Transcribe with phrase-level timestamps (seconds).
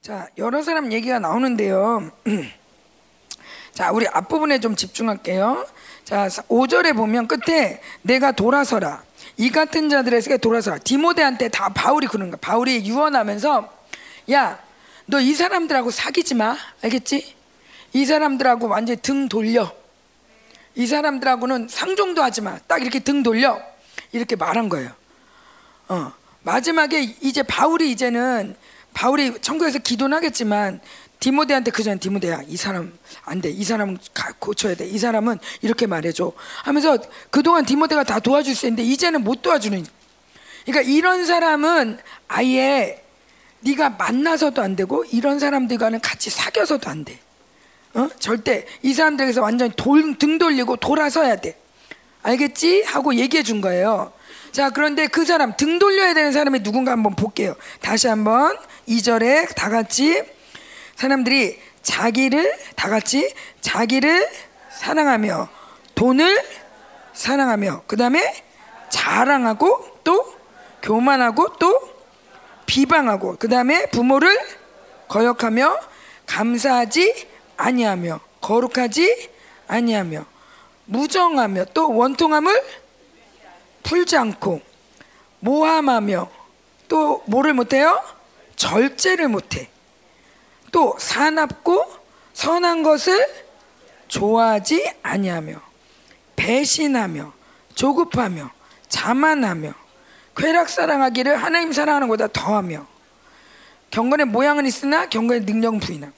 [0.00, 2.10] 자, 여러 사람 얘기가 나오는데요.
[3.74, 5.66] 자, 우리 앞부분에 좀 집중할게요.
[6.04, 9.02] 자, 5절에 보면 끝에 내가 돌아서라.
[9.36, 10.78] 이 같은 자들에게 돌아서라.
[10.78, 12.38] 디모데한테 다 바울이 그런 거야.
[12.40, 13.72] 바울이 유언하면서
[14.32, 14.58] 야,
[15.06, 16.56] 너 이 사람들하고 사귀지 마.
[16.82, 17.34] 알겠지?
[17.92, 19.72] 이 사람들하고 완전히 등 돌려.
[20.74, 22.58] 이 사람들하고는 상종도 하지 마.
[22.68, 23.60] 딱 이렇게 등 돌려.
[24.12, 24.90] 이렇게 말한 거예요.
[25.88, 26.12] 어.
[26.42, 28.56] 마지막에 이제 바울이 이제는
[28.94, 30.80] 바울이 천국에서 기도는 하겠지만
[31.20, 33.50] 디모데한테 그전 디모데야 이 사람 안 돼.
[33.50, 33.98] 이 사람은
[34.38, 34.86] 고쳐야 돼.
[34.86, 36.32] 이 사람은 이렇게 말해줘.
[36.62, 36.98] 하면서
[37.30, 39.84] 그동안 디모데가 다 도와줄 수 있는데 이제는 못 도와주는.
[40.64, 43.02] 그러니까 이런 사람은 아예
[43.60, 47.18] 네가 만나서도 안 되고 이런 사람들과는 같이 사귀어서도 안 돼.
[47.94, 48.08] 어?
[48.18, 51.58] 절대 이 사람들에게서 완전히 돌, 등 돌리고 돌아서야 돼.
[52.22, 52.82] 알겠지?
[52.82, 54.12] 하고 얘기해 준 거예요.
[54.52, 57.54] 자, 그런데 그 사람 등 돌려야 되는 사람이 누군가 한번 볼게요.
[57.80, 58.56] 다시 한번
[58.88, 60.22] 2절에 다 같이
[60.96, 64.28] 사람들이 자기를 다 같이 자기를
[64.70, 65.48] 사랑하며
[65.94, 66.42] 돈을
[67.12, 68.44] 사랑하며 그다음에
[68.88, 70.34] 자랑하고 또
[70.82, 71.80] 교만하고 또
[72.66, 74.38] 비방하고 그다음에 부모를
[75.08, 75.78] 거역하며
[76.26, 79.30] 감사하지 아니하며 거룩하지
[79.66, 80.24] 아니하며
[80.84, 82.62] 무정하며 또 원통함을
[83.88, 84.60] 풀지 않고
[85.40, 86.30] 모함하며
[86.88, 88.02] 또 뭐를 못해요?
[88.56, 89.70] 절제를 못해.
[90.70, 91.90] 또 사납고
[92.34, 93.26] 선한 것을
[94.08, 95.60] 좋아하지 아니하며
[96.36, 97.32] 배신하며
[97.74, 98.50] 조급하며
[98.88, 99.72] 자만하며
[100.36, 102.86] 쾌락 사랑하기를 하나님 사랑하는 것보다 더하며
[103.90, 106.12] 경건의 모양은 있으나 경건의 능력은 부인함.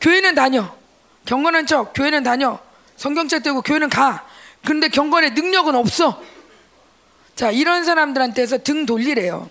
[0.00, 0.72] 교회는 다녀.
[1.26, 2.60] 경건한 척 교회는 다녀.
[2.96, 4.24] 성경책 들고 교회는 가.
[4.64, 6.22] 그런데 경건의 능력은 없어.
[7.38, 9.48] 자, 이런 사람들한테서 등 돌리래요.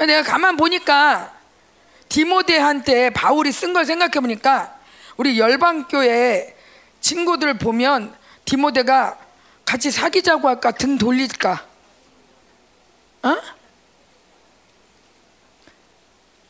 [0.00, 1.32] 내가 가만 보니까
[2.10, 4.78] 디모데한테 바울이 쓴 걸 생각해 보니까
[5.16, 6.54] 우리 열방교회
[7.00, 9.18] 친구들 보면 디모데가
[9.64, 11.64] 같이 사귀자고 할까 등 돌릴까?
[13.22, 13.36] 어?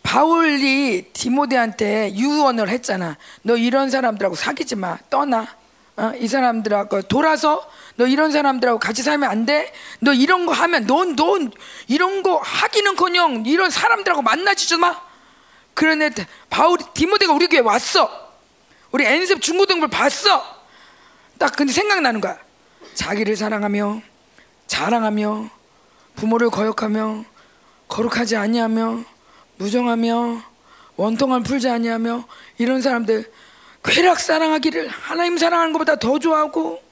[0.02, 3.16] 바울이 디모데한테 유언을 했잖아.
[3.42, 4.98] 너 이런 사람들하고 사귀지 마.
[5.08, 5.46] 떠나.
[5.96, 6.12] 어?
[6.18, 7.64] 이 사람들하고 돌아서
[7.96, 9.72] 너 이런 사람들하고 같이 살면 안 돼.
[10.00, 11.52] 너 이런 거 하면 넌, 넌
[11.88, 15.00] 이런 거 하기는커녕 이런 사람들하고 만나지도 마.
[15.74, 16.10] 그런데
[16.50, 18.32] 바울 디모데가 우리 교회 왔어.
[18.90, 20.62] 우리 엔습 중고등부를 봤어.
[21.38, 22.38] 딱 근데 생각나는 거야.
[22.94, 24.02] 자기를 사랑하며
[24.66, 25.50] 자랑하며
[26.16, 27.24] 부모를 거역하며
[27.88, 29.04] 거룩하지 아니하며
[29.56, 30.42] 무정하며
[30.96, 32.24] 원통을 풀지 아니하며
[32.58, 33.30] 이런 사람들
[33.84, 36.82] 쾌락 사랑하기를 하나님 사랑하는 것보다 더 좋아하고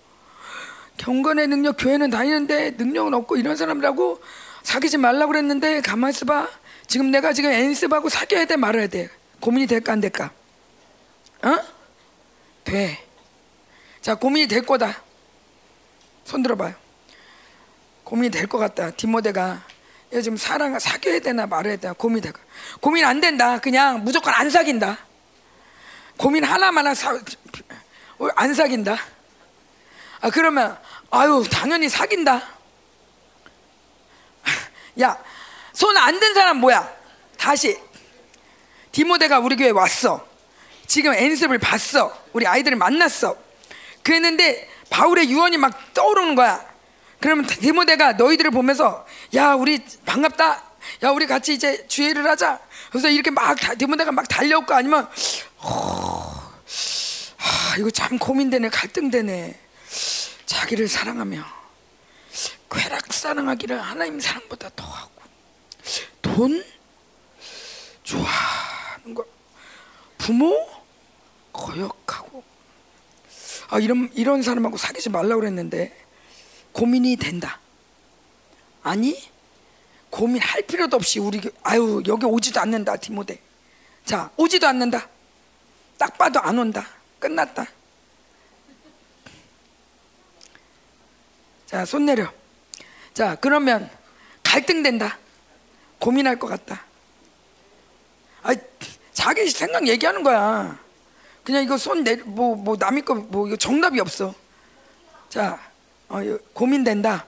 [1.00, 4.20] 경건의 능력 교회는 다니는데 능력은 없고 이런 사람들하고
[4.62, 6.46] 사귀지 말라고 그랬는데 가만 있어봐.
[6.86, 9.08] 지금 내가 지금 엔습하고 사귀어야 돼 말아야 돼?
[9.40, 10.30] 고민이 될까 안 될까?
[11.42, 11.58] 어?
[12.64, 13.02] 돼.
[14.02, 15.02] 자 고민이 될 거다.
[16.24, 16.74] 손 들어봐요.
[18.04, 18.90] 고민이 될 것 같다.
[18.90, 19.62] 디모데가
[20.12, 22.40] 얘 지금 사랑 사귀어야 되나 말아야 되나 고민이 될까?
[22.80, 23.58] 고민 안 된다.
[23.58, 24.98] 그냥 무조건 안 사귄다.
[26.18, 27.18] 고민 하나만 사,
[28.36, 28.98] 안 사귄다.
[30.20, 30.76] 아 그러면
[31.10, 32.42] 아유 당연히 사귄다.
[35.00, 35.16] 야
[35.72, 36.88] 손 안 든 사람 뭐야?
[37.38, 37.78] 다시
[38.92, 40.26] 디모데가 우리 교회 왔어.
[40.86, 42.14] 지금 엔습을 봤어.
[42.32, 43.36] 우리 아이들을 만났어.
[44.02, 46.64] 그랬는데 바울의 유언이 막 떠오르는 거야.
[47.20, 50.64] 그러면 디모데가 너희들을 보면서 야 우리 반갑다.
[51.04, 52.58] 야 우리 같이 이제 주의를 하자.
[52.90, 55.08] 그래서 이렇게 막 디모데가 막 달려올까 아니면
[55.58, 56.52] 어,
[57.38, 59.58] 아, 이거 참 고민되네 갈등되네.
[60.50, 61.44] 자기를 사랑하며
[62.72, 65.12] 쾌락 사랑하기를 하나님 사랑보다 더하고
[66.20, 66.64] 돈
[68.02, 69.24] 좋아하는 거
[70.18, 70.68] 부모
[71.52, 72.42] 거역하고
[73.68, 75.96] 아 이런 이런 사람하고 사귀지 말라고 그랬는데
[76.72, 77.60] 고민이 된다.
[78.82, 79.30] 아니
[80.10, 83.40] 고민할 필요도 없이 우리 아유 여기 오지도 않는다 디모데.
[84.04, 85.08] 자 오지도 않는다.
[85.96, 86.88] 딱 봐도 안 온다.
[87.20, 87.66] 끝났다.
[91.70, 92.28] 자, 손 내려.
[93.14, 93.88] 자, 그러면
[94.42, 95.16] 갈등된다.
[96.00, 96.84] 고민할 것 같다.
[98.42, 98.52] 아,
[99.12, 100.80] 자기 생각 얘기하는 거야.
[101.44, 104.34] 그냥 이거 손 내, 뭐, 뭐, 남의 거, 뭐, 이거 정답이 없어.
[105.28, 105.60] 자,
[106.08, 106.18] 어,
[106.52, 107.24] 고민된다.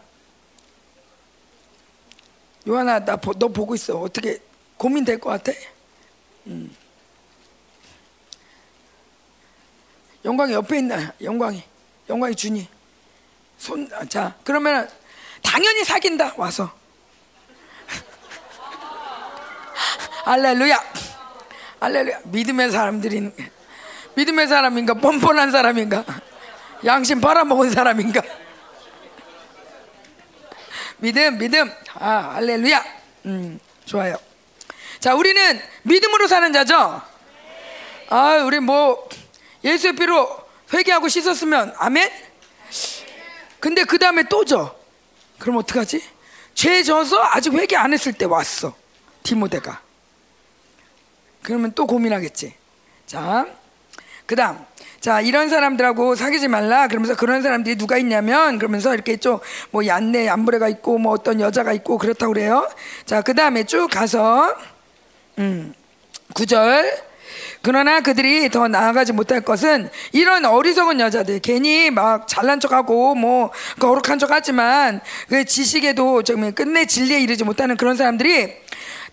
[2.67, 4.01] 요하나, 나, 너 보고 있어.
[4.01, 4.41] 어떻게,
[4.77, 5.53] 고민될 것 같아?
[6.49, 6.75] 음.
[10.25, 11.15] 영광이 옆에 있나?
[11.21, 11.63] 영광이.
[12.09, 12.82] 영광이 주니.
[13.63, 14.91] 손, 자, 그러면
[15.41, 16.73] 당연히 사귄다, 와서.
[20.27, 20.83] 할렐루야.
[21.79, 22.19] 할렐루야.
[22.25, 23.33] 믿음의 사람들인
[24.17, 26.05] 믿음의 사람인가 뻔뻔한 사람인가
[26.85, 28.21] 양심 팔아먹은 사람인가
[30.99, 32.85] 믿음 믿음 아 할렐루야
[33.27, 34.17] 음 좋아요
[34.99, 37.01] 자 우리는 믿음으로 사는 자죠
[38.09, 39.09] 아 우리 뭐
[39.63, 40.37] 예수의 피로
[40.75, 42.32] 회개하고 씻었으면 아멘
[43.63, 44.75] 근데 그 다음에 또 져.
[45.39, 46.03] 그럼 어떡하지?
[46.55, 48.75] 죄 져서 아직 회개 안 했을 때 왔어
[49.23, 49.81] 디모데가.
[51.43, 52.55] 그러면 또 고민하겠지.
[53.07, 53.47] 자
[54.27, 54.59] 그 다음.
[55.01, 56.89] 자 이런 사람들하고 사귀지 말라.
[56.89, 61.99] 그러면서 그런 사람들이 누가 있냐면 그러면서 이렇게 좀뭐 얀네 얀브레가 있고 뭐 어떤 여자가 있고
[61.99, 62.69] 그렇다고 그래요.
[63.05, 64.57] 자 그 다음에 쭉 가서
[65.39, 65.75] 음
[66.35, 67.12] 9절
[67.63, 74.19] 그러나 그들이 더 나아가지 못할 것은 이런 어리석은 여자들 괜히 막 잘난 척하고 뭐 거룩한
[74.19, 78.63] 척하지만 그 지식에도 좀 끝내 진리에 이르지 못하는 그런 사람들이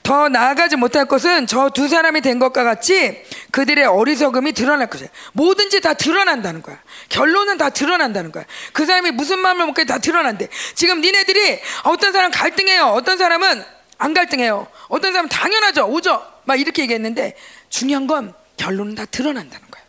[0.01, 3.21] 더 나아가지 못할 것은 저 두 사람이 된 것과 같이
[3.51, 5.07] 그들의 어리석음이 드러날 것이야.
[5.33, 6.77] 뭐든지 다 드러난다는 거야.
[7.09, 8.45] 결론은 다 드러난다는 거야.
[8.73, 10.49] 그 사람이 무슨 마음을 먹게 다 드러난대.
[10.73, 12.85] 지금 니네들이 어떤 사람 갈등해요.
[12.87, 13.63] 어떤 사람은
[13.97, 14.67] 안 갈등해요.
[14.87, 15.85] 어떤 사람은 당연하죠.
[15.85, 16.21] 오죠.
[16.45, 17.35] 막 이렇게 얘기했는데
[17.69, 19.83] 중요한 건 결론은 다 드러난다는 거야.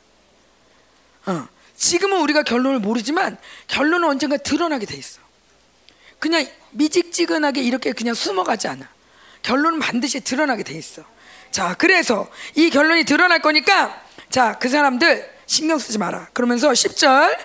[1.27, 1.49] 어.
[1.77, 5.21] 지금은 우리가 결론을 모르지만 결론은 언젠가 드러나게 돼 있어.
[6.19, 8.87] 그냥 미직지근하게 이렇게 그냥 숨어가지 않아.
[9.43, 11.03] 결론은 반드시 드러나게 돼 있어.
[11.51, 16.29] 자, 그래서 이 결론이 드러날 거니까 자, 그 사람들 신경 쓰지 마라.
[16.33, 17.37] 그러면서 10절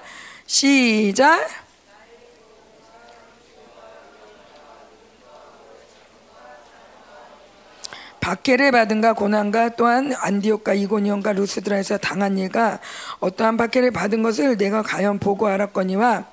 [0.45, 1.64] 시작.
[8.25, 12.79] 박해를 받은가 고난과 또한 안디옥과 이고니온과 루스드라에서 당한 일과
[13.19, 16.25] 어떠한 박해를 받은 것을 내가 가연 보고 알았거니와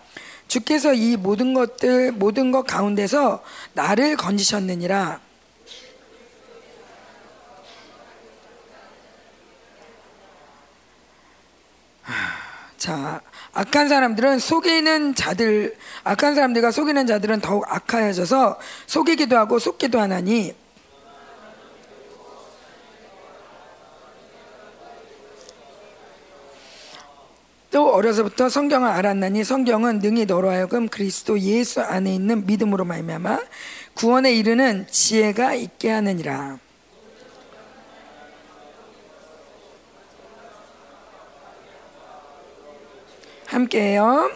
[0.48, 3.42] 주께서 이 모든 것들 모든 것 가운데서
[3.74, 5.20] 나를 건지셨느니라.
[12.78, 13.20] 자,
[13.52, 20.61] 악한 사람들은 속이는 자들, 악한 사람들과 속이는 자들은 더욱 악하여져서 속이기도 하고 속기도 하나니
[27.72, 33.40] 또 어려서부터 성경을 알았나니 성경은 능히 너로 하여금 그리스도 예수 안에 있는 믿음으로 말미암아
[33.94, 36.58] 구원에 이르는 지혜가 있게 하느니라.
[43.46, 44.30] 함께해요.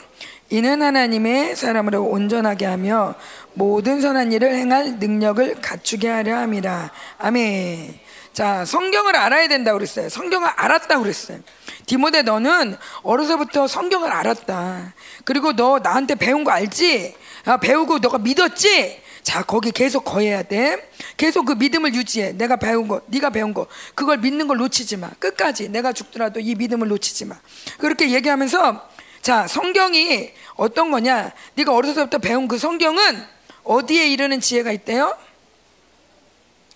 [0.49, 3.15] 이는 하나님의 사람으로 온전하게 하며
[3.53, 6.91] 모든 선한 일을 행할 능력을 갖추게 하려 함이라.
[7.19, 7.99] 아멘.
[8.33, 10.09] 자, 성경을 알아야 된다고 그랬어요.
[10.09, 11.39] 성경을 알았다고 그랬어요.
[11.87, 14.95] 디모데 너는 어려서부터 성경을 알았다.
[15.25, 17.15] 그리고 너 나한테 배운 거 알지?
[17.45, 19.01] 아, 배우고 너가 믿었지?
[19.23, 20.89] 자, 거기 계속 거해야 돼.
[21.17, 22.33] 계속 그 믿음을 유지해.
[22.33, 25.11] 내가 배운 거, 네가 배운 거, 그걸 믿는 걸 놓치지 마.
[25.19, 27.37] 끝까지 내가 죽더라도 이 믿음을 놓치지 마.
[27.79, 28.89] 그렇게 얘기하면서
[29.23, 31.33] 자, 성경이 어떤 거냐?
[31.55, 33.21] 네가 어렸을 때부터 배운 그 성경은
[33.65, 35.17] 어디에 이르는 지혜가 있대요?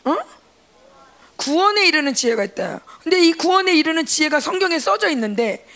[0.04, 0.16] 어?
[1.40, 2.80] 구원에 이르는 지혜가 있다.
[3.02, 5.66] 근데 이 구원에 이르는 지혜가 성경에 써져 있는데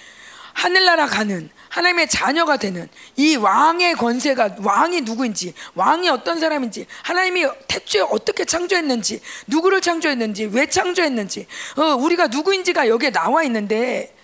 [0.53, 8.03] 하늘나라 가는 하나님의 자녀가 되는 이 왕의 권세가 왕이 누구인지 왕이 어떤 사람인지 하나님이 태초에
[8.03, 11.47] 어떻게 창조했는지 누구를 창조했는지 왜 창조했는지
[11.77, 14.15] 어, 우리가 누구인지가 여기에 나와 있는데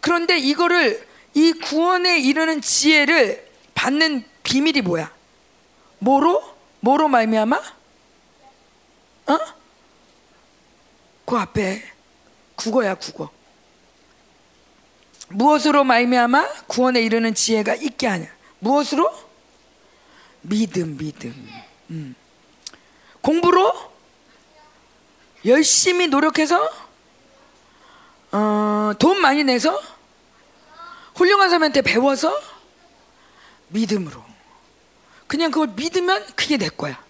[0.00, 5.10] 그런데 이거를 이 구원에 이르는 지혜를 받는 비밀이 뭐야?
[6.00, 6.42] 뭐로?
[6.80, 7.56] 뭐로 말미암아?
[9.28, 9.61] 어?
[11.32, 11.82] 그 앞에
[12.56, 13.30] 국어야 국어.
[15.28, 18.26] 무엇으로 말미암아 구원에 이르는 지혜가 있게 하냐?
[18.58, 19.10] 무엇으로?
[20.42, 21.50] 믿음, 믿음.
[21.88, 22.14] 음.
[23.22, 23.72] 공부로
[25.46, 26.70] 열심히 노력해서
[28.32, 29.80] 어, 돈 많이 내서
[31.14, 32.38] 훌륭한 사람한테 배워서
[33.68, 34.22] 믿음으로.
[35.26, 37.02] 그냥 그걸 믿으면 그게 내 거야.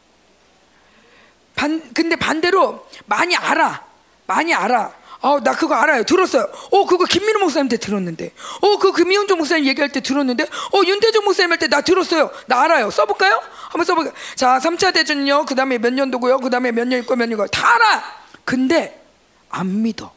[1.56, 3.90] 반, 근데 반대로 많이 알아.
[4.26, 4.92] 많이 알아.
[5.20, 6.02] 어, 나 그거 알아요.
[6.02, 6.48] 들었어요.
[6.72, 8.32] 어, 그거 김민호 목사님한테 들었는데.
[8.60, 10.44] 어, 그 금이훈종 목사님 얘기할 때 들었는데.
[10.44, 12.30] 어, 윤태종 목사님 할 때 나 들었어요.
[12.46, 12.90] 나 알아요.
[12.90, 13.40] 써볼까요?
[13.68, 14.12] 한번 써볼까요?
[14.34, 15.44] 자, 3차 대전요.
[15.46, 16.38] 그 다음에 몇 년도고요.
[16.38, 17.46] 그 다음에 몇 년 있고 몇 년이고.
[17.48, 18.02] 다 알아!
[18.44, 19.00] 근데
[19.48, 20.12] 안 믿어.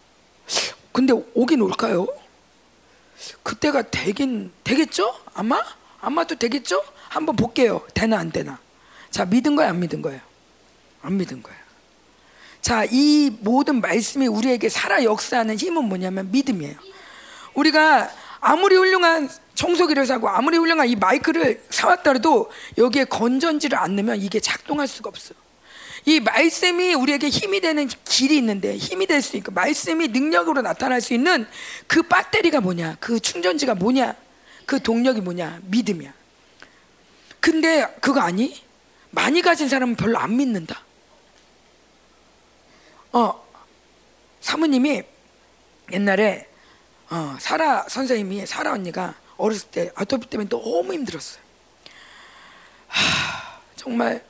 [0.91, 2.07] 근데 오긴 올까요?
[3.43, 5.13] 그때가 되긴 되겠죠?
[5.35, 5.61] 아마
[6.01, 6.83] 아마도 되겠죠?
[7.09, 7.81] 한번 볼게요.
[7.93, 8.57] 되나 안 되나.
[9.11, 10.19] 자, 믿은 거야, 안 믿은 거예요?
[11.03, 11.59] 안 믿은 거예요.
[12.65, 16.73] 자, 이 모든 말씀이 우리에게 살아 역사하는 힘은 뭐냐면 믿음이에요.
[17.53, 24.39] 우리가 아무리 훌륭한 청소기를 사고 아무리 훌륭한 이 마이크를 사왔더라도 여기에 건전지를 안 넣으면 이게
[24.39, 25.37] 작동할 수가 없어요.
[26.05, 31.13] 이 말씀이 우리에게 힘이 되는 길이 있는데 힘이 될 수 있고 말씀이 능력으로 나타날 수
[31.13, 31.45] 있는
[31.85, 32.97] 그 배터리가 뭐냐?
[32.99, 34.15] 그 충전지가 뭐냐?
[34.65, 35.59] 그 동력이 뭐냐?
[35.65, 36.11] 믿음이야.
[37.39, 38.59] 근데 그거 아니?
[39.11, 40.84] 많이 가진 사람은 별로 안 믿는다.
[43.15, 43.41] 어,
[44.41, 45.03] 사모님이
[45.93, 46.49] 옛날에
[47.09, 51.41] 어, 사라 선생님이 사라 언니가 어렸을 때 아토피 때문에 너무 힘들었어요.
[52.89, 54.21] 하, 정말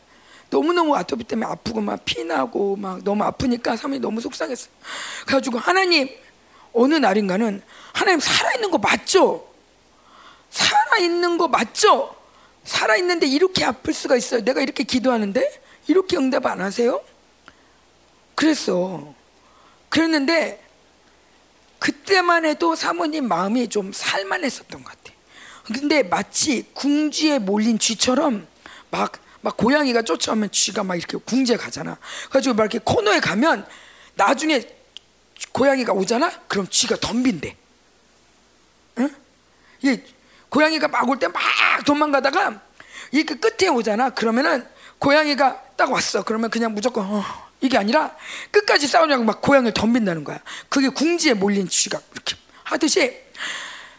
[0.52, 4.72] 너무너무 아토피 때문에 아프고 막 피나고 막 너무 아프니까 사모님 너무 속상했어요.
[5.26, 6.08] 그래가지고 하나님
[6.72, 9.52] 어느 날인가는 하나님 살아있는 거 맞죠?
[10.52, 12.16] 살아있는 거 맞죠?
[12.64, 14.44] 살아있는데 이렇게 아플 수가 있어요.
[14.44, 17.02] 내가 이렇게 기도하는데 이렇게 응답 안 하세요?
[18.36, 19.14] 그랬어.
[19.90, 20.62] 그랬는데
[21.80, 25.14] 그때만 해도 사모님 마음이 좀 살만했었던 것 같아.
[25.66, 28.48] 근데 마치 궁지에 몰린 쥐처럼
[28.92, 31.98] 막, 막 고양이가 쫓아오면 쥐가 막 이렇게 궁지에 가잖아.
[32.30, 33.66] 그래가지고 막 이렇게 코너에 가면
[34.16, 34.68] 나중에
[35.52, 36.32] 고양이가 오잖아?
[36.48, 37.56] 그럼 쥐가 덤빈대.
[39.00, 39.10] 응?
[39.82, 40.00] 이
[40.50, 41.42] 고양이가 막 올 때 막
[41.86, 42.62] 도망가다가
[43.12, 44.10] 이렇게 끝에 오잖아.
[44.12, 44.66] 그러면은
[45.00, 46.24] 고양이가 딱 왔어.
[46.24, 47.24] 그러면 그냥 무조건 어,
[47.66, 48.16] 이게 아니라
[48.52, 50.40] 끝까지 싸우냐고 막 고양이를 덤빈다는 거야.
[50.70, 53.18] 그게 궁지에 몰린 쥐가 이렇게 하듯이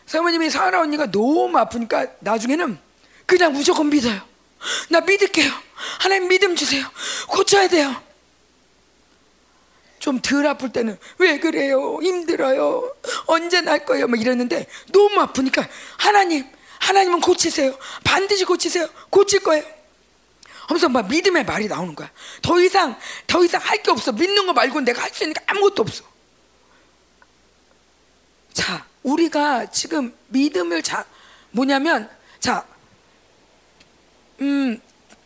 [0.07, 2.79] 사모님이 사라 언니가 너무 아프니까 나중에는
[3.27, 4.21] 그냥 무조건 믿어요.
[4.89, 5.53] 나 믿을게요.
[6.01, 6.87] 하나님 믿음 주세요.
[7.29, 7.95] 고쳐야 돼요.
[9.99, 11.99] 좀 덜 아플 때는 왜 그래요?
[12.01, 12.95] 힘들어요.
[13.27, 14.07] 언제 날 거예요?
[14.07, 15.67] 막 이랬는데 너무 아프니까
[15.99, 16.45] 하나님,
[16.79, 17.77] 하나님은 고치세요.
[18.05, 18.89] 반드시 고치세요.
[19.11, 19.65] 고칠 거예요.
[20.67, 22.11] 하면서 막 믿음의 말이 나오는 거야.
[22.43, 22.97] 더 이상
[23.27, 24.13] 더 이상 할 게 없어.
[24.13, 26.05] 믿는 거 말고 내가 할 수 있는 게 아무것도 없어.
[28.53, 31.05] 자, 우리가 지금 믿음을 자
[31.51, 32.67] 뭐냐면 자,
[34.41, 34.81] 음,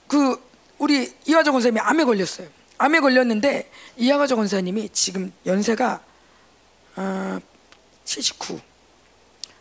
[0.07, 0.43] 그
[0.79, 2.49] 우리 이화정 권사님이 암에 걸렸어요.
[2.79, 6.03] 암에 걸렸는데 이화정 권사님이 지금 연세가
[6.97, 7.39] 어,
[8.05, 8.61] 79.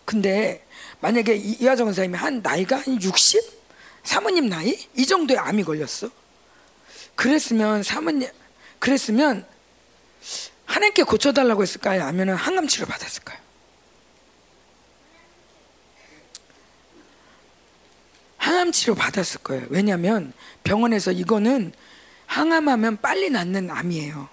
[0.06, 0.66] 근데
[1.02, 3.59] 만약에 이- 이화정 권사님이 한 나이가 한 60?
[4.10, 4.76] 사모님 나이?
[4.98, 6.10] 이 정도의 암이 걸렸어.
[7.16, 8.28] 그랬으면 사모님
[8.80, 9.46] 그랬으면
[10.66, 12.04] 하나님께 고쳐달라고 했을까요?
[12.04, 13.38] 아니면 항암 치료 받았을까요?
[18.38, 19.68] 항암 치료 받았을 거예요.
[19.70, 21.72] 왜냐하면 병원에서 이거는
[22.26, 24.28] 항암하면 빨리 낫는 암이에요.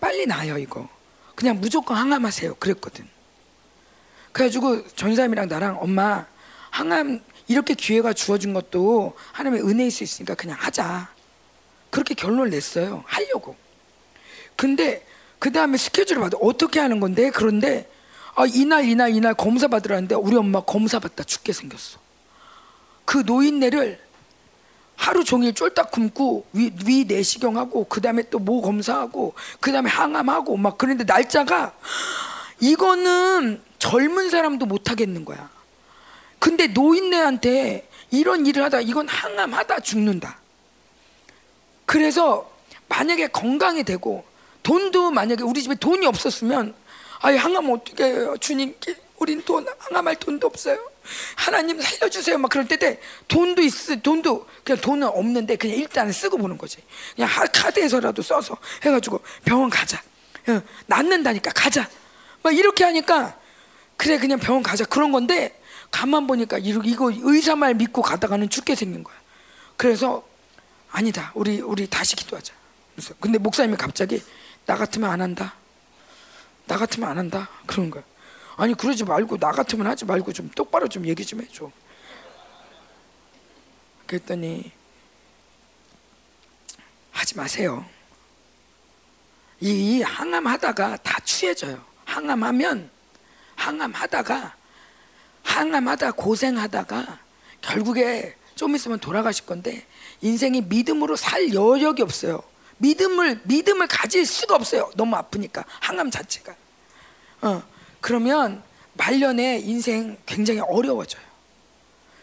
[0.00, 0.88] 빨리 나요 이거.
[1.36, 2.56] 그냥 무조건 항암하세요.
[2.56, 3.08] 그랬거든.
[4.32, 6.26] 그래가지고 전사님이랑 나랑 엄마
[6.70, 11.10] 항암 이렇게 기회가 주어진 것도 하나님의 은혜일 수 있으니까 그냥 하자.
[11.90, 13.04] 그렇게 결론을 냈어요.
[13.06, 13.56] 하려고.
[14.56, 15.04] 근데
[15.38, 17.90] 그 다음에 스케줄을 받아 어떻게 하는 건데 그런데
[18.34, 21.98] 아, 이날 이날 이날 검사 받으라는데 우리 엄마 검사 받다 죽게 생겼어.
[23.04, 24.00] 그 노인네를
[24.96, 30.56] 하루 종일 쫄딱 굶고 위, 위 내시경하고 그 다음에 또 모 검사하고 그 다음에 항암하고
[30.56, 31.74] 막 그런데 날짜가
[32.60, 35.50] 이거는 젊은 사람도 못 하겠는 거야.
[36.42, 40.38] 근데 노인네한테 이런 일을 하다 이건 항암하다 죽는다.
[41.86, 42.50] 그래서
[42.88, 44.24] 만약에 건강이 되고
[44.64, 46.74] 돈도 만약에 우리 집에 돈이 없었으면
[47.20, 48.34] 아예 항암 어떻게 해요?
[48.40, 50.84] 주님께 우린 돈 항암할 돈도 없어요.
[51.36, 52.38] 하나님 살려주세요.
[52.38, 56.78] 막 그럴 때때 돈도 있어 돈도 그냥 돈은 없는데 그냥 일단 쓰고 보는 거지.
[57.14, 60.02] 그냥 하- 카드에서라도 써서 해가지고 병원 가자.
[60.48, 61.88] 어, 낫는다니까 가자.
[62.42, 63.38] 막 이렇게 하니까
[63.96, 64.84] 그래 그냥 병원 가자.
[64.84, 65.56] 그런 건데
[65.92, 69.14] 가만 보니까 이거, 의사 말 믿고 가다가는 죽게 생긴 거야
[69.76, 70.26] 그래서
[70.90, 71.32] 아니다.
[71.34, 72.52] 우리 우리 다시 기도하자.
[72.94, 74.22] 그래서 근데 목사님이 갑자기
[74.66, 75.54] 나 같으면 안 한다.
[76.66, 77.48] 나 같으면 안 한다.
[77.66, 78.02] 그런 거야.
[78.56, 81.70] 아니 그러지 말고 나 같으면 하지 말고 좀 똑바로 좀 얘기 좀 해줘.
[84.06, 84.70] 그랬더니
[87.10, 87.84] 하지 마세요.
[89.60, 91.82] 이 항암하다가 다 취해져요.
[92.04, 92.90] 항암하면
[93.56, 94.54] 항암하다가
[95.42, 97.18] 항암하다 고생하다가
[97.60, 99.86] 결국에 좀 있으면 돌아가실 건데
[100.20, 102.42] 인생이 믿음으로 살 여력이 없어요.
[102.78, 104.90] 믿음을 믿음을 가질 수가 없어요.
[104.96, 106.54] 너무 아프니까 항암 자체가.
[107.42, 107.62] 어
[108.00, 108.62] 그러면
[108.94, 111.22] 말년에 인생 굉장히 어려워져요.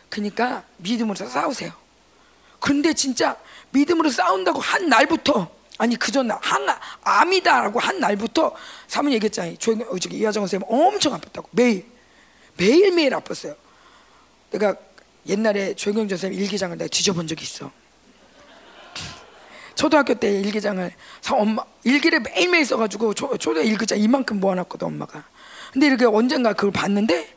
[0.09, 1.71] 그러니까 믿음으로 싸우세요.
[2.59, 3.37] 근데 진짜
[3.71, 6.67] 믿음으로 싸운다고 한 날부터 아니 그전 항
[7.03, 8.53] 암이다라고 한 날부터
[8.87, 9.55] 사모님 얘기했잖아요.
[9.57, 11.85] 조 저기 이하정 선생님 엄청 아팠다고 매일
[12.59, 13.55] 매일 매일 아팠어요.
[14.51, 14.75] 내가
[15.27, 17.71] 옛날에 조경전 선생님 일기장을 내가 뒤져본 적이 있어.
[19.75, 25.23] 초등학교 때 일기장을 사 엄마 일기를 매일매일 써가지고 초, 초등 일기장 이만큼 모아놨거든 엄마가.
[25.71, 27.33] 근데 이렇게 언젠가 그걸 봤는데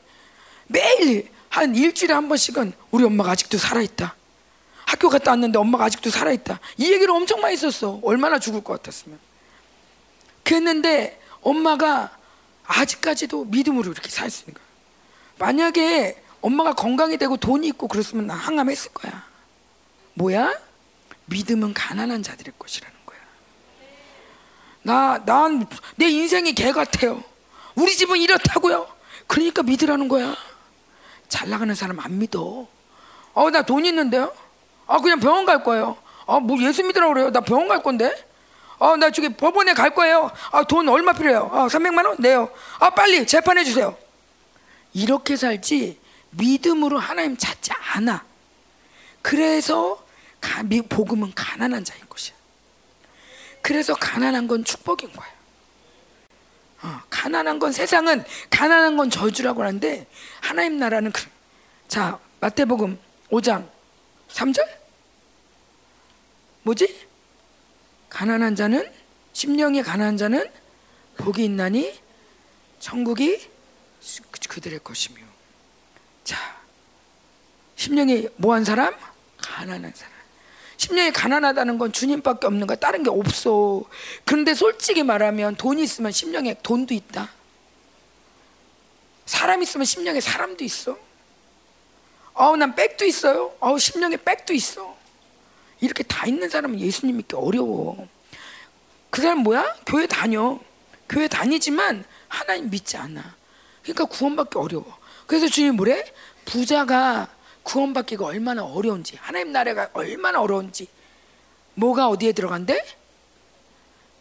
[0.67, 4.15] 매일 한 일주일에 한 번씩은 우리 엄마가 아직도 살아있다.
[4.85, 6.59] 학교 갔다 왔는데 엄마가 아직도 살아있다.
[6.77, 7.99] 이 얘기를 엄청 많이 썼어.
[8.03, 9.17] 얼마나 죽을 것 같았으면.
[10.43, 12.17] 그랬는데 엄마가
[12.65, 14.72] 아직까지도 믿음으로 이렇게 살수 있는 거야.
[15.39, 19.23] 만약에 엄마가 건강이 되고 돈이 있고 그랬으면 난 항암했을 거야.
[20.15, 20.53] 뭐야?
[21.25, 23.19] 믿음은 가난한 자들의 것이라는 거야.
[24.83, 27.23] 나, 난 내 인생이 개 같아요.
[27.75, 28.87] 우리 집은 이렇다고요.
[29.27, 30.35] 그러니까 믿으라는 거야.
[31.29, 32.67] 잘 나가는 사람 안 믿어.
[33.33, 34.31] 어, 나 돈 있는데요?
[34.85, 35.97] 아, 그냥 병원 갈 거예요.
[36.27, 37.31] 아, 뭐 예수 믿으라고 그래요?
[37.31, 38.13] 나 병원 갈 건데?
[38.79, 40.29] 아, 나 저기 법원에 갈 거예요.
[40.51, 41.49] 아, 돈 얼마 필요해요?
[41.53, 42.17] 아, 300만 원?
[42.19, 42.49] 네요.
[42.79, 43.97] 아, 빨리 재판해 주세요.
[44.93, 45.99] 이렇게 살지
[46.31, 48.25] 믿음으로 하나님 찾지 않아.
[49.21, 50.03] 그래서
[50.39, 52.35] 가, 복음은 가난한 자인 것이야.
[53.61, 55.27] 그래서 가난한 건 축복인 거야.
[56.83, 60.05] 어, 가난한 건 세상은 가난한 건 저주라고 하는데
[60.41, 61.23] 하나님 나라는 그,
[61.87, 62.99] 자 마태복음
[63.31, 63.69] 5장
[64.29, 64.67] 3절
[66.63, 67.07] 뭐지?
[68.09, 68.91] 가난한 자는
[69.31, 70.51] 심령이 가난한 자는
[71.17, 71.99] 복이 있나니
[72.79, 73.52] 천국이
[74.47, 75.21] 그들의 것이며
[76.23, 76.37] 자
[77.75, 78.95] 심령이 뭐한 사람?
[79.37, 80.13] 가난한 사람
[80.77, 82.75] 심령이 가난하다는 건 주님밖에 없는 거야.
[82.77, 83.83] 다른 게 없어.
[84.25, 87.29] 그런데 솔직히 말하면 돈이 있으면 심령에 돈도 있다.
[89.25, 90.97] 사람 있으면 심령에 사람도 있어.
[92.33, 93.55] 아우 난 백도 있어요.
[93.61, 94.97] 아우 심령에 백도 있어.
[95.79, 98.07] 이렇게 다 있는 사람은 예수님 믿기 어려워.
[99.09, 99.77] 그 사람 뭐야?
[99.85, 100.59] 교회 다녀.
[101.07, 103.35] 교회 다니지만 하나님 믿지 않아.
[103.83, 104.97] 그러니까 구원받기 어려워.
[105.27, 106.03] 그래서 주님 뭐래?
[106.45, 107.27] 부자가
[107.63, 110.87] 구원받기가 얼마나 어려운지 하나님 나라가 얼마나 어려운지
[111.75, 112.83] 뭐가 어디에 들어간대?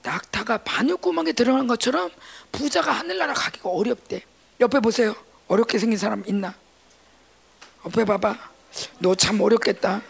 [0.03, 2.11] 낙타가 바늘구멍에 들어간 것처럼
[2.53, 4.23] 부자가 하늘나라 가기가 어렵대
[4.61, 5.15] 옆에 보세요
[5.49, 6.55] 어렵게 생긴 사람 있나?
[7.85, 8.37] 옆에 봐봐
[9.01, 10.01] 너 참 어렵겠다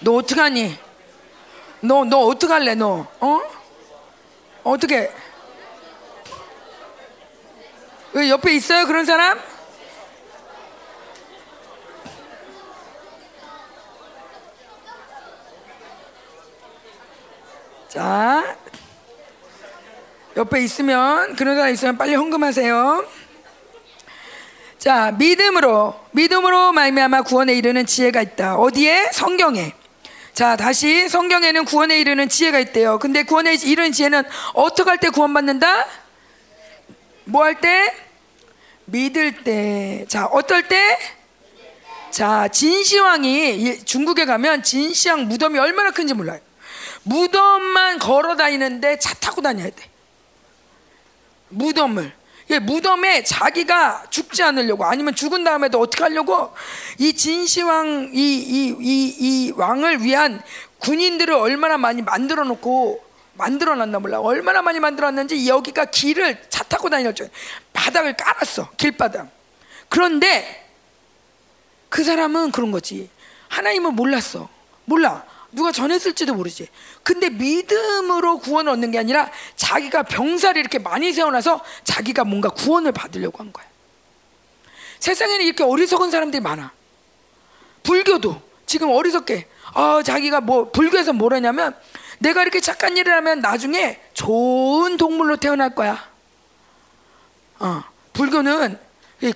[0.00, 0.78] 너 어떡하니?
[1.82, 3.06] 너, 너 어떡할래 너?
[3.20, 3.40] 어?
[4.64, 5.12] 어떻게?
[8.16, 9.38] 왜 옆에 있어요 그런 사람?
[17.88, 18.56] 자,
[20.34, 23.06] 옆에 있으면 그런 사람 있으면 빨리 헌금하세요.
[24.78, 28.56] 자, 믿음으로 믿음으로 말미암아 구원에 이르는 지혜가 있다.
[28.56, 29.10] 어디에?
[29.12, 29.74] 성경에.
[30.32, 32.98] 자, 다시 성경에는 구원에 이르는 지혜가 있대요.
[32.98, 34.22] 근데 구원에 이르는 지혜는
[34.54, 35.84] 어떻게 할 때 구원받는다?
[37.24, 38.05] 뭐 할 때?
[38.86, 40.04] 믿을 때.
[40.08, 40.98] 자, 어떨 때?
[42.10, 46.40] 자, 진시황이 중국에 가면 진시황 무덤이 얼마나 큰지 몰라요.
[47.02, 49.90] 무덤만 걸어 다니는데 차 타고 다녀야 돼.
[51.48, 52.12] 무덤을.
[52.50, 56.52] 예, 무덤에 자기가 죽지 않으려고 아니면 죽은 다음에도 어떻게 하려고
[56.98, 60.40] 이 진시황 이 이 이 이 왕을 위한
[60.78, 63.04] 군인들을 얼마나 많이 만들어 놓고
[63.36, 64.20] 만들어 놨나 몰라.
[64.20, 67.30] 얼마나 많이 만들어 놨는지 여기가 길을 차 타고 줄
[67.72, 68.70] 바닥을 깔았어.
[68.76, 69.28] 길바닥.
[69.88, 70.68] 그런데
[71.88, 73.10] 그 사람은 그런 거지.
[73.48, 74.48] 하나님을 몰랐어.
[74.84, 75.24] 몰라.
[75.52, 76.68] 누가 전했을지도 모르지.
[77.02, 83.38] 근데 믿음으로 구원을 얻는 게 아니라 자기가 병사를 이렇게 많이 세워놔서 자기가 뭔가 구원을 받으려고
[83.38, 83.64] 한 거야.
[84.98, 86.72] 세상에는 이렇게 어리석은 사람들이 많아.
[87.82, 91.74] 불교도 지금 어리석게, 어, 자기가 뭐, 불교에서 뭐라냐면
[92.18, 96.08] 내가 이렇게 착한 일을 하면 나중에 좋은 동물로 태어날 거야.
[97.58, 98.78] 어, 불교는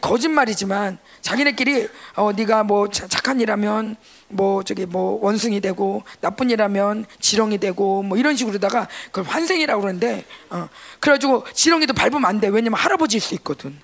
[0.01, 3.97] 거짓말이지만 자기네끼리 어 네가 뭐 착한 일하면
[4.29, 10.25] 뭐 저기 뭐 원숭이 되고 나쁜 일하면 지렁이 되고 뭐 이런 식으로다가 그걸 환생이라고 그러는데
[10.51, 10.69] 어
[11.01, 12.49] 그래가지고 지렁이도 밟으면 안 돼.
[12.49, 13.79] 왜냐면 할아버지일 수 있거든.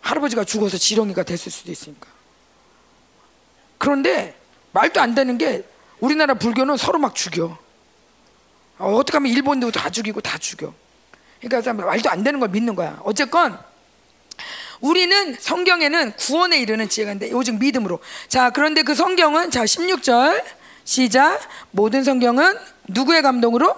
[0.00, 2.08] 할아버지가 죽어서 지렁이가 됐을 수도 있으니까.
[3.78, 4.36] 그런데
[4.72, 5.64] 말도 안 되는 게
[6.00, 7.58] 우리나라 불교는 서로 막 죽여.
[8.82, 10.74] 어, 어떻게 하면 일본도 다 죽이고 다 죽여.
[11.40, 13.00] 그러니까 말도 안 되는 걸 믿는 거야.
[13.04, 13.58] 어쨌건
[14.80, 18.00] 우리는 성경에는 구원에 이르는 지혜가 있는데 오직 믿음으로.
[18.26, 20.42] 자, 그런데 그 성경은 자, 16절
[20.84, 21.40] 시작.
[21.70, 23.74] 모든 성경은 누구의 감동으로?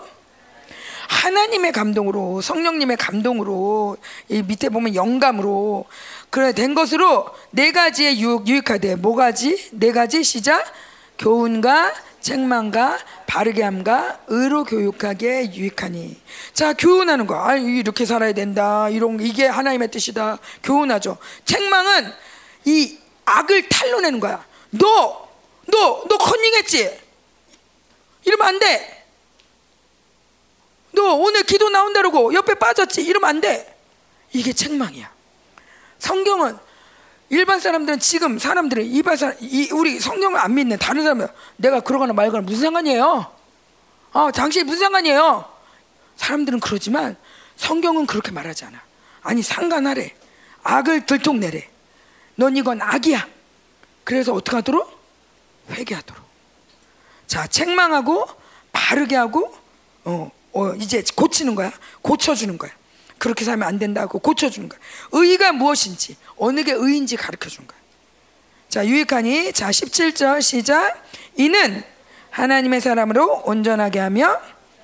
[1.07, 3.99] 하나님의 감동으로 성령님의 감동으로
[4.31, 5.85] 이 밑에 보면 영감으로
[6.31, 10.65] 그래 된 것으로 네 가지의 유익 유익하되 뭐가지 네 가지 시작
[11.19, 11.93] 교훈과
[12.25, 16.19] 책망과 바르게 함과 의로 교육하게 유익하니.
[16.55, 17.37] 자, 교훈하는 거.
[17.37, 18.89] 아, 이렇게 살아야 된다.
[18.89, 20.39] 이런 이게 하나님의 뜻이다.
[20.63, 21.19] 교훈하죠.
[21.45, 22.11] 책망은
[22.65, 24.43] 이 악을 탈로내는 거야.
[24.71, 25.29] 너,
[25.67, 26.99] 너, 너 컨닝했지?
[28.25, 29.07] 이러면 안 돼.
[30.93, 33.03] 너 오늘 기도 나온다고 옆에 빠졌지?
[33.03, 33.77] 이러면 안 돼.
[34.33, 35.13] 이게 책망이야.
[35.99, 36.57] 성경은
[37.31, 42.13] 일반 사람들은 지금 사람들은 일반 사람, 이, 우리 성경을 안 믿는 다른 사람은 내가 그러거나
[42.13, 43.33] 말거나 무슨 상관이에요?
[44.13, 45.45] 어, 당신이 무슨 상관이에요?
[46.17, 47.17] 사람들은 그러지만
[47.57, 48.81] 성경은 그렇게 말하지 않아.
[49.23, 50.15] 아니 상관하래.
[50.63, 51.69] 악을 들통내래.
[52.37, 53.27] 넌 이건 악이야.
[54.05, 54.93] 그래서 어떻게 하도록?
[55.71, 56.23] 회개하도록.
[57.27, 58.29] 자, 책망하고
[58.73, 59.55] 바르게 하고
[60.05, 61.73] 어, 어, 이제 고치는 거야.
[62.03, 62.71] 고쳐 주는 거야.
[63.25, 64.79] 그렇게 살면 안 된다고 고쳐주는 거야.
[65.13, 67.81] 의가 무엇인지 어느 게 의인지 가르쳐 주는 거야.
[68.69, 71.03] 자, 유익하니 자 17절 시작.
[71.37, 71.83] 이는
[72.29, 74.39] 하나님의 사람으로 온전하게 하며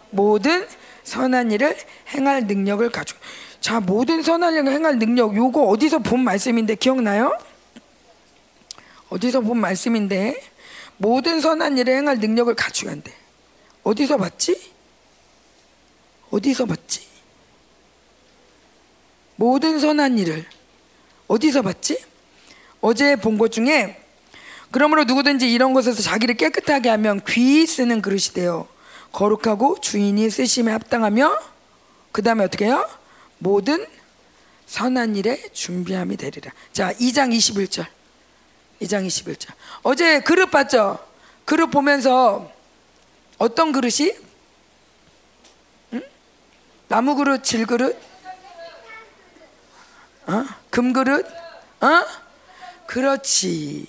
[0.08, 0.66] 모든
[1.04, 1.76] 선한 일을
[2.14, 3.20] 행할 능력을 가지고.
[3.60, 7.36] 자, 모든 선한 일을 행할 능력 요거 어디서 본 말씀인데 기억나요?
[9.10, 10.42] 어디서 본 말씀인데
[10.96, 13.12] 모든 선한 일을 행할 능력을 갖추게 한대.
[13.82, 14.72] 어디서 봤지?
[16.30, 17.09] 어디서 봤지?
[19.40, 20.44] 모든 선한 일을
[21.26, 21.98] 어디서 봤지?
[22.82, 23.98] 어제 본 것 중에
[24.70, 28.68] 그러므로 누구든지 이런 것에서 자기를 깨끗하게 하면 귀 쓰는 그릇이 되어
[29.12, 31.38] 거룩하고 주인이 쓰심에 합당하며
[32.12, 32.86] 그 다음에 어떻게 해요?
[33.38, 33.86] 모든
[34.66, 36.52] 선한 일에 준비함이 되리라.
[36.74, 37.86] 자, 2장 21절.
[38.82, 39.54] 2장 21절.
[39.82, 40.98] 어제 그릇 봤죠?
[41.46, 42.52] 그릇 보면서
[43.38, 44.12] 어떤 그릇이?
[45.94, 46.02] 응?
[46.88, 48.09] 나무 그릇, 질 그릇?
[50.30, 50.44] 어?
[50.70, 51.26] 금 그릇?
[51.80, 52.06] 어?
[52.86, 53.86] 그렇지.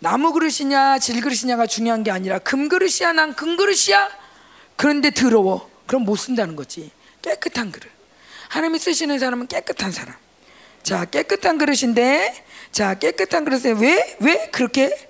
[0.00, 4.08] 나무 그릇이냐, 질 그릇이냐가 중요한 게 아니라 금 그릇이야, 난 금 그릇이야?
[4.76, 5.70] 그런데 더러워.
[5.86, 6.90] 그럼 못 쓴다는 거지.
[7.22, 7.88] 깨끗한 그릇.
[8.48, 10.14] 하나님이 쓰시는 사람은 깨끗한 사람.
[10.82, 15.08] 자, 깨끗한 그릇인데, 자, 깨끗한 그릇에 왜, 왜 그렇게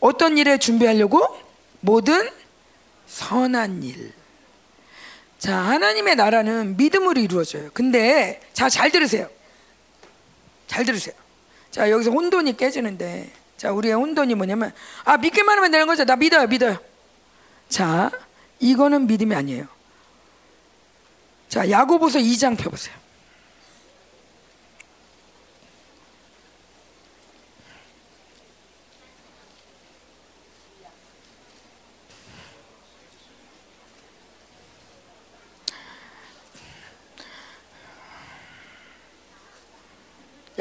[0.00, 1.26] 어떤 일에 준비하려고?
[1.80, 2.30] 모든
[3.08, 4.12] 선한 일.
[5.38, 7.70] 자, 하나님의 나라는 믿음으로 이루어져요.
[7.74, 9.28] 근데, 자, 잘 들으세요.
[10.72, 11.14] 잘 들으세요.
[11.70, 14.72] 자, 여기서 혼돈이 깨지는데, 자, 우리의 혼돈이 뭐냐면,
[15.04, 16.06] 아, 믿기만 하면 되는 거죠.
[16.06, 16.78] 나 믿어요, 믿어요.
[17.68, 18.10] 자,
[18.58, 19.66] 이거는 믿음이 아니에요.
[21.50, 22.94] 자, 야고보서 2장 펴보세요.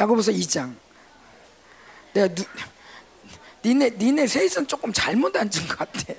[0.01, 0.75] 야고보서 2장.
[2.13, 2.43] 내가 누,
[3.63, 6.13] 니네 니네 셋은 조금 잘못 앉은 것 같아.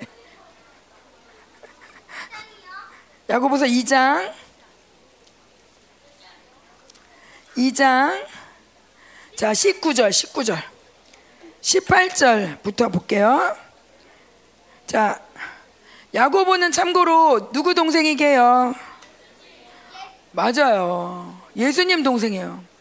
[3.29, 4.33] 야고보서 2장
[7.57, 8.25] 2장
[9.35, 10.61] 자 19절 19절
[11.61, 13.57] 18절부터 볼게요.
[14.87, 15.21] 자
[16.13, 18.75] 야고보는 참고로 누구 동생이게요?
[20.31, 21.37] 맞아요.
[21.57, 22.72] 예수님 동생이에요.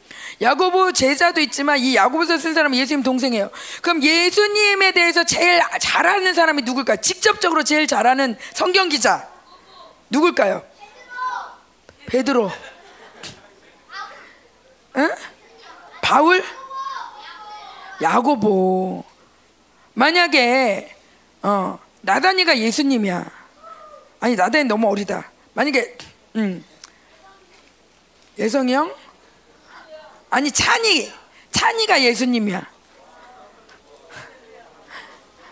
[0.42, 3.48] 야고보 제자도 있지만 이 야고보서 쓴 사람은 예수님 동생이에요.
[3.80, 6.96] 그럼 예수님에 대해서 제일 잘 아는 사람이 누굴까?
[6.96, 9.28] 직접적으로 제일 잘 아는 성경 기자
[10.10, 10.64] 누굴까요?
[12.06, 12.50] 베드로.
[14.96, 15.10] 응?
[16.02, 16.44] 바울?
[18.02, 19.04] 야고보.
[19.94, 20.96] 만약에
[21.42, 23.30] 어, 나단이가 예수님이야.
[24.18, 25.30] 아니 나단이 너무 어리다.
[25.54, 25.96] 만약에
[26.34, 26.64] 음,
[28.38, 28.92] 예성이 형?
[30.32, 31.12] 아니 찬이
[31.50, 32.66] 찬이가 예수님이야.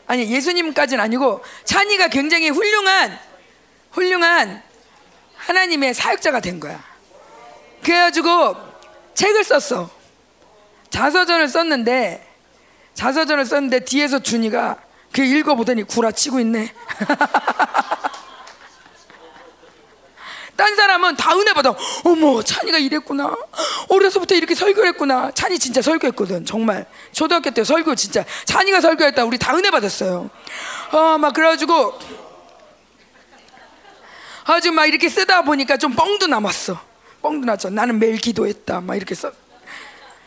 [0.06, 3.18] 아니 예수님까지는 아니고 찬이가 굉장히 훌륭한
[3.92, 4.62] 훌륭한
[5.36, 6.82] 하나님의 사역자가 된 거야.
[7.82, 8.56] 그래가지고
[9.12, 9.90] 책을 썼어.
[10.88, 12.26] 자서전을 썼는데
[12.94, 16.72] 자서전을 썼는데 뒤에서 준이가 그 읽어보더니 구라치고 있네.
[20.60, 21.74] 딴 사람은 다 은혜 받아.
[22.04, 23.34] 어머, 찬이가 이랬구나.
[23.88, 25.30] 어려서부터 이렇게 설교했구나.
[25.32, 26.44] 찬이 진짜 설교했거든.
[26.44, 26.84] 정말.
[27.12, 28.26] 초등학교 때 설교 진짜.
[28.44, 29.24] 찬이가 설교했다.
[29.24, 30.28] 우리 다 은혜 받았어요.
[30.92, 31.98] 어, 막 그래가지고.
[34.44, 36.78] 아주 막 이렇게 쓰다 보니까 좀 뻥도 남았어.
[37.22, 37.70] 뻥도 났죠.
[37.70, 38.82] 나는 매일 기도했다.
[38.82, 39.32] 막 이렇게 써.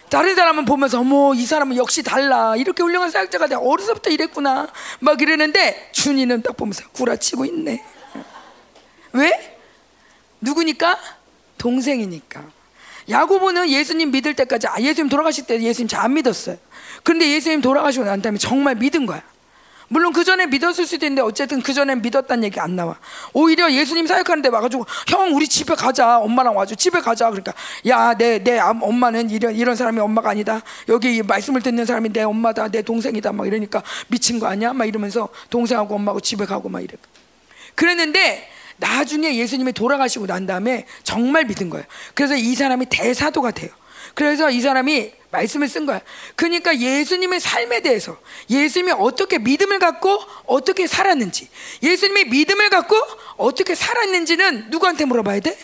[0.09, 4.67] 다른 사람은 보면서 어머 이 사람은 역시 달라 이렇게 훌륭한 사역자가 돼 어려서부터 이랬구나
[4.99, 7.83] 막 이러는데 준이는 딱 보면서 구라치고 있네
[9.13, 9.52] 왜?
[10.43, 10.97] 누구니까?
[11.57, 12.43] 동생이니까.
[13.09, 16.57] 야고보는 예수님 믿을 때까지 아, 예수님 돌아가실 때 예수님 잘 안 믿었어요.
[17.03, 19.21] 그런데 예수님 돌아가시고 난 다음에 정말 믿은 거야.
[19.89, 22.97] 물론 그 전에 믿었을 수도 있는데 어쨌든 그 전에 믿었다는 얘기 안 나와.
[23.33, 27.53] 오히려 예수님 사역하는데 와가지고 형 우리 집에 가자 엄마랑 와줘 집에 가자 그러니까
[27.85, 33.33] 야내내 엄마는 이런 이런 사람이 엄마가 아니다 여기 말씀을 듣는 사람이 내 엄마다 내 동생이다
[33.33, 36.95] 막 이러니까 미친 거 아니야 막 이러면서 동생하고 엄마하고 집에 가고 막 이래.
[37.75, 41.85] 그랬는데 나중에 예수님이 돌아가시고 난 다음에 정말 믿은 거예요.
[42.13, 43.69] 그래서 이 사람이 대사도가 돼요.
[44.13, 45.99] 그래서 이 사람이 말씀을 쓴 거야.
[46.35, 48.17] 그러니까 예수님의 삶에 대해서
[48.49, 51.49] 예수님이 어떻게 믿음을 갖고 어떻게 살았는지,
[51.81, 52.95] 예수님의 믿음을 갖고
[53.37, 55.57] 어떻게 살았는지는 누구한테 물어봐야 돼?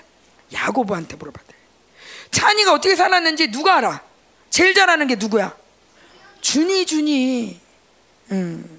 [0.53, 1.53] 야고보한테 물어봐야 돼.
[2.31, 4.01] 찬이가 어떻게 살았는지 누가 알아?
[4.49, 5.55] 제일 잘 아는 게 누구야?
[6.41, 7.59] 준이 준이.
[8.31, 8.78] 음.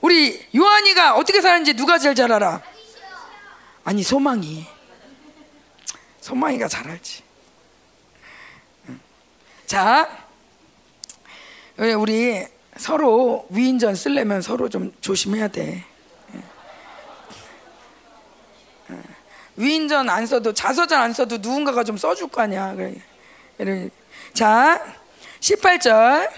[0.00, 2.62] 우리 요한이가 어떻게 사는지 누가 제일 잘 알아?
[3.84, 4.66] 아니 소망이.
[6.20, 7.22] 소망이가 잘 알지.
[8.88, 9.00] 음.
[9.66, 10.26] 자,
[11.98, 15.84] 우리 서로 위인전 쓰려면 서로 좀 조심해야 돼.
[19.56, 22.74] 위인전 안 써도 자서전 안 써도 누군가가 좀 써줄 거 아니야.
[24.32, 24.94] 자,
[25.40, 26.30] 18절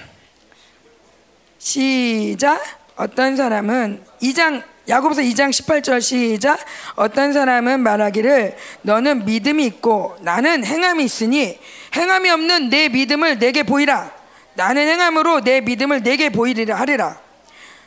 [1.58, 2.81] 시작.
[2.96, 6.58] 어떤 사람은 2장 야고보서 2장 18절 시작.
[6.96, 11.58] 어떤 사람은 말하기를 너는 믿음이 있고 나는 행함이 있으니
[11.94, 14.10] 행함이 없는 내 믿음을 내게 보이라.
[14.54, 17.18] 나는 행함으로 내 믿음을 내게 보이리라 하리라.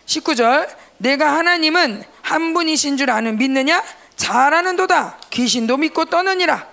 [0.05, 3.83] 19절 내가 하나님은 한 분이신 줄 아는 믿느냐?
[4.15, 5.17] 잘하는도다.
[5.29, 6.65] 귀신도 믿고 떠느니라.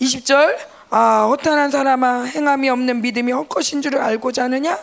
[0.00, 0.56] 20절
[0.90, 4.76] 아 허탄한 사람아 행함이 없는 믿음이 헛것인 줄을 알고자 하느냐?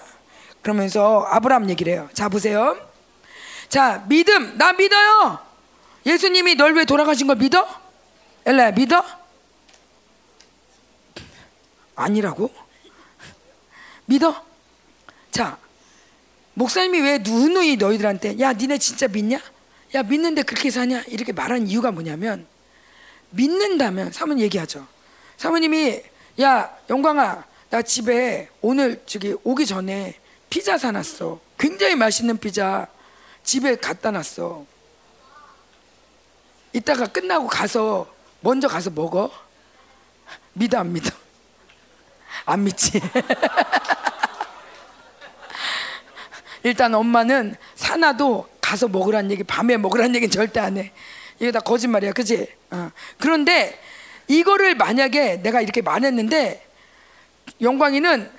[0.61, 2.09] 그러면서 아브라함 얘기를 해요.
[2.13, 2.77] 자 보세요.
[3.69, 5.39] 자 믿음 나 믿어요.
[6.05, 7.67] 예수님이 널 왜 돌아가신 걸 믿어?
[8.45, 9.03] 엘라야 믿어?
[11.95, 12.49] 아니라고?
[14.05, 14.45] 믿어?
[15.31, 15.57] 자
[16.53, 19.39] 목사님이 왜 누누이 너희들한테 야 니네 진짜 믿냐?
[19.95, 21.03] 야 믿는데 그렇게 사냐?
[21.07, 22.47] 이렇게 말한 이유가 뭐냐면
[23.31, 24.87] 믿는다면 사모님 얘기하죠.
[25.37, 26.01] 사모님이
[26.41, 30.15] 야 영광아 나 집에 오늘 저기 오기 전에
[30.49, 31.39] 피자 사놨어.
[31.57, 32.87] 굉장히 맛있는 피자
[33.43, 34.65] 집에 갖다 놨어.
[36.73, 39.31] 이따가 끝나고 가서 먼저 가서 먹어.
[40.53, 41.09] 믿어 안 믿어?
[42.45, 43.01] 안 믿지.
[46.63, 50.91] 일단 엄마는 사놔도 가서 먹으란 얘기, 밤에 먹으란 얘기는 절대 안 해.
[51.39, 52.47] 이게 다 거짓말이야, 그지?
[52.71, 52.91] 어.
[53.17, 53.79] 그런데
[54.27, 56.67] 이거를 만약에 내가 이렇게 말했는데
[57.61, 58.29] 영광이는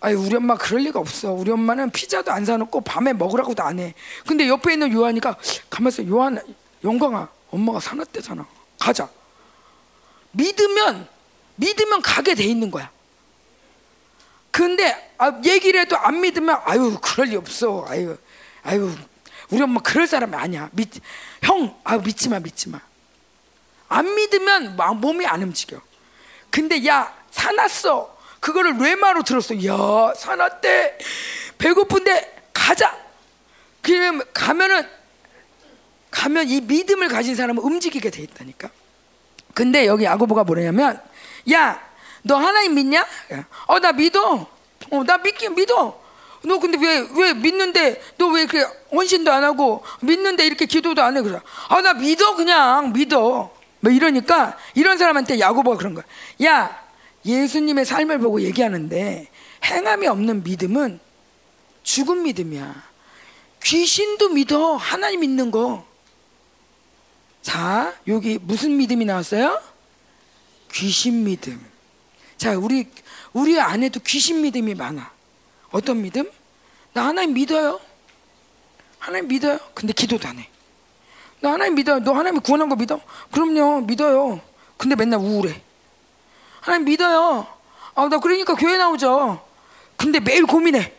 [0.00, 1.32] 아유 우리 엄마 그럴 리가 없어.
[1.32, 3.94] 우리 엄마는 피자도 안 사놓고 밤에 먹으라고도 안 해.
[4.26, 5.36] 근데 옆에 있는 요한이가
[5.70, 6.06] 가만있어.
[6.08, 6.40] 요한
[6.84, 8.46] 영광아 엄마가 사놨대잖아.
[8.78, 9.08] 가자.
[10.32, 11.08] 믿으면
[11.56, 12.90] 믿으면 가게 돼 있는 거야.
[14.50, 17.86] 근데 아, 얘기를 해도 안 믿으면 아유 그럴 리 없어.
[17.88, 18.16] 아유
[18.62, 18.90] 아유
[19.50, 20.68] 우리 엄마 그럴 사람이 아니야.
[20.72, 20.90] 믿,
[21.42, 22.80] 형, 아 믿지 마, 믿지 마.
[23.88, 25.80] 안 믿으면 몸이 안 움직여.
[26.50, 28.15] 근데 야 사놨어.
[28.46, 29.56] 그거를 뇌마로 들었어.
[29.66, 30.98] 야 사놨대.
[31.58, 32.96] 배고픈데 가자.
[33.82, 34.86] 그냥 가면은
[36.12, 38.70] 가면 이 믿음을 가진 사람은 움직이게 돼 있다니까.
[39.52, 41.00] 근데 여기 야고보가 뭐냐면
[41.50, 41.84] 야
[42.22, 43.04] 너 하나님 믿냐?
[43.66, 44.46] 어 나 믿어.
[44.90, 46.00] 어 나 믿긴 믿어.
[46.44, 51.16] 너 근데 왜 왜 믿는데 너 왜 이렇게 헌신도 안 하고 믿는데 이렇게 기도도 안
[51.16, 51.40] 해 그래?
[51.68, 53.50] 아 나 믿어 그냥 믿어.
[53.80, 56.04] 뭐 이러니까 이런 사람한테 야고보가 그런 거야.
[56.44, 56.85] 야
[57.26, 59.28] 예수님의 삶을 보고 얘기하는데
[59.64, 61.00] 행함이 없는 믿음은
[61.82, 62.84] 죽은 믿음이야.
[63.62, 65.84] 귀신도 믿어 하나님 믿는 거.
[67.42, 69.60] 자 여기 무슨 믿음이 나왔어요?
[70.72, 71.60] 귀신 믿음.
[72.36, 72.88] 자 우리
[73.32, 75.12] 우리 안에도 귀신 믿음이 많아.
[75.70, 76.30] 어떤 믿음?
[76.92, 77.80] 나 하나님 믿어요.
[78.98, 79.58] 하나님 믿어요.
[79.74, 80.48] 근데 기도도 안 해.
[81.40, 82.00] 나 하나님 믿어요.
[82.00, 83.00] 너 하나님 구원한 거 믿어?
[83.30, 84.40] 그럼요, 믿어요.
[84.76, 85.62] 근데 맨날 우울해.
[86.66, 87.46] 하나님 믿어요.
[87.94, 89.40] 아, 나 그러니까 교회 나오죠.
[89.96, 90.92] 근데 매일 고민해.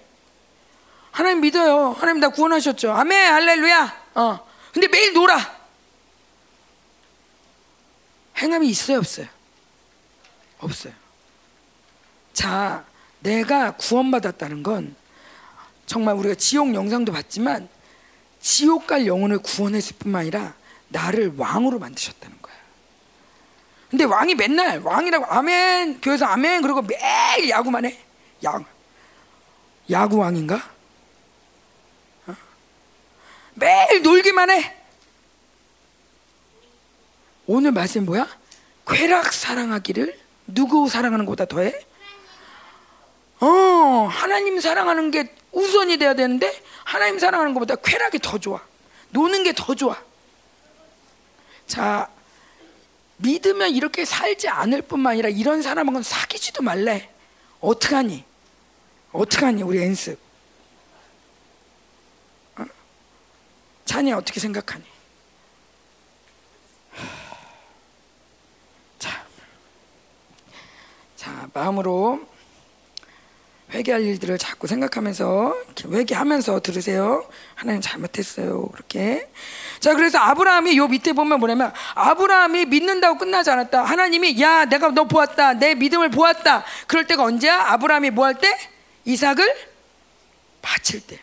[1.11, 1.91] 하나님 믿어요.
[1.91, 2.93] 하나님 나 구원하셨죠.
[2.93, 4.01] 아멘, 할렐루야.
[4.15, 4.47] 어.
[4.71, 5.37] 근데 매일 놀아.
[8.37, 9.27] 행함이 있어요, 없어요?
[10.59, 10.93] 없어요.
[12.31, 12.85] 자,
[13.19, 14.95] 내가 구원받았다는 건
[15.85, 17.67] 정말 우리가 지옥 영상도 봤지만
[18.39, 20.53] 지옥 갈 영혼을 구원했을 뿐만 아니라
[20.87, 22.36] 나를 왕으로 만드셨다는.
[23.89, 27.97] 근데 왕이 맨날 왕이라고 아멘 교회에서 아멘 그러고 매일 야구만 해.
[28.45, 28.59] 야
[29.89, 30.61] 야구 왕인가?
[32.27, 32.35] 어?
[33.55, 34.75] 매일 놀기만 해.
[37.45, 38.27] 오늘 말씀 뭐야?
[38.85, 41.73] 쾌락 사랑하기를 누구 사랑하는 것보다 더해?
[43.39, 43.47] 어,
[44.09, 46.51] 하나님 사랑하는 게 우선이 돼야 되는데
[46.83, 48.59] 하나님 사랑하는 것보다 쾌락이 더 좋아.
[49.11, 49.97] 노는 게 더 좋아.
[51.67, 52.09] 자,
[53.17, 57.09] 믿으면 이렇게 살지 않을 뿐만 아니라 이런 사람하고는 사귀지도 말래.
[57.59, 58.23] 어떡하니?
[59.11, 60.19] 어떡하니, 우리 엔습?
[62.57, 62.65] 어?
[63.85, 64.83] 자네 어떻게 생각하니?
[68.99, 69.25] 자,
[71.15, 72.27] 자, 마음으로
[73.73, 75.53] 회개할 일들을 자꾸 생각하면서
[75.91, 77.27] 회개하면서 들으세요.
[77.55, 78.69] 하나님 잘못했어요.
[78.69, 79.27] 그렇게.
[79.81, 83.83] 자, 그래서 아브라함이 요 밑에 보면 뭐냐면 아브라함이 믿는다고 끝나지 않았다.
[83.83, 85.53] 하나님이 야, 내가 너 보았다.
[85.53, 86.63] 내 믿음을 보았다.
[86.87, 87.71] 그럴 때가 언제야?
[87.73, 88.57] 아브라함이 뭐 할 때?
[89.03, 89.53] 이삭을
[90.61, 91.19] 바칠 때.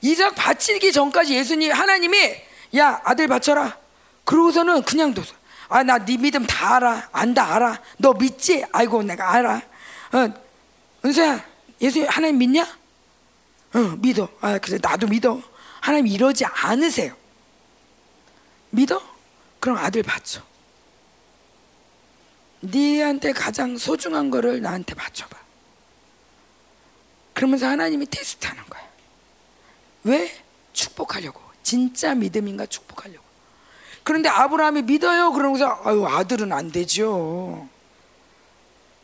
[0.00, 2.34] 이삭 바치기 전까지 예수님 하나님이
[2.76, 3.76] 야, 아들 바쳐라.
[4.24, 5.22] 그러고서는 그냥 둬.
[5.68, 7.08] 아, 나 네 믿음 다 알아.
[7.12, 7.78] 안다 알아.
[7.98, 8.64] 너 믿지?
[8.72, 9.60] 아이고, 내가 알아.
[10.12, 10.28] 어,
[11.04, 11.44] 은서야,
[11.80, 12.62] 예수 하나님 믿냐?
[13.74, 14.28] 어, 믿어.
[14.40, 15.40] 아, 그래 나도 믿어.
[15.80, 17.14] 하나님 이러지 않으세요.
[18.70, 19.00] 믿어?
[19.60, 20.42] 그럼 아들 바쳐.
[22.60, 25.36] 네한테 가장 소중한 거를 나한테 바쳐봐.
[27.34, 28.82] 그러면서 하나님이 테스트하는 거야.
[30.04, 30.42] 왜?
[30.72, 31.40] 축복하려고.
[31.62, 33.24] 진짜 믿음인가 축복하려고.
[34.02, 35.32] 그런데 아브라함이 믿어요.
[35.32, 37.68] 그러면서 아유 아들은 안 되죠.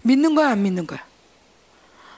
[0.02, 1.04] 믿는 거야 안 믿는 거야?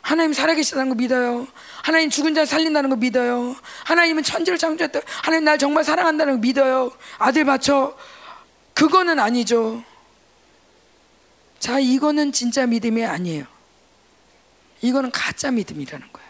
[0.07, 1.49] 하나님 살아계시다는 거 믿어요.
[1.83, 3.57] 하나님 죽은 자 살린다는 거 믿어요.
[3.87, 5.01] 하나님은 천지를 창조했다.
[5.25, 6.93] 하나님 날 정말 사랑한다는 거 믿어요.
[7.19, 7.97] 아들 바쳐.
[8.73, 9.83] 그거는 아니죠.
[11.59, 13.47] 자, 이거는 진짜 믿음이 아니에요.
[14.81, 16.25] 이거는 가짜 믿음이라는 거야.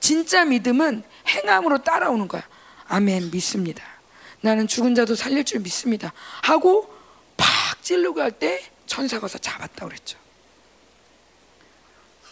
[0.00, 2.42] 진짜 믿음은 행함으로 따라오는 거야.
[2.88, 3.84] 아멘, 믿습니다.
[4.40, 6.14] 나는 죽은 자도 살릴 줄 믿습니다.
[6.40, 6.90] 하고
[7.36, 10.21] 팍 찌르고 할 때 천사가 서 잡았다 그랬죠.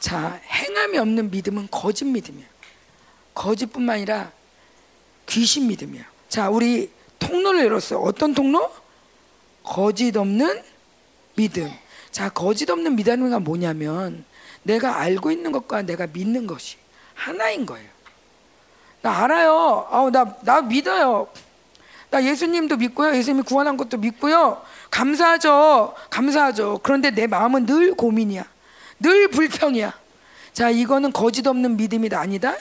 [0.01, 2.47] 자, 행함이 없는 믿음은 거짓 믿음이야.
[3.35, 4.33] 거짓뿐만 아니라
[5.27, 6.05] 귀신 믿음이야.
[6.29, 8.01] 자, 우리 통로를 열었어요.
[8.01, 8.73] 어떤 통로?
[9.63, 10.63] 거짓 없는
[11.37, 11.71] 믿음.
[12.11, 14.25] 자, 거짓 없는 믿음이 뭐냐면
[14.63, 16.77] 내가 알고 있는 것과 내가 믿는 것이
[17.15, 17.89] 하나인 거예요.
[19.03, 19.87] 나 알아요.
[19.91, 21.29] 아우 나, 나 믿어요.
[22.11, 23.15] 나 예수님도 믿고요.
[23.15, 24.63] 예수님이 구원한 것도 믿고요.
[24.91, 25.95] 감사하죠.
[26.11, 26.81] 감사하죠.
[26.83, 28.45] 그런데 내 마음은 늘 고민이야.
[29.01, 29.99] 늘 불평이야.
[30.53, 32.55] 자, 이거는 거짓 없는 믿음이다 아니다?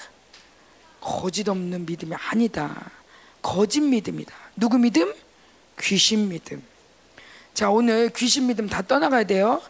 [1.01, 2.91] 거짓 없는 믿음이 아니다.
[3.41, 4.33] 거짓 믿음이다.
[4.55, 5.13] 누구 믿음?
[5.79, 6.63] 귀신 믿음.
[7.53, 9.61] 자, 오늘 귀신 믿음 다 떠나가야 돼요.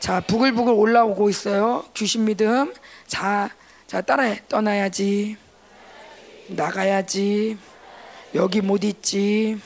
[0.00, 1.84] 자, 부글부글 올라오고 있어요.
[1.94, 2.72] 귀신 믿음.
[3.06, 3.50] 자,
[3.86, 4.42] 자, 따라해.
[4.48, 5.36] 떠나야지.
[6.48, 7.58] 나가야지.
[8.34, 9.58] 여기 못 있지.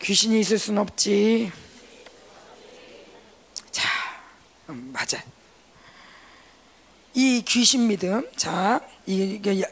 [0.00, 1.50] 귀신이 있을 순 없지.
[3.70, 3.88] 자,
[4.68, 5.22] 음, 맞아.
[7.14, 9.64] 이 귀신 믿음, 자, 이게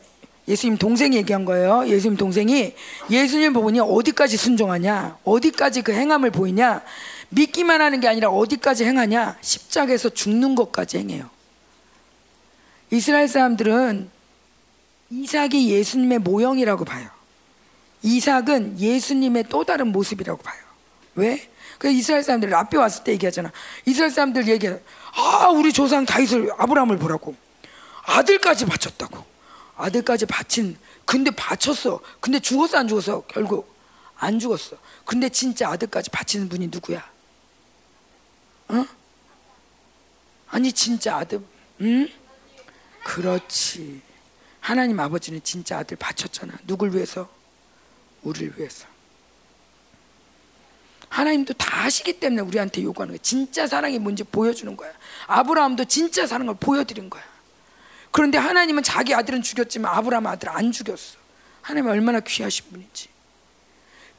[0.49, 1.87] 예수님 동생이 얘기한 거예요.
[1.87, 2.75] 예수님 동생이
[3.11, 6.83] 예수님 보니 어디까지 순종하냐, 어디까지 그 행함을 보이냐,
[7.31, 11.29] 믿기만 하는 게 아니라 어디까지 행하냐, 십자가에서 죽는 것까지 행해요.
[12.91, 14.11] 이스라엘 사람들은
[15.11, 17.11] 이삭이 예수님의 모형이라고 봐요.
[18.03, 20.63] 이삭은 예수님의 또 다른 모습이라고 봐요.
[21.17, 21.49] 왜?
[21.79, 23.53] 그 이스라엘 사람들 앞에 왔을 때 얘기하잖아.
[23.85, 24.81] 이스라엘 사람들 얘기해.
[25.15, 27.35] 아, 우리 조상 다윗을 아브라함을 보라고.
[28.05, 29.25] 아들까지 바쳤다고.
[29.77, 30.79] 아들까지 바친.
[31.05, 32.01] 근데 바쳤어.
[32.21, 33.23] 근데 죽었어 안 죽었어?
[33.29, 33.75] 결국
[34.17, 34.77] 안 죽었어.
[35.05, 37.09] 근데 진짜 아들까지 바치는 분이 누구야?
[38.69, 38.87] 어?
[40.49, 41.41] 아니 진짜 아들.
[41.83, 42.09] 응?
[43.05, 44.01] 그렇지.
[44.61, 46.55] 하나님 아버지는 진짜 아들 바쳤잖아.
[46.67, 47.29] 누굴 위해서?
[48.23, 48.87] 우리를 위해서.
[51.17, 53.19] 하나님도 다 아시기 때문에 우리한테 요구하는 거야.
[53.23, 54.93] 진짜 사랑이 뭔지 보여주는 거야.
[55.27, 57.23] 아브라함도 진짜 사랑을 보여드린 거야.
[58.11, 61.17] 그런데 하나님은 자기 아들은 죽였지만 아브라함 아들 안 죽였어.
[61.63, 63.09] 하나님 얼마나 귀하신 분인지.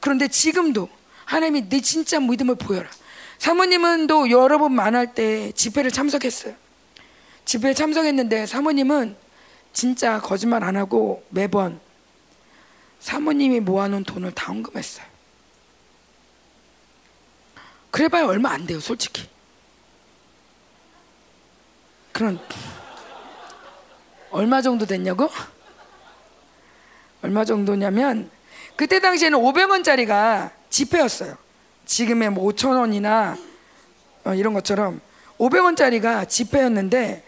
[0.00, 0.88] 그런데 지금도
[1.24, 2.90] 하나님이 내 진짜 믿음을 보여라.
[3.38, 6.52] 사모님은 또 여러 번 만날 때 집회를 참석했어요.
[7.44, 9.14] 집회에 참석했는데 사모님은
[9.72, 11.78] 진짜 거짓말 안 하고 매번
[12.98, 15.07] 사모님이 모아놓은 돈을 다 헌금했어요.
[17.90, 19.28] 그래봐야 얼마 안 돼요, 솔직히.
[22.12, 22.38] 그런
[24.30, 25.28] 얼마 정도 됐냐고?
[27.22, 28.30] 얼마 정도냐면
[28.76, 31.36] 그때 당시에는 500원짜리가 지폐였어요.
[31.86, 33.36] 지금의 뭐 5천 원이나
[34.24, 35.00] 어, 이런 것처럼
[35.38, 37.24] 500원짜리가 지폐였는데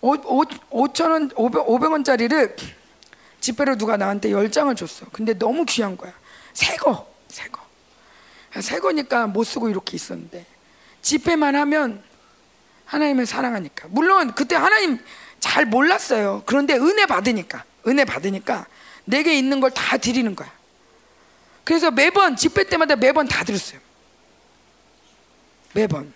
[0.00, 2.56] 5, 5천원 500, 500원짜리를
[3.40, 5.06] 지폐로 누가 나한테 10장을 줬어.
[5.12, 6.12] 근데 너무 귀한 거야.
[6.52, 7.60] 새 거, 새 거.
[8.60, 10.44] 새 거니까 못 쓰고 이렇게 있었는데
[11.02, 12.02] 집회만 하면
[12.84, 14.98] 하나님을 사랑하니까 물론 그때 하나님
[15.38, 16.42] 잘 몰랐어요.
[16.46, 18.66] 그런데 은혜 받으니까 은혜 받으니까
[19.04, 20.52] 내게 있는 걸 다 드리는 거야.
[21.64, 23.80] 그래서 매번 집회 때마다 매번 다 드렸어요.
[25.72, 26.12] 매번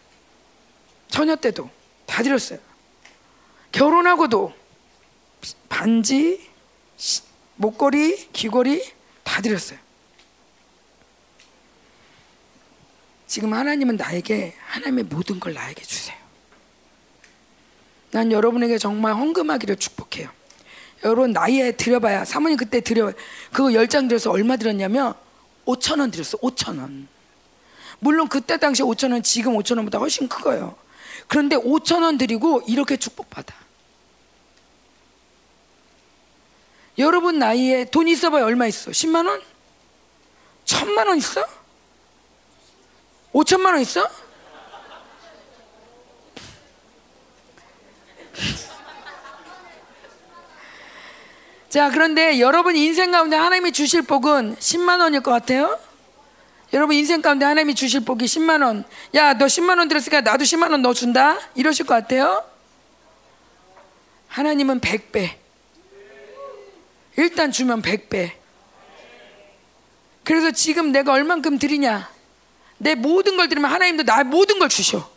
[1.08, 1.70] 처녀 때도
[2.06, 2.58] 다 드렸어요.
[3.72, 4.52] 결혼하고도
[5.68, 6.50] 반지,
[7.56, 8.84] 목걸이, 귀걸이
[9.22, 9.78] 다 드렸어요.
[13.34, 16.16] 지금 하나님은 나에게 하나님의 모든 걸 나에게 주세요.
[18.12, 20.30] 난 여러분에게 정말 헌금하기를 축복해요.
[21.02, 23.12] 여러분 나이에 드려봐야 사모님 그때 드려
[23.52, 25.14] 그거 열 장 드려서 얼마 드렸냐면
[25.66, 27.08] 5천 원 드렸어 5천 원.
[27.98, 30.76] 물론 그때 당시 5천 원 지금 5천 원보다 훨씬 크고요.
[31.26, 33.52] 그런데 5천 원 드리고 이렇게 축복받아.
[36.98, 38.92] 여러분 나이에 돈 있어봐야 얼마 있어?
[38.92, 39.42] 10만 원?
[40.64, 41.63] 천만 원 있어?
[43.34, 44.08] 5천만 원 있어?
[51.68, 55.76] 자, 그런데 여러분 인생 가운데 하나님이 주실 복은 10만 원일 것 같아요?
[56.72, 58.84] 여러분 인생 가운데 하나님이 주실 복이 10만 원.
[59.14, 61.36] 야, 너 10만 원 들었으니까 나도 10만 원너 준다?
[61.56, 62.44] 이러실 것 같아요?
[64.28, 65.30] 하나님은 100배.
[67.16, 68.30] 일단 주면 100배.
[70.22, 72.13] 그래서 지금 내가 얼만큼 드리냐?
[72.84, 75.08] 내 모든 걸 드리면 하나님도 나 모든 걸 주셔.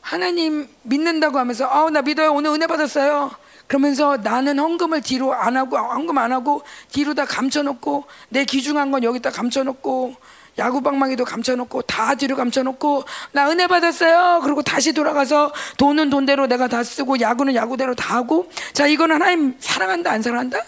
[0.00, 3.30] 하나님 믿는다고 하면서 아우 나 믿어요 오늘 은혜 받았어요.
[3.68, 9.04] 그러면서 나는 헌금을 뒤로 안 하고 헌금 안 하고 뒤로 다 감춰놓고 내 귀중한 건
[9.04, 10.16] 여기다 감춰놓고
[10.58, 14.40] 야구방망이도 감춰놓고 다 뒤로 감춰놓고 나 은혜 받았어요.
[14.42, 19.54] 그리고 다시 돌아가서 돈은 돈대로 내가 다 쓰고 야구는 야구대로 다 하고 자 이거는 하나님
[19.60, 20.58] 사랑한다 안 사랑한다?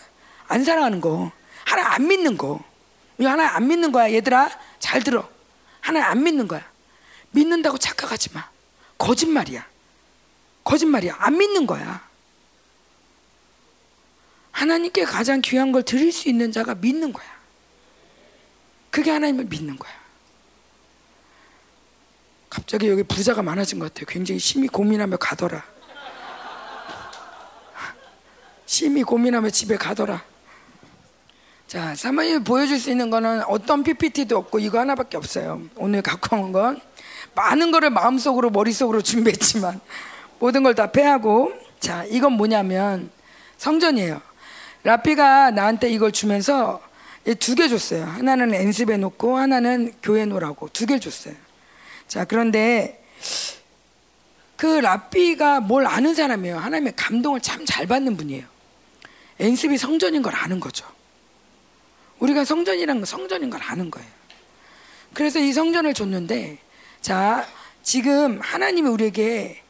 [0.47, 1.33] 안 사랑하는 거
[1.65, 2.61] 하나 안 믿는 거
[3.19, 5.29] 이거 하나 안 믿는 거야 얘들아 잘 들어
[5.81, 6.65] 하나 안 믿는 거야
[7.31, 8.49] 믿는다고 착각하지 마
[8.99, 9.67] 거짓말이야
[10.65, 12.07] 거짓말이야 안 믿는 거야
[14.57, 17.27] 하나님께 가장 귀한 걸 드릴 수 있는 자가 믿는 거야.
[18.91, 19.93] 그게 하나님을 믿는 거야.
[22.49, 24.07] 갑자기 여기 부자가 많아진 것 같아요.
[24.09, 25.63] 굉장히 심히 고민하며 가더라.
[28.65, 30.25] 심히 고민하며 집에 가더라.
[31.67, 35.63] 자, 사모님 보여줄 수 있는 거는 어떤 PPT도 없고 이거 하나밖에 없어요.
[35.77, 36.81] 오늘 갖고 온 건
[37.35, 39.81] 많은 거를 마음속으로 머릿속으로 준비했지만
[40.39, 43.11] 모든 걸 다 패하고 자, 이건 뭐냐면
[43.59, 44.21] 성전이에요.
[44.85, 46.81] 라피가 나한테 이걸 주면서
[47.41, 48.05] 두 개 줬어요.
[48.05, 51.35] 하나는 엔습에 놓고 하나는 교회 놓으라고 두 개 줬어요.
[52.07, 53.03] 자, 그런데
[54.57, 56.59] 그 라피가 뭘 아는 사람이에요.
[56.59, 58.45] 하나님의 감동을 참 잘 받는 분이에요.
[59.41, 60.87] 엔습이 성전인 걸 아는 거죠.
[62.19, 64.09] 우리가 성전이란 건 성전인 걸 아는 거예요.
[65.15, 66.59] 그래서 이 성전을 줬는데,
[67.01, 67.47] 자,
[67.83, 69.63] 지금 하나님이 우리에게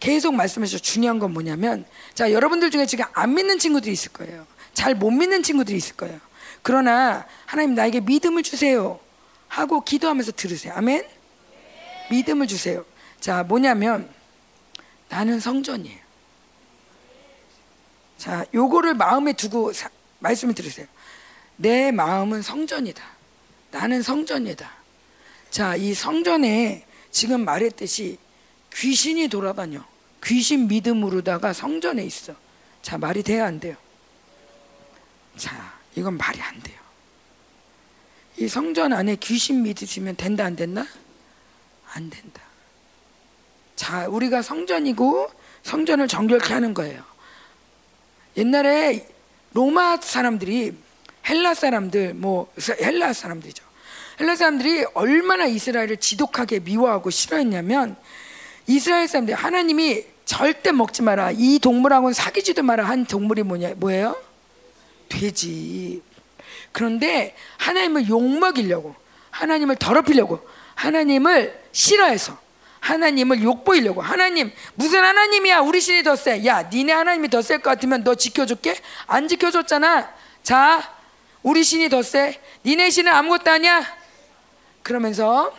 [0.00, 1.84] 계속 말씀하셔 중요한 건 뭐냐면
[2.14, 4.46] 자 여러분들 중에 지금 안 믿는 친구들이 있을 거예요.
[4.74, 6.20] 잘 못 믿는 친구들이 있을 거예요.
[6.62, 9.00] 그러나 하나님 나에게 믿음을 주세요
[9.48, 10.72] 하고 기도하면서 들으세요.
[10.76, 11.04] 아멘.
[12.10, 12.84] 믿음을 주세요.
[13.18, 14.08] 자 뭐냐면
[15.08, 15.98] 나는 성전이에요.
[18.18, 20.86] 자 요거를 마음에 두고 사, 말씀을 들으세요.
[21.58, 23.02] 내 마음은 성전이다.
[23.70, 24.70] 나는 성전이다.
[25.50, 28.18] 자 이 성전에 지금 말했듯이
[28.72, 29.84] 귀신이 돌아다녀.
[30.24, 32.34] 귀신 믿음으로다가 성전에 있어.
[32.82, 33.76] 자, 말이 돼야 안 돼요?
[35.36, 36.78] 자, 이건 말이 안 돼요.
[38.36, 40.84] 이 성전 안에 귀신 믿으시면 된다, 안 된다?
[41.92, 42.40] 안 된다.
[43.74, 45.30] 자, 우리가 성전이고
[45.62, 47.02] 성전을 정결케 하는 거예요.
[48.36, 49.08] 옛날에
[49.54, 50.76] 로마 사람들이
[51.28, 52.50] 헬라 사람들, 뭐,
[52.80, 53.64] 헬라 사람들이죠.
[54.20, 57.96] 헬라 사람들이 얼마나 이스라엘을 지독하게 미워하고 싫어했냐면
[58.66, 61.30] 이스라엘 사람들 하나님이 절대 먹지 마라.
[61.34, 64.16] 이 동물하고는 사귀지도 마라 한 동물이 뭐냐 뭐예요?
[65.08, 66.02] 돼지.
[66.72, 68.94] 그런데 하나님을 욕 먹이려고
[69.30, 72.36] 하나님을 더럽히려고 하나님을 싫어해서
[72.80, 76.44] 하나님을 욕보이려고 하나님 무슨 하나님이야 우리 신이 더 세.
[76.44, 78.76] 야 니네 하나님이 더 셀 것 같으면 너 지켜줄게.
[79.06, 80.12] 안 지켜줬잖아.
[80.42, 80.97] 자
[81.42, 82.40] 우리 신이 더 세.
[82.64, 83.96] 니네 신은 아무것도 아니야.
[84.82, 85.54] 그러면서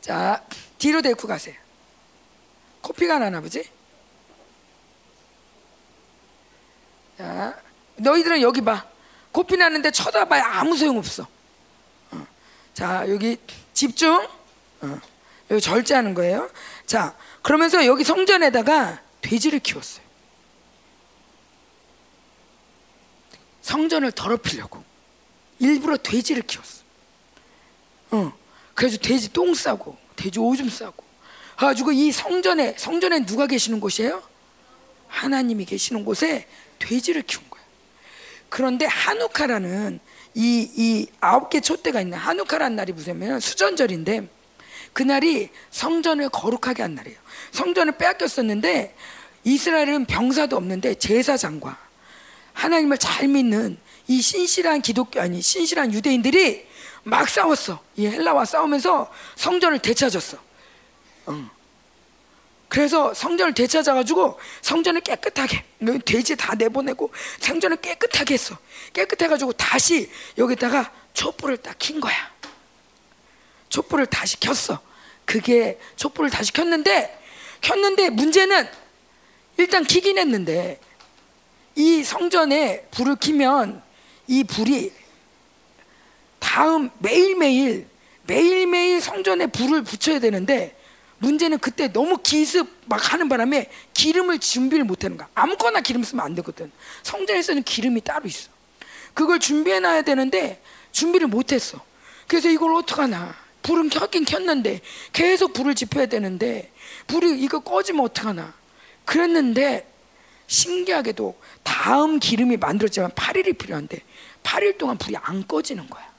[0.00, 0.44] 자
[0.78, 1.54] 뒤로 데리고 가세요.
[2.80, 3.68] 코피가 나나 보지?
[7.18, 7.54] 자,
[7.96, 8.86] 너희들은 여기 봐.
[9.32, 11.26] 코피 나는데 쳐다봐야 아무 소용 없어.
[12.10, 12.26] 어.
[12.72, 13.36] 자, 여기
[13.74, 14.26] 집중.
[14.80, 15.00] 어.
[15.50, 16.50] 여기 절제하는 거예요.
[16.86, 19.99] 자, 그러면서 여기 성전에다가 돼지를 키웠어요.
[23.70, 24.82] 성전을 더럽히려고
[25.60, 26.82] 일부러 돼지를 키웠어.
[28.10, 28.32] 어,
[28.74, 31.04] 그래서 돼지 똥 싸고 돼지 오줌 싸고
[31.56, 34.22] 가지고 이 성전에 성전에 누가 계시는 곳이에요?
[35.06, 36.48] 하나님이 계시는 곳에
[36.80, 37.64] 돼지를 키운 거예요.
[38.48, 40.00] 그런데 한우카라는
[40.34, 44.28] 이, 이 아홉 개 촛대가 있는 한우카라는 날이 무슨 수전절인데
[44.92, 47.18] 그날이 성전을 거룩하게 한 날이에요.
[47.52, 48.96] 성전을 빼앗겼었는데
[49.44, 51.89] 이스라엘은 병사도 없는데 제사장과
[52.60, 56.66] 하나님을 잘 믿는 이 신실한 기독교 아니 신실한 유대인들이
[57.04, 57.82] 막 싸웠어.
[57.96, 60.36] 이 헬라와 싸우면서 성전을 되찾았어.
[61.26, 61.50] 어.
[62.68, 65.64] 그래서 성전을 되찾아가지고 성전을 깨끗하게
[66.04, 68.56] 돼지 다 내보내고 성전을 깨끗하게 했어.
[68.92, 72.14] 깨끗해가지고 다시 여기다가 촛불을 딱 킨 거야.
[73.70, 74.78] 촛불을 다시 켰어.
[75.24, 77.18] 그게 촛불을 다시 켰는데
[77.62, 78.68] 켰는데 문제는
[79.56, 80.78] 일단 키긴 했는데
[81.74, 83.82] 이 성전에 불을 켜면
[84.26, 84.92] 이 불이
[86.38, 87.86] 다음 매일매일
[88.26, 90.76] 매일매일 성전에 불을 붙여야 되는데
[91.18, 95.28] 문제는 그때 너무 기습 막 하는 바람에 기름을 준비를 못 하는 거야.
[95.34, 96.72] 아무거나 기름 쓰면 안 되거든.
[97.02, 98.48] 성전에서는 기름이 따로 있어.
[99.12, 100.62] 그걸 준비해 놔야 되는데
[100.92, 101.80] 준비를 못 했어.
[102.26, 103.34] 그래서 이걸 어떡하나.
[103.62, 104.80] 불은 켰긴 켰는데
[105.12, 106.72] 계속 불을 지펴야 되는데
[107.06, 108.54] 불이 이거 꺼지면 어떡하나.
[109.04, 109.89] 그랬는데
[110.50, 114.02] 신기하게도 다음 기름이 만들어지면 8일이 필요한데
[114.42, 116.10] 8일 동안 불이 안 꺼지는 거야.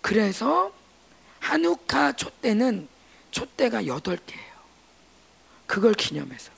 [0.00, 0.72] 그래서
[1.40, 2.88] 한우카 촛대는
[3.32, 4.54] 촛대가 여덟 개예요.
[5.66, 6.52] 그걸 기념해서.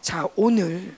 [0.00, 0.96] 자, 오늘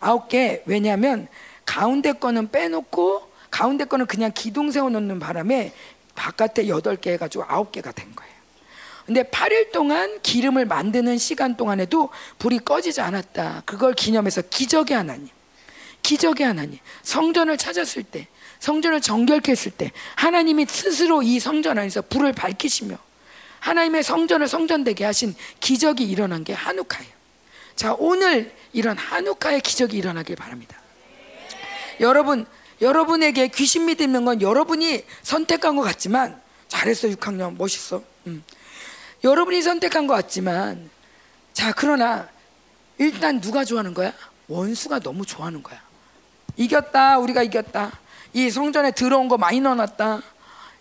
[0.00, 0.62] 아홉 개.
[0.64, 1.28] 왜냐하면
[1.66, 5.74] 가운데 거는 빼놓고 가운데 거는 그냥 기둥 세워 놓는 바람에
[6.14, 8.31] 바깥에 여덟 개 해 가지고 아홉 개가 된 거예요.
[9.06, 13.62] 근데 8일 동안 기름을 만드는 시간 동안에도 불이 꺼지지 않았다.
[13.66, 15.28] 그걸 기념해서 기적의 하나님.
[16.02, 16.78] 기적의 하나님.
[17.02, 18.28] 성전을 찾았을 때,
[18.60, 22.96] 성전을 정결케 했을 때, 하나님이 스스로 이 성전 안에서 불을 밝히시며
[23.60, 27.10] 하나님의 성전을 성전되게 하신 기적이 일어난 게 한우카예요.
[27.76, 30.76] 자, 오늘 이런 한우카의 기적이 일어나길 바랍니다.
[32.00, 32.46] 여러분,
[32.80, 38.02] 여러분에게 귀신 믿는 건 여러분이 선택한 것 같지만 잘했어 6학년 멋있어.
[38.26, 38.42] 음.
[39.24, 40.90] 여러분이 선택한 것 같지만
[41.52, 42.28] 자 그러나
[42.98, 44.12] 일단 누가 좋아하는 거야?
[44.48, 45.80] 원수가 너무 좋아하는 거야.
[46.56, 47.92] 이겼다 우리가 이겼다.
[48.32, 50.22] 이 성전에 들어온 거 많이 넣어놨다.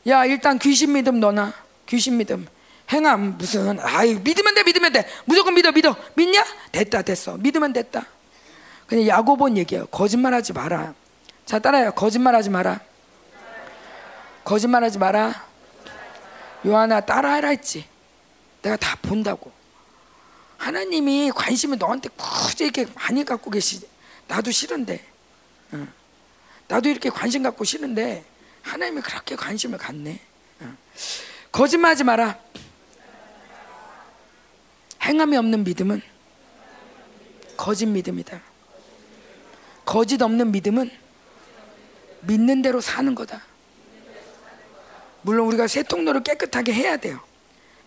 [0.08, 1.54] 야 일단 귀신 믿음 넣어놔.
[1.88, 2.48] 귀신 믿음.
[2.92, 8.06] 행함 무슨 아이 믿으면 돼 믿으면 돼 무조건 믿어 믿어 믿냐 됐다 됐어 믿으면 됐다
[8.86, 10.94] 그냥 야고본 얘기예요 거짓말하지 마라
[11.46, 12.82] 자 따라요 거짓말하지 마라
[14.44, 15.46] 거짓말하지 마라
[16.66, 17.86] 요하나 따라하라 했지
[18.62, 19.52] 내가 다 본다고
[20.58, 23.82] 하나님이 관심을 너한테 굳이 이렇게 많이 갖고 계시
[24.28, 25.04] 나도 싫은데
[25.72, 25.88] 어.
[26.68, 28.24] 나도 이렇게 관심 갖고 싫은데
[28.62, 30.20] 하나님이 그렇게 관심을 갖네
[30.60, 30.78] 어.
[31.52, 32.40] 거짓말하지 마라
[35.02, 36.02] 행함이 없는 믿음은
[37.58, 38.42] 거짓 믿음이다.
[39.86, 40.90] 거짓 없는 믿음은
[42.22, 43.42] 믿는 대로 사는 거다.
[45.22, 47.20] 물론 우리가 세통로를 깨끗하게 해야 돼요.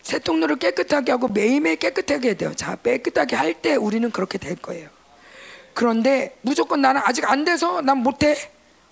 [0.05, 2.53] 세통로를 깨끗하게 하고 매일매일 깨끗하게 해야 돼요.
[2.55, 4.87] 자, 깨끗하게 할 때 우리는 그렇게 될 거예요.
[5.73, 8.35] 그런데 무조건 나는 아직 안 돼서 난 못해.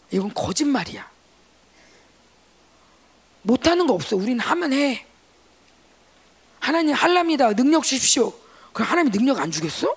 [0.09, 1.07] 이건 거짓말이야.
[3.43, 4.15] 못하는 거 없어.
[4.15, 5.05] 우리는 하면 해.
[6.59, 7.53] 하나님 할랍니다.
[7.53, 8.33] 능력 주십시오.
[8.71, 9.95] 그럼 하나님 능력 안 주겠어?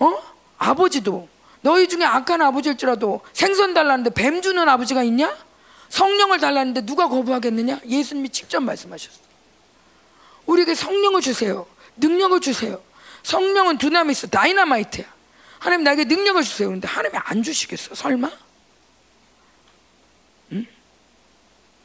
[0.00, 0.22] 어?
[0.58, 1.28] 아버지도
[1.62, 5.34] 너희 중에 악한 아버지일지라도 생선 달라는데 뱀 주는 아버지가 있냐?
[5.88, 7.80] 성령을 달라는데 누가 거부하겠느냐?
[7.86, 9.23] 예수님이 직접 말씀하셨어.
[10.46, 11.66] 우리에게 성령을 주세요.
[11.96, 12.82] 능력을 주세요.
[13.22, 15.06] 성령은 두나미스, 다이나마이트야.
[15.58, 16.68] 하나님 나에게 능력을 주세요.
[16.68, 17.94] 그런데 하나님이 안 주시겠어?
[17.94, 18.30] 설마?
[20.52, 20.66] 응?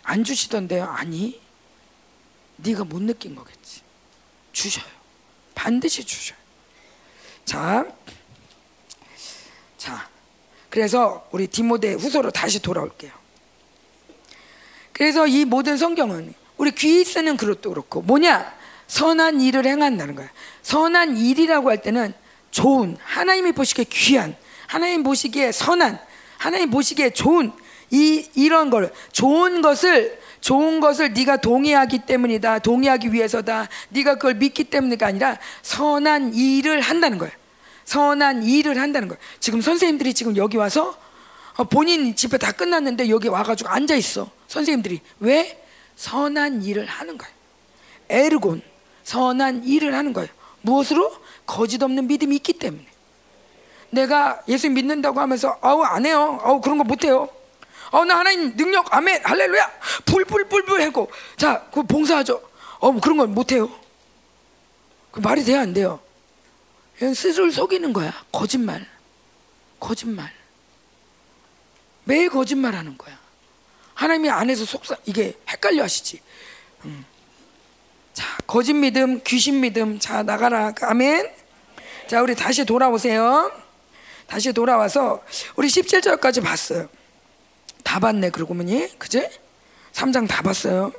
[0.04, 0.86] 안 주시던데요?
[0.86, 1.40] 아니.
[2.58, 3.82] 네가 못 느낀 거겠지.
[4.52, 4.86] 주셔요.
[5.56, 6.38] 반드시 주셔요.
[7.46, 7.86] 자,
[9.78, 10.10] 자,
[10.70, 13.12] 그래서 우리 디모데 후서로 다시 돌아올게요.
[14.92, 18.54] 그래서 이 모든 성경은 우리 귀 쓰는 그릇도 그렇고 뭐냐?
[18.88, 20.30] 선한 일을 행한다는 거야.
[20.62, 22.14] 선한 일이라고 할 때는
[22.52, 24.36] 좋은 하나님이 보시기에 귀한
[24.68, 25.98] 하나님 보시기에 선한
[26.38, 27.52] 하나님 보시기에 좋은
[27.92, 32.60] 이 이런 걸 좋은 것을 좋은 것을 네가 동의하기 때문이다.
[32.60, 33.70] 동의하기 위해서다.
[33.90, 37.34] 네가 그걸 믿기 때문이가 아니라 선한 일을 한다는 거예요.
[37.86, 39.20] 선한 일을 한다는 거예요.
[39.40, 40.98] 지금 선생님들이 지금 여기 와서
[41.56, 44.30] 어, 본인 집회 다 끝났는데 여기 와가지고 앉아 있어.
[44.48, 45.69] 선생님들이 왜
[46.00, 47.34] 선한 일을 하는 거예요.
[48.08, 48.62] 에르곤
[49.04, 50.30] 선한 일을 하는 거예요.
[50.62, 51.14] 무엇으로
[51.46, 52.86] 거짓 없는 믿음이 있기 때문에.
[53.90, 56.40] 내가 예수 믿는다고 하면서 아우 안 해요.
[56.42, 57.28] 아우 그런 거 못 해요.
[57.92, 59.72] 어, 나 하나님 능력, 아멘, 할렐루야,
[60.06, 62.40] 불불불불 하고, 자, 그 봉사하죠.
[62.78, 63.68] 어, 뭐 그런 건 못 해요.
[65.12, 66.00] 그 말이 돼야 안 돼요.
[67.00, 68.14] 그냥 스스로를 속이는 거야.
[68.32, 68.86] 거짓말.
[69.80, 70.32] 거짓말.
[72.04, 73.18] 매일 거짓말 하는 거야.
[74.00, 76.22] 하나님이 안에서 속사, 이게 헷갈려 하시지.
[76.86, 77.06] 음.
[78.14, 80.00] 자, 거짓 믿음, 귀신 믿음.
[80.00, 80.74] 자, 나가라.
[80.84, 81.30] 아멘.
[82.08, 83.52] 자, 우리 다시 돌아오세요.
[84.26, 85.22] 다시 돌아와서
[85.58, 86.88] 우리 17절까지 봤어요.
[87.84, 89.30] 다 봤네 그러고 보니 그제?
[89.92, 90.94] 3장 다 봤어요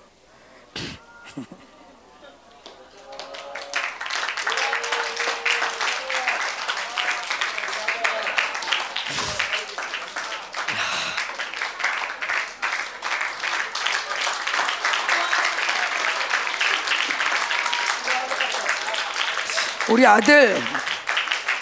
[19.90, 20.56] 우리 아들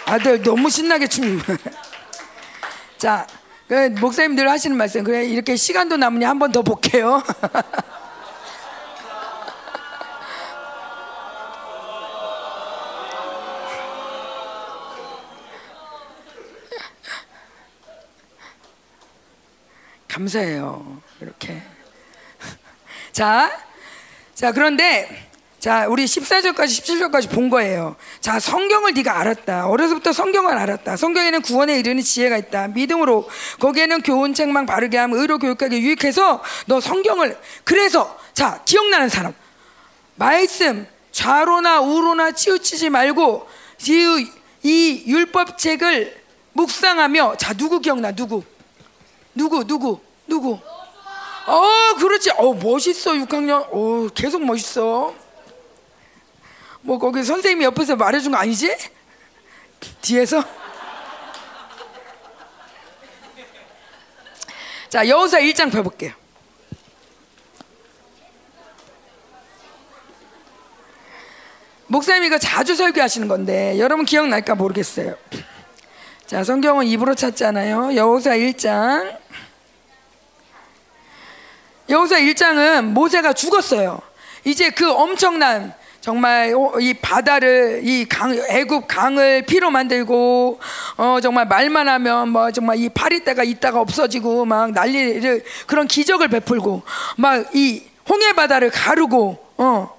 [0.06, 1.40] 아들 너무 신나게 춤.
[2.98, 3.26] 자,
[3.68, 7.22] 그 목사님들 하시는 말씀 그래 이렇게 시간도 남으니 한 번 더 볼게요.
[20.08, 21.00] 감사해요.
[21.20, 21.62] 이렇게.
[23.12, 23.50] 자,
[24.34, 25.27] 자 그런데
[25.58, 27.96] 자, 우리 14절까지 17절까지 본 거예요.
[28.20, 29.66] 자, 성경을 네가 알았다.
[29.66, 30.96] 어려서부터 성경을 알았다.
[30.96, 32.68] 성경에는 구원에 이르는 지혜가 있다.
[32.68, 33.28] 믿음으로
[33.58, 39.34] 거기에는 교훈 책망 바르게 함, 의로 교육하게 유익해서 너 성경을 그래서 자, 기억나는 사람.
[40.14, 43.48] 말씀 좌로나 우로나 치우치지 말고
[43.88, 44.28] 이,
[44.62, 48.12] 이 율법 책을 묵상하며 자, 누구 기억나?
[48.12, 48.44] 누구?
[49.34, 49.64] 누구?
[49.64, 49.98] 누구?
[50.28, 50.60] 누구?
[51.46, 52.30] 어, 그렇지.
[52.36, 53.12] 어, 멋있어.
[53.12, 53.66] 6학년.
[53.72, 55.14] 어, 계속 멋있어.
[56.80, 58.74] 뭐 거기 선생님이 옆에서 말해준 거 아니지?
[60.00, 60.44] 뒤에서?
[64.88, 66.12] 자 여호사 1장 펴볼게요.
[71.88, 75.16] 목사님 이거 자주 설교하시는 건데 여러분 기억날까 모르겠어요.
[76.26, 77.96] 자 성경은 입으로 찾잖아요.
[77.96, 79.18] 여호사 1장.
[81.88, 84.00] 여호사 1장은 모세가 죽었어요.
[84.44, 85.74] 이제 그 엄청난
[86.12, 90.58] 정말 이 바다를 이 강 애굽 강을 피로 만들고
[90.96, 96.82] 어 정말 말만 하면 뭐 정말 이 파리떼가 있다가 없어지고 막 난리를 그런 기적을 베풀고
[97.18, 99.90] 막 이 홍해 바다를 가르고 어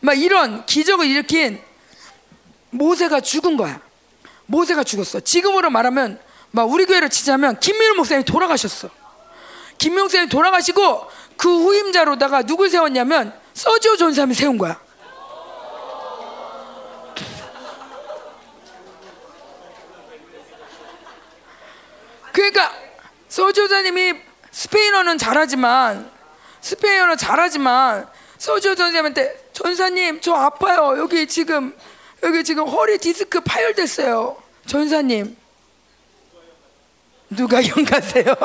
[0.00, 1.58] 막 이런 기적을 일으킨
[2.68, 3.80] 모세가 죽은 거야.
[4.44, 5.20] 모세가 죽었어.
[5.20, 6.18] 지금으로 말하면
[6.50, 8.90] 막 우리 교회로 치자면 김민우 목사님이 돌아가셨어.
[9.78, 11.06] 김민우 목사님이 돌아가시고
[11.38, 14.78] 그 후임자로다가 누굴 세웠냐면 서지오 전사님을 세운 거야.
[22.32, 22.72] 그러니까
[23.28, 24.14] 서지호자님이
[24.50, 26.10] 스페인어는 잘하지만
[26.60, 28.08] 스페인어는 잘하지만
[28.38, 31.76] 서지호자님한테 전사님 저 아파요 여기 지금
[32.22, 35.36] 여기 지금 허리 디스크 파열됐어요 전사님
[37.30, 38.24] 누가 연가세요?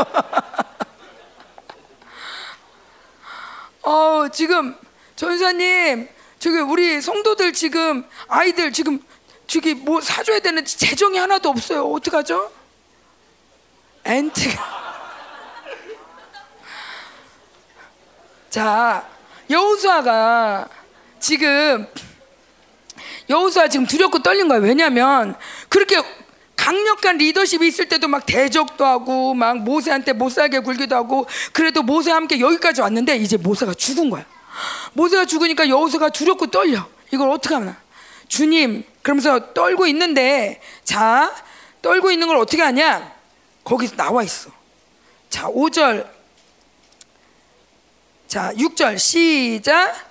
[3.83, 4.75] 어 지금
[5.15, 6.07] 전사님
[6.39, 8.99] 저기 우리 성도들 지금 아이들 지금
[9.47, 12.56] 저기 뭐 사줘야 되는데 재정이 하나도 없어요 어떡하죠?
[14.07, 14.77] 엔트가.
[18.49, 19.07] 자
[19.49, 20.67] 여우수아가
[21.19, 21.85] 지금
[23.29, 25.35] 여우수아 지금 두렵고 떨린 거야 왜냐하면
[25.67, 26.01] 그렇게
[26.55, 32.15] 강력한 리더십이 있을 때도 막 대적도 하고 막 모세한테 못 살게 굴기도 하고 그래도 모세와
[32.15, 34.25] 함께 여기까지 왔는데 이제 모세가 죽은 거야.
[34.93, 36.87] 모세가 죽으니까 여우수아가 두렵고 떨려.
[37.11, 37.77] 이걸 어떻게 하나
[38.27, 41.33] 주님 그러면서 떨고 있는데 자
[41.81, 43.16] 떨고 있는 걸 어떻게 하냐
[43.67, 44.49] 거기서 나와 있어.
[45.29, 46.09] 자, 5절.
[48.25, 50.07] 자, 6절 시작.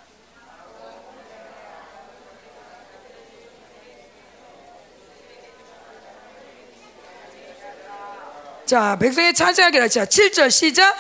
[8.67, 9.89] 자, 백성의 차지하기라.
[9.89, 10.95] 자, 7절 시작.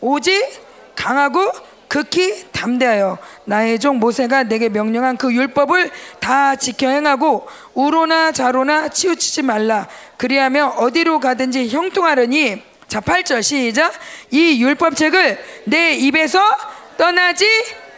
[0.00, 0.34] 오직
[0.96, 1.52] 강하고
[1.90, 9.42] 극히 담대하여 나의 종 모세가 내게 명령한 그 율법을 다 지켜 행하고 우로나 자로나 치우치지
[9.42, 9.88] 말라.
[10.16, 12.62] 그리하며 어디로 가든지 형통하려니.
[12.86, 13.92] 자 8절 시작.
[14.30, 16.40] 이 율법책을 내 입에서
[16.96, 17.44] 떠나지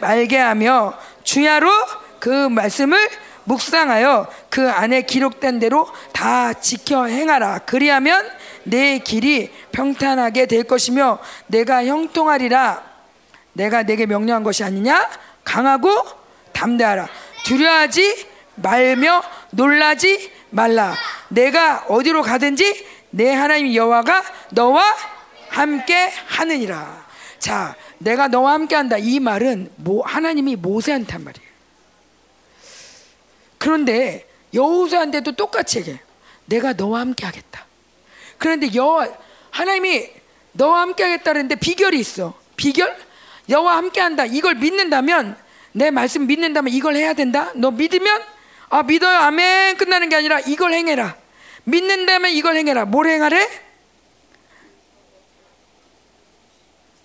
[0.01, 1.69] 말게 하며 주야로
[2.17, 2.97] 그 말씀을
[3.43, 7.59] 묵상하여 그 안에 기록된 대로 다 지켜 행하라.
[7.59, 8.27] 그리하면
[8.63, 12.92] 내 길이 평탄하게 될 것이며 내가 형통하리라
[13.53, 15.09] 내가 내게 명령한 것이 아니냐
[15.43, 15.89] 강하고
[16.51, 17.07] 담대하라
[17.45, 20.95] 두려워하지 말며 놀라지 말라.
[21.29, 24.83] 내가 어디로 가든지 내 하나님 여호와가 너와
[25.49, 27.05] 함께 하느니라.
[27.39, 28.97] 자, 내가 너와 함께 한다.
[28.97, 31.47] 이 말은 뭐 하나님이 모세한테 한 말이에요.
[33.57, 35.99] 그런데 여호수아한테도 똑같이 얘기해.
[36.45, 37.65] 내가 너와 함께 하겠다.
[38.37, 39.09] 그런데 여호와
[39.51, 40.09] 하나님이
[40.53, 42.33] 너와 함께 하겠다는데 비결이 있어.
[42.55, 42.95] 비결?
[43.49, 44.25] 여호와 함께 한다.
[44.25, 45.37] 이걸 믿는다면
[45.73, 47.51] 내 말씀 믿는다면 이걸 해야 된다.
[47.55, 48.21] 너 믿으면
[48.73, 51.15] 아 믿어요 아멘 끝나는 게 아니라 이걸 행해라
[51.65, 53.47] 믿는다면 이걸 행해라 뭘 행하래?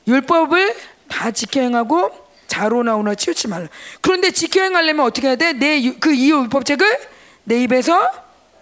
[0.07, 0.75] 율법을
[1.09, 2.11] 다 지켜 행하고
[2.47, 3.69] 자로 나오나 치우치 말라
[4.01, 5.53] 그런데 지켜 행하려면 어떻게 해야 돼?
[5.53, 7.01] 내 그이 율법책을
[7.45, 8.11] 내 입에서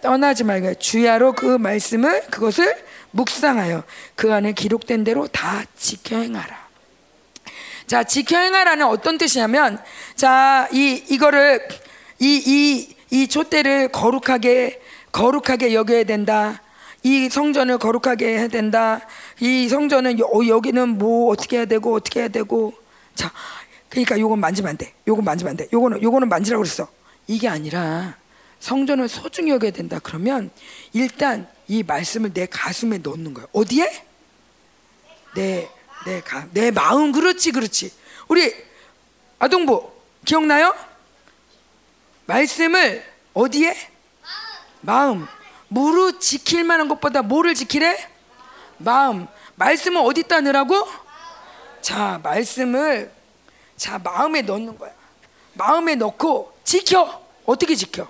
[0.01, 2.75] 떠나지 말고 주야로 그 말씀을 그것을
[3.11, 3.85] 묵상하여
[4.17, 6.66] 그 안에 기록된 대로 다 지켜 행하라
[7.87, 9.79] 자 지켜 행하라는 어떤 뜻이냐면
[10.15, 11.67] 자 이 이거를
[12.19, 14.81] 이, 이 이 촛대를 거룩하게
[15.11, 16.61] 거룩하게 여겨야 된다.
[17.03, 18.99] 이 성전을 거룩하게 해야 된다.
[19.39, 22.73] 이 성전은 여, 여기는 뭐 어떻게 해야 되고 어떻게 해야 되고
[23.15, 23.31] 자
[23.89, 24.93] 그러니까 요건 만지면 안 돼.
[25.07, 25.67] 요건 만지면 안 돼.
[25.71, 26.87] 요거는 요거는 만지라고 그랬어.
[27.27, 28.17] 이게 아니라
[28.59, 29.99] 성전을 소중히 여겨야 된다.
[30.03, 30.49] 그러면
[30.91, 33.45] 일단 이 말씀을 내 가슴에 넣는 거야.
[33.53, 34.05] 어디에?
[35.35, 35.69] 내,
[36.07, 37.11] 내 가, 내 마음.
[37.11, 37.91] 그렇지, 그렇지.
[38.29, 38.55] 우리
[39.39, 39.91] 아동부
[40.23, 40.73] 기억나요?
[42.25, 43.75] 말씀을 어디에?
[44.79, 45.27] 마음.
[45.67, 48.09] 무릇 지킬 만한 것보다 뭐를 지키래?
[48.77, 49.27] 마음.
[49.55, 50.87] 말씀을 어디다 넣으라고?
[51.81, 53.11] 자, 말씀을
[53.75, 54.93] 자, 마음에 넣는 거야.
[55.55, 57.21] 마음에 넣고 지켜.
[57.45, 58.09] 어떻게 지켜?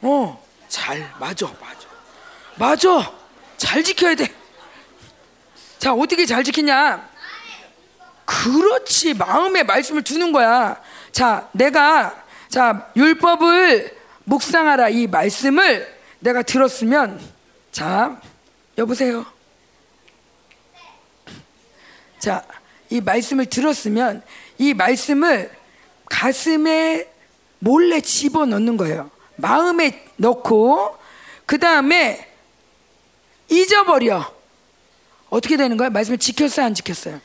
[0.00, 1.88] 어, 잘 맞아, 맞아,
[2.56, 3.12] 맞아.
[3.58, 4.45] 잘 지켜야 돼.
[5.78, 7.08] 자, 어떻게 잘 지키냐?
[8.24, 10.80] 그렇지, 마음에 말씀을 두는 거야.
[11.12, 17.20] 자, 내가 자 율법을 묵상하라 이 말씀을 내가 들었으면
[17.70, 18.20] 자
[18.76, 19.24] 여보세요.
[22.18, 22.44] 자,
[22.90, 24.22] 이 말씀을 들었으면
[24.58, 25.50] 이 말씀을
[26.06, 27.08] 가슴에
[27.58, 29.10] 몰래 집어 넣는 거예요.
[29.36, 30.96] 마음에 넣고
[31.46, 32.28] 그 다음에
[33.48, 34.35] 잊어버려.
[35.28, 35.90] 어떻게 되는 거야?
[35.90, 37.20] 말씀을 지켰어요, 안 지켰어요?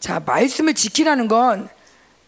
[0.00, 1.68] 자, 말씀을 지키라는 건,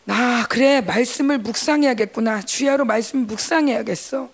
[0.08, 2.42] 아, 그래, 말씀을 묵상해야겠구나.
[2.42, 4.30] 주야로 말씀을 묵상해야겠어.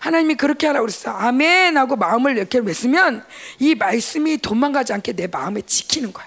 [0.00, 1.10] 하나님이 그렇게 하라고 그랬어.
[1.10, 3.24] 아멘 하고 마음을 이렇게 맺으면
[3.58, 6.26] 이 말씀이 도망가지 않게 내 마음에 지키는 거야.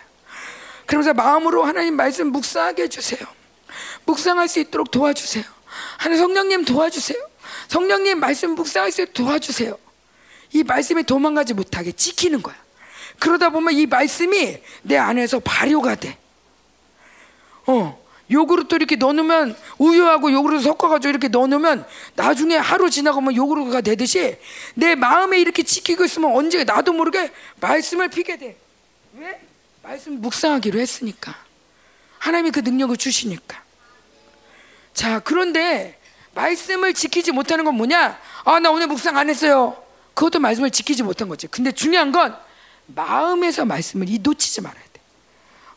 [0.86, 3.22] 그러면서 마음으로 하나님 말씀 묵상하게 해주세요.
[4.06, 5.46] 묵상할 수 있도록 도와주세요.
[5.98, 7.18] 하나님 성령님 도와주세요.
[7.70, 9.78] 성령님 말씀 묵상할 수 있도록 도와주세요.
[10.54, 12.61] 이 말씀이 도망가지 못하게 지키는 거야.
[13.22, 16.18] 그러다 보면 이 말씀이 내 안에서 발효가 돼.
[17.68, 24.38] 어, 요구르트 이렇게 넣으면 우유하고 요구르트 섞어가지고 이렇게 넣으면 나중에 하루 지나가면 요구르트가 되듯이
[24.74, 28.58] 내 마음에 이렇게 지키고 있으면 언제 나도 모르게 말씀을 피게 돼.
[29.16, 29.40] 왜?
[29.84, 31.36] 말씀 묵상하기로 했으니까.
[32.18, 33.62] 하나님이 그 능력을 주시니까.
[34.96, 36.00] 자, 그런데
[36.34, 38.20] 말씀을 지키지 못하는 건 뭐냐?
[38.46, 39.78] 아, 나 오늘 묵상 안 했어요.
[40.16, 41.46] 그것도 말씀을 지키지 못한 거지.
[41.46, 42.36] 근데 중요한 건
[42.96, 45.02] 마음에서 말씀을 이 놓치지 말아야 돼.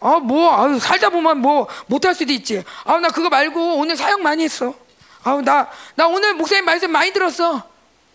[0.00, 2.62] 아, 뭐, 아유, 살다 보면 뭐, 못할 수도 있지.
[2.84, 4.74] 아, 나 그거 말고 오늘 사역 많이 했어.
[5.22, 7.62] 아, 나, 나 오늘 목사님 말씀 많이 들었어.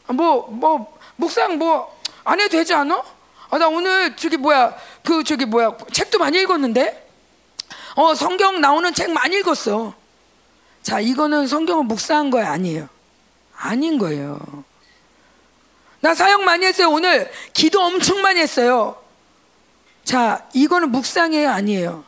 [0.07, 3.03] 아, 뭐, 뭐, 묵상 뭐, 안 해도 되지 않아?
[3.49, 7.07] 아, 나 오늘 저기 뭐야, 그 저기 뭐야, 책도 많이 읽었는데?
[7.95, 9.93] 어, 성경 나오는 책 많이 읽었어.
[10.83, 12.87] 자, 이거는 성경을 묵상한 거야, 아니에요?
[13.55, 14.39] 아닌 거예요.
[16.01, 16.89] 나 사역 많이 했어요.
[16.89, 19.01] 오늘 기도 엄청 많이 했어요.
[20.03, 22.05] 자, 이거는 묵상이에요, 아니에요?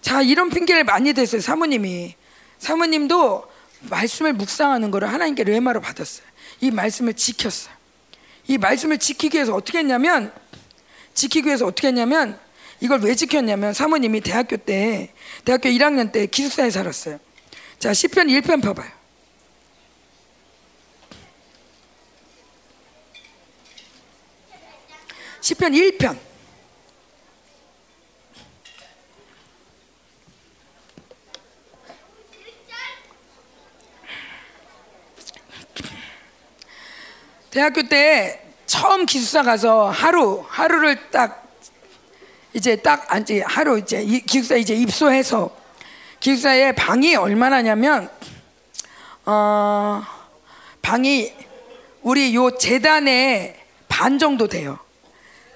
[0.00, 2.14] 자, 이런 핑계를 많이 댔어요, 사모님이.
[2.58, 3.44] 사모님도
[3.82, 6.26] 말씀을 묵상하는 거를 하나님께 레마로 받았어요.
[6.60, 7.74] 이 말씀을 지켰어요.
[8.46, 10.32] 이 말씀을 지키기 위해서 어떻게 했냐면,
[11.14, 12.38] 지키기 위해서 어떻게 했냐면,
[12.80, 15.12] 이걸 왜 지켰냐면, 사모님이 대학교 때,
[15.44, 17.18] 대학교 1학년 때 기숙사에 살았어요.
[17.78, 18.90] 자, 10편 1편 봐 봐요.
[25.44, 26.18] 시편 1편
[37.50, 41.46] 대학교 때 처음 기숙사 가서 하루 하루를 딱
[42.54, 45.54] 이제 딱 앉지 하루 이제 기숙사 이제 입소해서
[46.20, 48.10] 기숙사에 방이 얼마나냐면
[49.26, 50.02] 어
[50.80, 51.34] 방이
[52.00, 54.83] 우리 요 재단의 반 정도 돼요.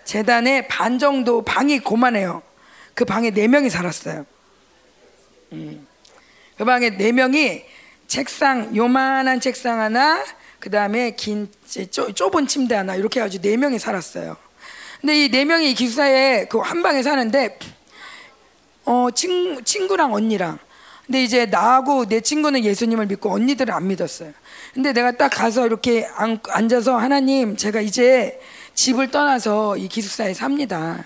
[0.08, 2.42] 재단의 반 정도 방이 고만해요.
[2.94, 4.24] 그 방에 네 명이 살았어요.
[5.52, 5.86] 음.
[6.56, 7.62] 그 방에 네 명이
[8.06, 10.24] 책상 요만한 책상 하나
[10.60, 11.50] 그 다음에 긴
[12.14, 14.38] 좁은 침대 하나 이렇게 해가지고 네 명이 살았어요.
[15.02, 17.58] 근데 이 네 명이 기숙사에 그 한 방에 사는데
[18.86, 20.58] 어 친, 친구랑 언니랑
[21.04, 24.32] 근데 이제 나하고 내 친구는 예수님을 믿고 언니들은 안 믿었어요.
[24.72, 28.40] 근데 내가 딱 가서 이렇게 앉, 앉아서 하나님 제가 이제
[28.78, 31.04] 집을 떠나서 이 기숙사에 삽니다.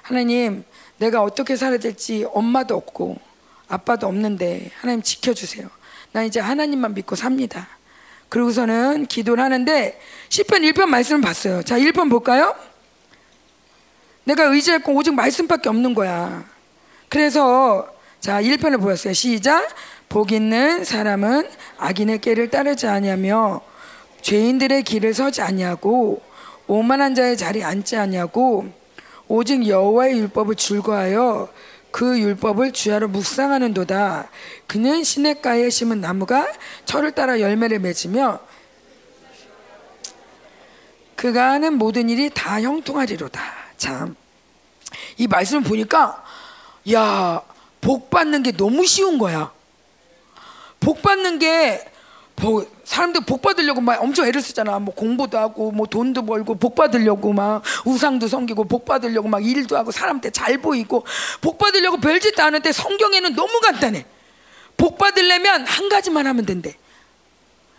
[0.00, 0.64] 하나님
[0.96, 3.18] 내가 어떻게 살아야 될지 엄마도 없고
[3.68, 5.68] 아빠도 없는데 하나님 지켜주세요.
[6.12, 7.68] 나 이제 하나님만 믿고 삽니다.
[8.30, 10.00] 그러고서는 기도를 하는데
[10.30, 11.62] 10편 1편 말씀을 봤어요.
[11.62, 12.56] 자 1편 볼까요?
[14.24, 16.46] 내가 의지할 건 오직 말씀밖에 없는 거야.
[17.10, 19.12] 그래서 자 1편을 보였어요.
[19.12, 19.68] 시작.
[20.08, 21.46] 복 있는 사람은
[21.76, 23.60] 악인의 길을 따르지 아니하며
[24.22, 26.31] 죄인들의 길을 서지 아니하고
[26.72, 28.72] 오만한 자의 자리에 앉지 아니하고
[29.28, 31.52] 오직 여호와의 율법을 즐거하여
[31.90, 34.30] 그 율법을 주야로 묵상하는도다.
[34.66, 36.50] 그는 시냇가에 심은 나무가
[36.86, 38.40] 철을 따라 열매를 맺으며
[41.14, 43.42] 그가 하는 모든 일이 다 형통하리로다.
[43.76, 44.16] 참.
[45.18, 46.24] 이 말씀을 보니까
[46.94, 47.42] 야,
[47.82, 49.52] 복 받는 게 너무 쉬운 거야.
[50.80, 51.91] 복 받는 게
[52.42, 54.80] 복, 사람들 복 받으려고 막 엄청 애를 쓰잖아.
[54.80, 59.76] 뭐 공부도 하고, 뭐 돈도 벌고, 복 받으려고 막 우상도 섬기고, 복 받으려고 막 일도
[59.76, 61.06] 하고, 사람한테 잘 보이고,
[61.40, 64.04] 복 받으려고 별짓도 하는데 성경에는 너무 간단해.
[64.76, 66.76] 복 받으려면 한 가지만 하면 된대.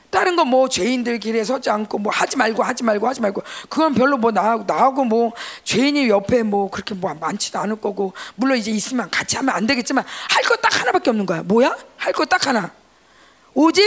[0.09, 3.95] 다른 거 뭐 죄인들 길에 서지 않고 뭐 하지 말고 하지 말고 하지 말고 그건
[3.95, 5.31] 별로 뭐 나하고 나하고 뭐
[5.63, 10.05] 죄인이 옆에 뭐 그렇게 뭐 많지도 않을 거고 물론 이제 있으면 같이 하면 안 되겠지만
[10.29, 11.41] 할 거 딱 하나밖에 없는 거야.
[11.41, 11.75] 뭐야?
[11.97, 12.71] 할 거 딱 하나.
[13.55, 13.83] 오직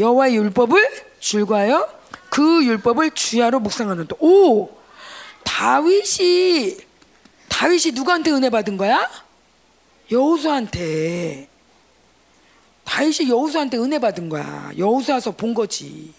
[0.00, 1.88] 여호와의 율법을 줄과하여
[2.30, 4.16] 그 율법을 주야로 묵상하는다.
[4.18, 4.70] 오
[5.44, 6.76] 다윗이
[7.48, 9.08] 다윗이 누구한테 은혜 받은 거야?
[10.10, 11.48] 여호수한테.
[12.84, 14.70] 다윗이 여호수한테 은혜 받은 거야.
[14.76, 16.12] 여호수아서 본 거지.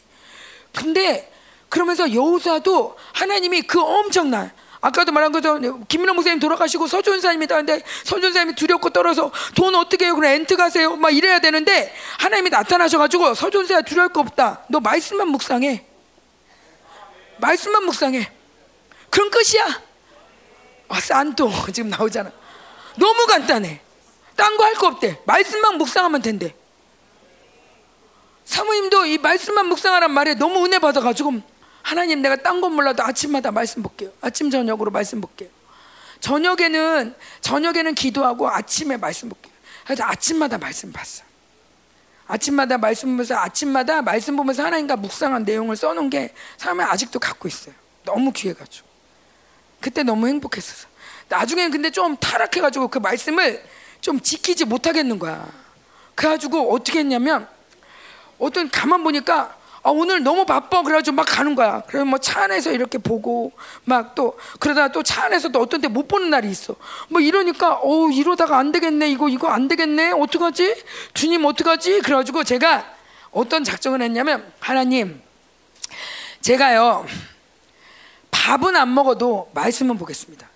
[0.73, 1.29] 근데
[1.69, 4.51] 그러면서 여호수아도 하나님이 그 엄청난
[4.81, 10.15] 아까도 말한 것처럼 김민호 목사님 돌아가시고 서준사님이 하는데 서준사님이 두렵고 떨어서 돈 어떻게 해요?
[10.15, 10.95] 그럼 엔트 가세요.
[10.95, 14.63] 막 이래야 되는데 하나님이 나타나셔가지고 서준사야 두려울 거 없다.
[14.69, 15.85] 너 말씀만 묵상해.
[17.37, 18.31] 말씀만 묵상해.
[19.11, 19.81] 그럼 끝이야.
[20.89, 22.31] 아, 산또 지금 나오잖아.
[22.97, 23.79] 너무 간단해.
[24.35, 25.21] 딴 거 할 거 없대.
[25.25, 26.55] 말씀만 묵상하면 된대.
[28.45, 31.41] 사모님도 이 말씀만 묵상하란 말에 너무 은혜 받아가지고
[31.83, 34.11] 하나님 내가 딴 건 몰라도 아침마다 말씀 볼게요.
[34.21, 35.49] 아침 저녁으로 말씀 볼게요.
[36.19, 39.53] 저녁에는 저녁에는 기도하고 아침에 말씀 볼게요.
[39.83, 41.23] 그래서 아침마다 말씀 봤어.
[42.27, 47.73] 아침마다 말씀 보면서 아침마다 말씀 보면서 하나님과 묵상한 내용을 써놓은 게 사람이 아직도 갖고 있어요.
[48.05, 48.87] 너무 귀해가지고
[49.81, 50.87] 그때 너무 행복했었어.
[51.27, 53.63] 나중에는 근데 좀 타락해가지고 그 말씀을
[53.99, 55.47] 좀 지키지 못하겠는 거야.
[56.15, 57.47] 그래가지고 어떻게 했냐면
[58.37, 61.81] 어떤 가만 보니까 아, 오늘 너무 바빠 그래가지고 막 가는 거야.
[61.87, 63.51] 그래서 뭐차 안에서 이렇게 보고
[63.83, 66.75] 막 또 그러다가 또 차 안에서 또 어떤 때 못 보는 날이 있어.
[67.09, 72.85] 뭐 이러니까 어 이러다가 안 되겠네 이거 이거 안 되겠네 어떡하지 주님 어떡하지 그래가지고 제가
[73.31, 75.21] 어떤 작정을 했냐면 하나님
[76.41, 77.05] 제가요
[78.31, 80.47] 밥은 안 먹어도 말씀은 보겠습니다.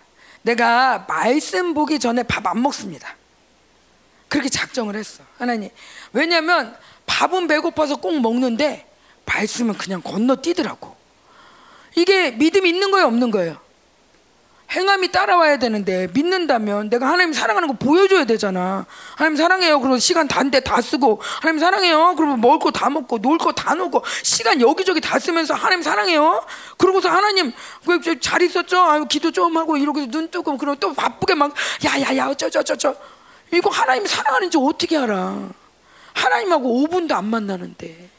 [0.44, 3.16] 내가 말씀 보기 전에 밥 안 먹습니다.
[4.28, 5.70] 그렇게 작정을 했어 하나님
[6.14, 8.86] 왜냐하면 밥은 배고파서 꼭 먹는데
[9.26, 10.96] 말씀은 그냥 건너뛰더라고.
[11.96, 13.58] 이게 믿음 있는 거예요, 없는 거예요?
[14.72, 18.88] 행함이 따라와야 되는데 믿는다면 내가 하나님 사랑하는 거 보여줘야 되잖아.
[19.16, 19.80] 하나님 사랑해요.
[19.80, 22.16] 그리고 시간 단데 다 쓰고 하나님 사랑해요.
[22.18, 26.44] 그리고 먹을 거 다 먹고 놀 거다 놓고 시간 여기저기 다 쓰면서 하나님 사랑해요.
[26.78, 27.54] 그러고서 하나님
[28.20, 28.82] 잘 있었죠?
[28.82, 31.54] 아유 기도 좀 하고 이러고 눈 뜨고 그리고 또 바쁘게 막
[31.86, 32.96] 야야야 어쩌저쩌저
[33.54, 35.48] 이거 하나님 사랑하는지 어떻게 알아?
[36.14, 38.10] 하나님하고 5분도 안 만나는데.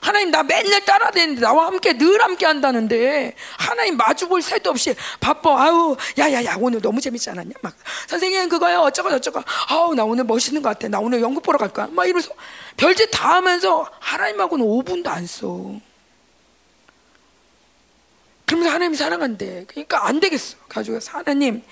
[0.00, 5.64] 하나님 나 맨날 따라다니는데 나와 함께 늘 함께 한다는데 하나님 마주볼 새도 없이 바빠.
[5.64, 7.54] 아우 야야야 오늘 너무 재밌지 않았냐?
[7.62, 7.74] 막.
[8.06, 8.80] 선생님 그거요.
[8.80, 9.42] 어쩌고 저쩌고.
[9.68, 10.88] 아우 나 오늘 멋있는 것 같아.
[10.88, 12.30] 나 오늘 연극 보러 갈 거야 막 이러면서
[12.76, 15.72] 별짓 다 하면서 하나님하고는 5분도 안 써.
[18.46, 19.64] 그러면서 하나님 사랑한대.
[19.68, 20.56] 그러니까 안 되겠어.
[20.68, 21.62] 가지고 하나님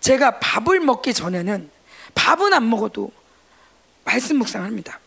[0.00, 1.70] 제가 밥을 먹기 전에는
[2.14, 3.10] 밥은 안 먹어도
[4.04, 4.98] 말씀 묵상합니다.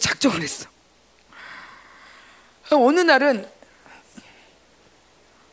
[0.00, 0.71] 작정을 했어
[2.76, 3.48] 어느 날은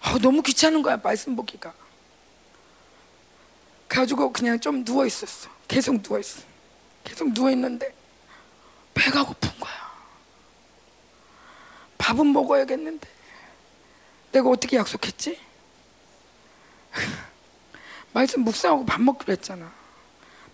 [0.02, 1.74] 어, 너무 귀찮은 거야 말씀 보기가.
[3.88, 5.50] 가지고 그냥 좀 누워 있었어.
[5.68, 6.42] 계속 누워 있어.
[7.04, 7.94] 계속 누워 있는데
[8.94, 9.74] 배가 고픈 거야.
[11.98, 13.08] 밥은 먹어야겠는데
[14.32, 15.40] 내가 어떻게 약속했지?
[18.14, 19.72] 말씀 묵상하고 밥 먹기로 했잖아.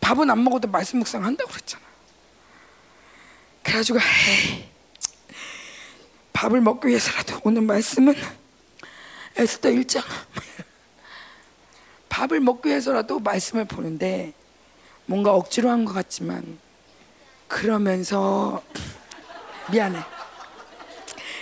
[0.01, 1.83] 밥은 안 먹어도 말씀 묵상한다고 그랬잖아.
[3.63, 4.74] 그래가지고 에이
[6.45, 8.13] 밥을 먹기 위해서라도 오늘 말씀은
[9.35, 10.03] 에스더 1장
[12.07, 14.31] 밥을 먹기 위해서라도 말씀을 보는데
[15.07, 16.59] 뭔가 억지로 한 것 같지만
[17.47, 18.61] 그러면서
[19.71, 19.99] 미안해.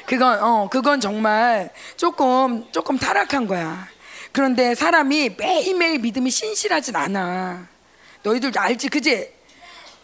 [0.05, 3.85] 그건 어 그건 정말 조금 조금 타락한 거야.
[4.31, 7.67] 그런데 사람이 매일매일 믿음이 신실하진 않아.
[8.23, 9.33] 너희들 알지 그지?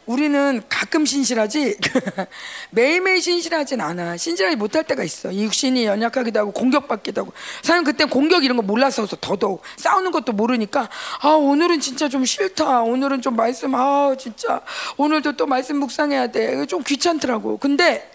[0.09, 1.77] 우리는 가끔 신실하지
[2.71, 4.17] 매일매일 신실하진 않아.
[4.17, 5.31] 신실하지 못할 때가 있어.
[5.31, 7.33] 육신이 연약하기도 하고 공격받기도 하고.
[7.61, 10.89] 사실 그때 공격 이런 거 몰라서 더더욱 싸우는 것도 모르니까
[11.21, 12.81] 아 오늘은 진짜 좀 싫다.
[12.81, 14.61] 오늘은 좀 말씀 아 진짜
[14.97, 16.65] 오늘도 또 말씀 묵상해야 돼.
[16.65, 17.57] 좀 귀찮더라고.
[17.57, 18.11] 근데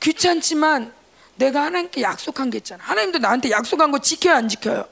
[0.00, 0.92] 귀찮지만
[1.36, 2.84] 내가 하나님께 약속한 게 있잖아.
[2.84, 4.84] 하나님도 나한테 약속한 거 지켜야 안 지켜요?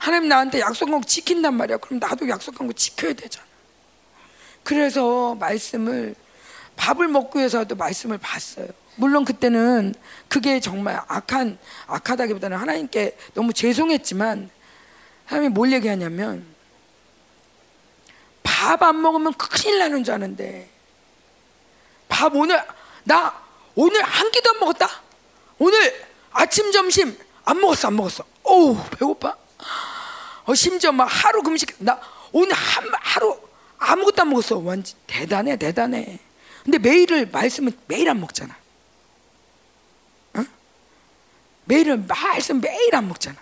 [0.00, 1.76] 하나님 나한테 약속한 거 지킨단 말이야.
[1.76, 3.49] 그럼 나도 약속한 거 지켜야 되잖아.
[4.62, 6.14] 그래서 말씀을
[6.76, 8.68] 밥을 먹기 위해서도 말씀을 봤어요.
[8.96, 9.94] 물론 그때는
[10.28, 14.50] 그게 정말 악한 악하다기보다는 하나님께 너무 죄송했지만
[15.26, 16.44] 하나님이 뭘 얘기하냐면
[18.42, 20.68] 밥 안 먹으면 큰일 나는 줄 아는데
[22.08, 22.62] 밥 오늘
[23.04, 23.34] 나
[23.74, 24.88] 오늘 한 끼도 안 먹었다.
[25.58, 28.24] 오늘 아침 점심 안 먹었어 안 먹었어.
[28.42, 29.36] 어우 배고파.
[30.44, 31.98] 어 심지어 막 하루 금식 나
[32.32, 33.40] 오늘 한 하루
[33.80, 34.58] 아무것도 안 먹었어.
[34.58, 36.18] 완전 대단해 대단해.
[36.62, 38.54] 근데 매일을 말씀은 매일 안 먹잖아.
[40.34, 40.44] 어?
[41.64, 43.36] 매일을 말씀 매일 안 먹잖아.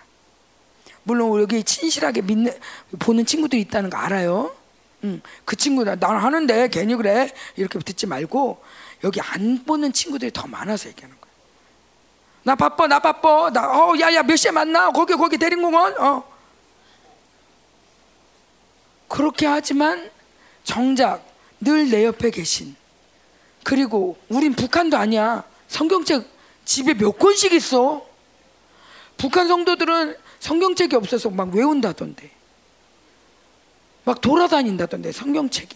[1.03, 2.57] 물론 여기 친실하게 믿는
[2.99, 4.55] 보는 친구들이 있다는 거 알아요.
[5.03, 8.63] 응, 그 친구들 난 하는데 괜히 그래 이렇게 듣지 말고
[9.03, 11.31] 여기 안 보는 친구들이 더 많아서 얘기하는 거야.
[12.43, 14.91] 나 바빠, 나 바빠, 나 어, 야야 몇 시에 만나?
[14.91, 15.99] 거기 거기 대림공원.
[15.99, 16.23] 어.
[19.07, 20.09] 그렇게 하지만
[20.69, 21.25] 정작
[21.61, 22.75] 늘 내 옆에 계신
[23.63, 25.43] 그리고 우린 북한도 아니야.
[25.67, 26.25] 성경책
[26.63, 28.05] 집에 몇 권씩 있어.
[29.17, 32.29] 북한 성도들은 성경책이 없어서 막 외운다던데.
[34.05, 35.75] 막 돌아다닌다던데 성경책이.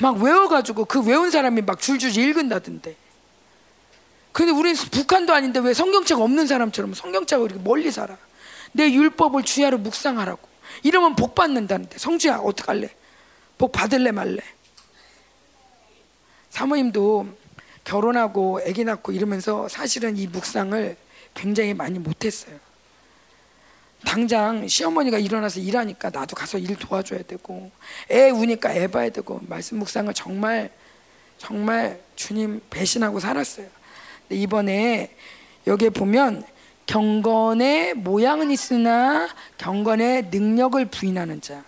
[0.00, 2.96] 막 외워가지고 그 외운 사람이 막 줄줄 읽은다던데.
[4.32, 8.16] 근데 우리는 북한도 아닌데 왜 성경책 없는 사람처럼 성경책을 이렇게 멀리 살아?
[8.72, 10.48] 내 율법을 주야로 묵상하라고.
[10.84, 12.94] 이러면 복 받는다는데 성주야 어떡할래?
[13.58, 14.42] 복 받을래 말래?
[16.50, 17.28] 사모님도
[17.84, 20.96] 결혼하고 아기 낳고 이러면서 사실은 이 묵상을
[21.34, 22.58] 굉장히 많이 못했어요.
[24.04, 27.70] 당장 시어머니가 일어나서 일하니까 나도 가서 일 도와줘야 되고
[28.10, 30.70] 애 우니까 애 봐야 되고 말씀 묵상을 정말
[31.38, 33.66] 정말 주님 배신하고 살았어요.
[34.22, 35.14] 근데 이번에
[35.66, 36.44] 여기에 보면
[36.86, 39.28] 경건의 모양은 있으나
[39.58, 41.64] 경건의 능력을 부인하는 자.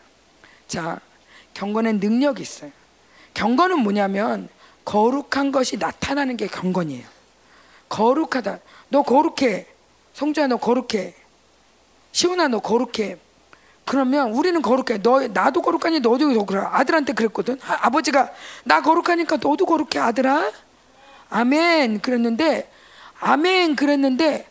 [0.68, 1.00] 자,
[1.58, 2.70] 경건의 능력이 있어요.
[3.34, 4.48] 경건은 뭐냐면
[4.84, 7.04] 거룩한 것이 나타나는 게 경건이에요.
[7.88, 8.60] 거룩하다.
[8.90, 9.66] 너 거룩해.
[10.14, 11.14] 성주야 너 거룩해.
[12.12, 13.16] 시훈아 너 거룩해.
[13.84, 15.02] 그러면 우리는 거룩해.
[15.02, 16.64] 너 나도 거룩하니 너도 거룩해.
[16.64, 17.58] 아들한테 그랬거든.
[17.66, 20.52] 아, 버지가나 거룩하니까 너도 거룩해 아들아.
[21.28, 22.00] 아멘.
[22.00, 22.70] 그랬는데
[23.18, 24.46] 아멘 그랬는데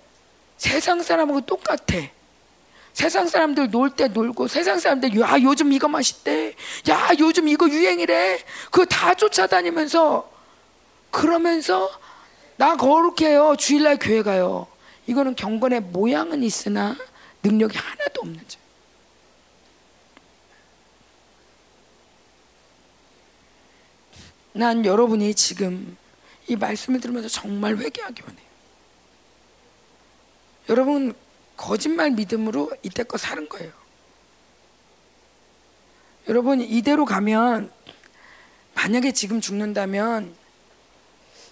[0.58, 2.17] 세상 사람하고 똑같아.
[2.98, 6.56] 세상 사람들 놀 때 놀고 세상 사람들 야 요즘 이거 맛있대.
[6.90, 8.40] 야 요즘 이거 유행이래.
[8.72, 10.28] 그거 다 쫓아다니면서
[11.12, 11.92] 그러면서
[12.56, 13.56] 나 거룩해요.
[13.56, 14.66] 주일날 교회 가요.
[15.06, 16.98] 이거는 경건의 모양은 있으나
[17.44, 18.58] 능력이 하나도 없는 자.
[24.54, 25.96] 난 여러분이 지금
[26.48, 28.48] 이 말씀을 들으면서 정말 회개하기 원해요.
[30.70, 31.27] 여러분
[31.58, 33.72] 거짓말 믿음으로 이때껏 사는 거예요.
[36.30, 37.72] 여러분 이대로 가면
[38.76, 40.36] 만약에 지금 죽는다면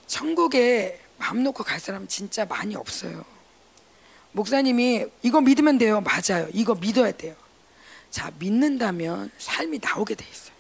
[0.06, 3.26] 천국에 마음 놓고 갈 사람 진짜 많이 없어요.
[4.34, 6.02] 목사님이 이거 믿으면 돼요.
[6.02, 6.48] 맞아요.
[6.54, 7.36] 이거 믿어야 돼요.
[8.12, 10.56] 자, 믿는다면 삶이 나오게 돼 있어요.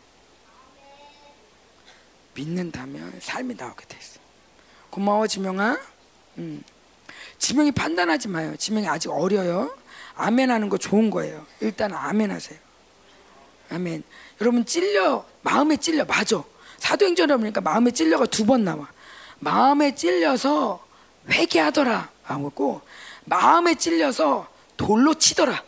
[2.33, 4.23] 믿는다면 삶이 나오게 돼 있어요.
[4.89, 5.77] 고마워 지명아.
[6.37, 6.63] 음.
[7.37, 8.55] 지명이 판단하지 마요.
[8.57, 9.75] 지명이 아직 어려요.
[10.15, 11.45] 아멘 하는 거 좋은 거예요.
[11.59, 12.57] 일단 아멘 하세요.
[13.71, 14.03] 아멘.
[14.41, 16.43] 여러분 찔려 마음에 찔려 맞아.
[16.77, 18.87] 사도행전에 보니까 마음에 찔려가 두 번 나와.
[19.39, 20.85] 마음에 찔려서
[21.29, 22.81] 회개하더라 하고
[23.25, 25.63] 마음에 찔려서 돌로 치더라.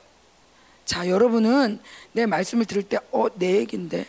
[0.85, 1.79] 자, 여러분은
[2.13, 4.05] 내 말씀을 들을 때, 어, 내 얘긴데.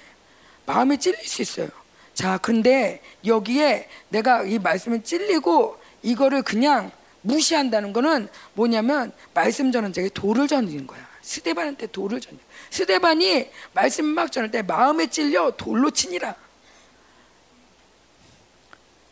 [0.64, 1.68] 마음에 찔릴 수 있어요.
[2.14, 6.92] 자, 근데 여기에 내가 이 말씀을 찔리고 이거를 그냥
[7.22, 11.06] 무시한다는 거는 뭐냐면 말씀 전환자에게 돌을 전는 거야.
[11.22, 12.38] 스데반한테 돌을 전혀.
[12.70, 16.34] 스데반이 말씀 막 전할 때 마음에 찔려 돌로 치니라.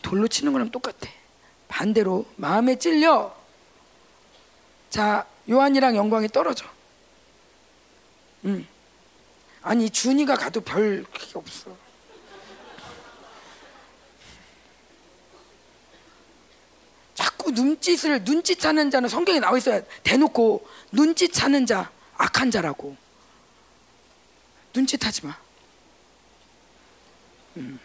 [0.02, 1.10] 돌로 치는 거랑 똑같아.
[1.68, 3.36] 반대로 마음에 찔려
[4.88, 6.64] 자, 요한이랑 영광이 떨어져.
[8.44, 8.66] 음.
[9.60, 11.75] 아니, 준이가 가도 별 그게 없어.
[17.16, 22.96] 자꾸 눈짓을 눈짓 하는 자는 성경에 나와 있어야 대놓고 눈짓 하는 자 악한 자라고
[24.74, 25.36] 눈짓하지 마.
[27.56, 27.80] 음.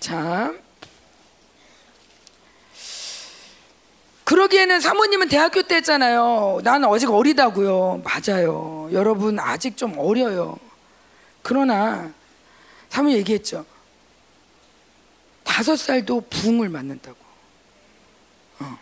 [0.00, 0.52] 자,
[4.24, 6.60] 그러기에는 사모님은 대학교 때 했잖아요.
[6.64, 8.02] 나는 아직 어리다고요.
[8.02, 8.88] 맞아요.
[8.92, 10.58] 여러분 아직 좀 어려요.
[11.42, 12.10] 그러나
[12.88, 13.66] 사모님 얘기했죠.
[15.52, 17.18] 다섯 살도 부흥을 맞는다고.
[18.60, 18.78] 어.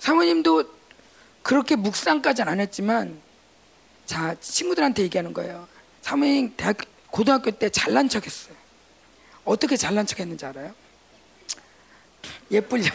[0.00, 0.64] 사모님도
[1.40, 3.22] 그렇게 묵상까지는 안 했지만
[4.06, 5.68] 자 친구들한테 얘기하는 거예요.
[6.00, 6.78] 사모님 대학
[7.12, 8.56] 고등학교 때 잘난 척 했어요.
[9.44, 10.74] 어떻게 잘난 척 했는지 알아요?
[12.50, 12.90] 예쁘려.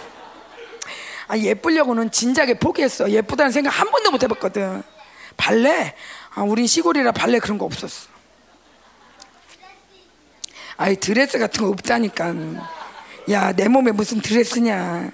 [1.29, 3.09] 아 예쁘려고는 진작에 포기했어.
[3.09, 4.83] 예쁘다는 생각 한 번도 못 해봤거든.
[5.37, 5.95] 발레?
[6.31, 8.16] 아 우린 시골이라 발레 그런 거 없었어.
[10.77, 12.33] 아이 드레스 같은 거 없다니까.
[13.29, 15.11] 야 내 몸에 무슨 드레스냐.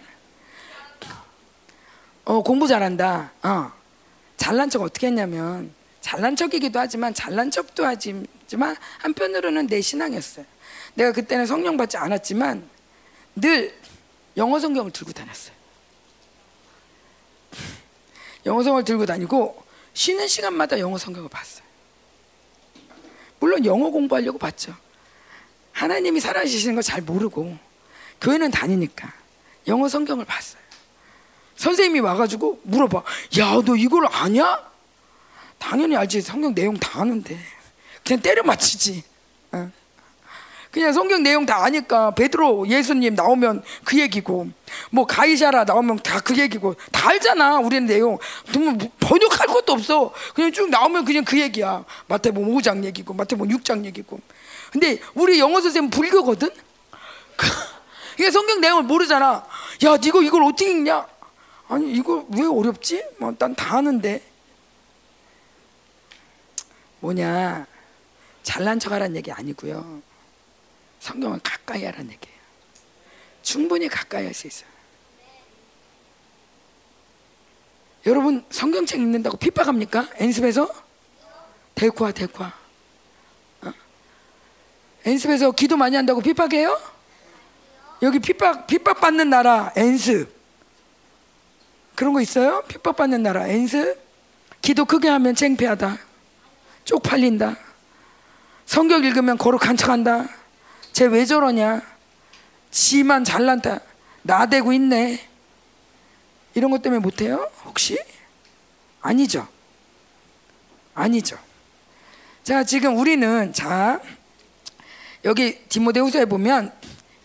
[2.25, 3.31] 어 공부 잘한다.
[3.43, 3.71] 어
[4.37, 10.45] 잘난 척 어떻게 했냐면 잘난 척이기도 하지만 잘난 척도 하지만 한편으로는 내 신앙이었어요.
[10.95, 12.69] 내가 그때는 성령 받지 않았지만
[13.35, 13.73] 늘
[14.37, 15.55] 영어 성경을 들고 다녔어요.
[18.45, 21.63] 영어 성경을 들고 다니고 쉬는 시간마다 영어 성경을 봤어요.
[23.39, 24.75] 물론 영어 공부하려고 봤죠.
[25.73, 27.57] 하나님이 살아계시는 걸 잘 모르고
[28.21, 29.11] 교회는 다니니까
[29.67, 30.61] 영어 성경을 봤어요.
[31.55, 33.03] 선생님이 와가지고 물어봐.
[33.39, 34.59] 야, 너 이걸 아냐?
[35.57, 36.21] 당연히 알지.
[36.21, 37.37] 성경 내용 다 아는데.
[38.05, 39.03] 그냥 때려 맞히지.
[39.53, 39.71] 어.
[40.71, 44.49] 그냥 성경 내용 다 아니까 베드로 예수님 나오면 그 얘기고
[44.89, 48.17] 뭐 가이샤라 나오면 다 그 얘기고 다 알잖아 우리는 내용
[48.57, 53.85] 뭐 번역할 것도 없어 그냥 쭉 나오면 그냥 그 얘기야 마태복음 5장 얘기고 마태복음 6장
[53.85, 54.19] 얘기고
[54.73, 56.49] 근데 우리 영어 선생님 불교거든
[58.15, 59.47] 이게 성경 내용을 모르잖아
[59.85, 61.07] 야 니가 이걸 어떻게 읽냐
[61.69, 64.21] 아니 이거 왜 어렵지 뭐 난 다 아는데
[66.99, 67.65] 뭐냐
[68.43, 70.01] 잘난 척하라는 얘기 아니고요
[70.99, 72.37] 성경은 가까이 하라는 얘기예요.
[73.41, 74.69] 충분히 가까이 할 수 있어요.
[78.05, 80.07] 여러분 성경책 읽는다고 핍박합니까?
[80.21, 80.69] 연습에서
[81.75, 82.62] 대쿠와 대쿠와 어?
[85.05, 86.79] 연습에서 기도 많이 한다고 핍박해요?
[88.01, 90.27] 여기 핍박 핍박 받는 나라 연습
[91.95, 92.63] 그런 거 있어요?
[92.67, 93.97] 핍박 받는 나라 연습
[94.61, 95.97] 기도 크게 하면 창피하다
[96.85, 97.57] 쪽팔린다
[98.65, 100.27] 성경 읽으면 거룩한 척한다
[100.93, 101.81] 쟤 왜 저러냐?
[102.69, 103.79] 지만 잘난다.
[104.21, 105.27] 나대고 있네.
[106.53, 107.49] 이런 것 때문에 못해요?
[107.65, 107.97] 혹시?
[109.01, 109.47] 아니죠.
[110.93, 111.37] 아니죠.
[112.43, 113.99] 자, 지금 우리는, 자,
[115.25, 116.73] 여기 디모데후서에 보면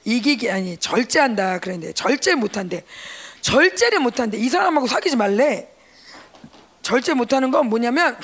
[0.05, 1.59] 이기기, 아니, 절제한다.
[1.59, 2.85] 그랬는데, 절제 못한대.
[3.41, 4.39] 절제를 못한대.
[4.39, 5.69] 이 사람하고 사귀지 말래.
[6.83, 8.19] 절제 못하는 건 뭐냐면,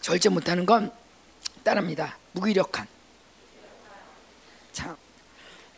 [0.00, 0.92] 절제 못하는 건
[1.64, 2.16] 따릅니다.
[2.32, 2.86] 무기력한.
[4.72, 4.96] 자,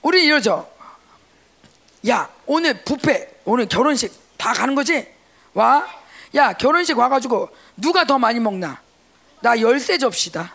[0.02, 0.70] 우리 이러죠.
[2.08, 5.06] 야, 오늘 부페, 오늘 결혼식 다 가는 거지?
[5.54, 5.86] 와.
[6.34, 8.82] 야, 결혼식 와가지고 누가 더 많이 먹나?
[9.40, 10.54] 나 열세 접시다.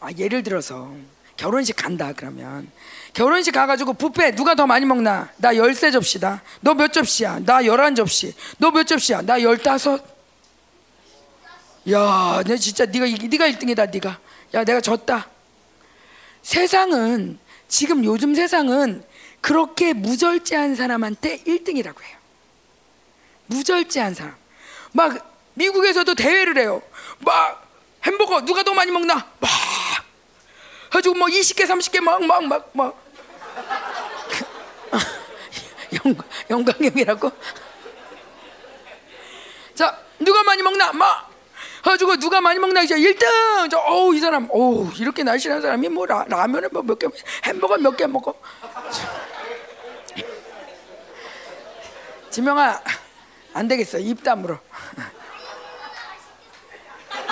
[0.00, 0.92] 아, 예를 들어서
[1.36, 2.70] 결혼식 간다 그러면
[3.12, 5.30] 결혼식 가가지고 부페 누가 더 많이 먹나?
[5.38, 6.42] 나 열세 접시다.
[6.60, 7.40] 너 몇 접시야?
[7.44, 8.34] 나 열한 접시.
[8.58, 9.22] 너 몇 접시야?
[9.22, 10.04] 나 열다섯.
[11.90, 14.18] 야, 내 진짜 네가 네가 1등이다, 네가.
[14.54, 15.28] 야, 내가 졌다.
[16.42, 17.38] 세상은
[17.68, 19.04] 지금 요즘 세상은
[19.40, 22.16] 그렇게 무절제한 사람한테 1등이라고 해요.
[23.46, 24.34] 무절제한 사람.
[24.92, 26.82] 막 미국에서도 대회를 해요.
[27.18, 27.66] 막
[28.04, 29.14] 햄버거 누가 더 많이 먹나?
[29.40, 29.50] 막
[30.90, 32.94] 가지고 뭐 20개, 30개 막 막 막 막.
[36.04, 37.30] 영광 영광형이라고?
[39.74, 40.92] 자, 누가 많이 먹나?
[40.92, 41.30] 막
[41.82, 43.70] 가지고 누가 많이 먹나 이제 1등.
[43.70, 47.06] 저 어우 이 사람 어우 이렇게 날씬한 사람이 뭐 라, 라면을 뭐 몇 개,
[47.44, 48.34] 햄버거 몇 개 먹어.
[52.30, 52.82] 지명아
[53.54, 54.58] 안 되겠어 입 다물어.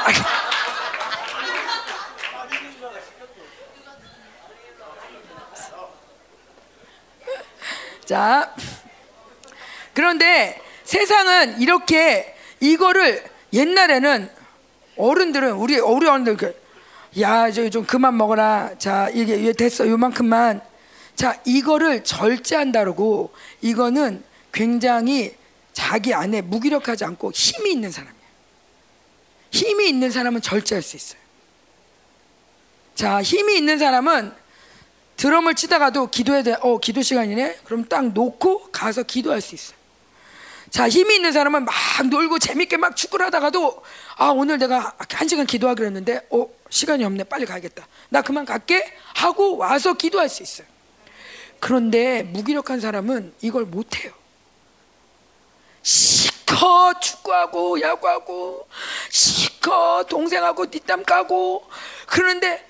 [8.04, 8.54] 자,
[9.94, 14.30] 그런데 세상은 이렇게 이거를 옛날에는
[14.96, 16.54] 어른들은 우리 우리 어른들 그,
[17.20, 18.72] 야, 저기 좀 그만 먹어라.
[18.78, 19.88] 자, 이게 됐어.
[19.88, 20.60] 요만큼만.
[21.14, 24.22] 자, 이거를 절제한다고 이거는
[24.52, 25.36] 굉장히
[25.72, 28.13] 자기 안에 무기력하지 않고 힘이 있는 사람이에요.
[29.54, 31.20] 힘이 있는 사람은 절제할 수 있어요.
[32.96, 34.32] 자, 힘이 있는 사람은
[35.16, 36.56] 드럼을 치다가도 기도해야 돼.
[36.60, 37.60] 어, 기도 시간이네.
[37.64, 39.76] 그럼 딱 놓고 가서 기도할 수 있어요.
[40.70, 41.72] 자, 힘이 있는 사람은 막
[42.10, 43.80] 놀고 재밌게 막 축구를 하다가도
[44.16, 47.24] 아, 오늘 내가 한 시간 기도하기로 했는데 어, 시간이 없네.
[47.24, 47.86] 빨리 가야겠다.
[48.08, 48.92] 나 그만 갈게.
[49.14, 50.66] 하고 와서 기도할 수 있어요.
[51.60, 54.12] 그런데 무기력한 사람은 이걸 못 해요.
[56.46, 58.66] 시커 축구하고 야구하고
[59.10, 61.68] 시커 동생하고 뒷담 까고
[62.06, 62.66] 그런데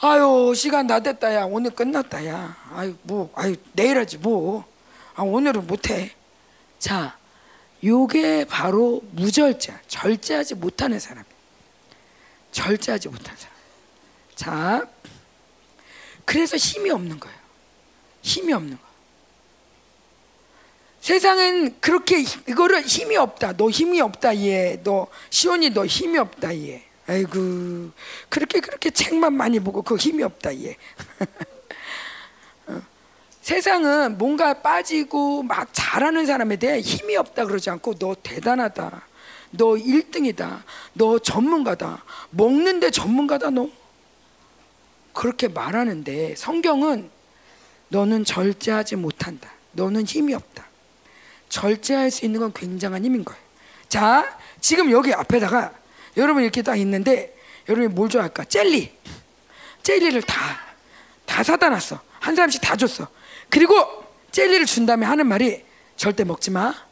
[0.00, 4.76] 아유 시간 다 됐다 야 오늘 끝났다 야 아유 뭐 아유 내일 하지 뭐
[5.16, 6.14] 아 오늘은 못해.
[6.78, 7.16] 자,
[7.82, 11.24] 요게 바로 무절제, 절제하지 못하는 사람.
[12.52, 13.56] 절제하지 못한 사람.
[14.34, 14.86] 자,
[16.26, 17.38] 그래서 힘이 없는 거예요.
[18.20, 18.85] 힘이 없는 거.
[21.06, 23.52] 세상은 그렇게 이거를 힘이 없다.
[23.56, 24.80] 너 힘이 없다 얘.
[24.82, 26.82] 너 시온이 너 힘이 없다 얘.
[27.06, 27.92] 아이고
[28.28, 30.76] 그렇게 그렇게 책만 많이 보고 그 힘이 없다 얘.
[32.66, 32.82] 어.
[33.40, 39.06] 세상은 뭔가 빠지고 막 잘하는 사람에 대해 힘이 없다 그러지 않고 너 대단하다.
[39.52, 40.64] 너 1등이다.
[40.94, 42.02] 너 전문가다.
[42.30, 43.70] 먹는데 전문가다 너.
[45.12, 47.10] 그렇게 말하는데 성경은
[47.90, 49.52] 너는 절제하지 못한다.
[49.70, 50.65] 너는 힘이 없다.
[51.48, 53.40] 절제할 수 있는 건 굉장한 힘인 거예요.
[53.88, 55.72] 자, 지금 여기 앞에다가
[56.16, 57.36] 여러분 이렇게 딱 있는데
[57.68, 58.44] 여러분이 뭘 좋아할까?
[58.44, 58.96] 젤리.
[59.82, 60.60] 젤리를 다,
[61.24, 62.00] 다 사다 놨어.
[62.20, 63.08] 한 사람씩 다 줬어.
[63.48, 63.74] 그리고
[64.32, 65.64] 젤리를 준 다음에 하는 말이
[65.96, 66.74] 절대 먹지 마.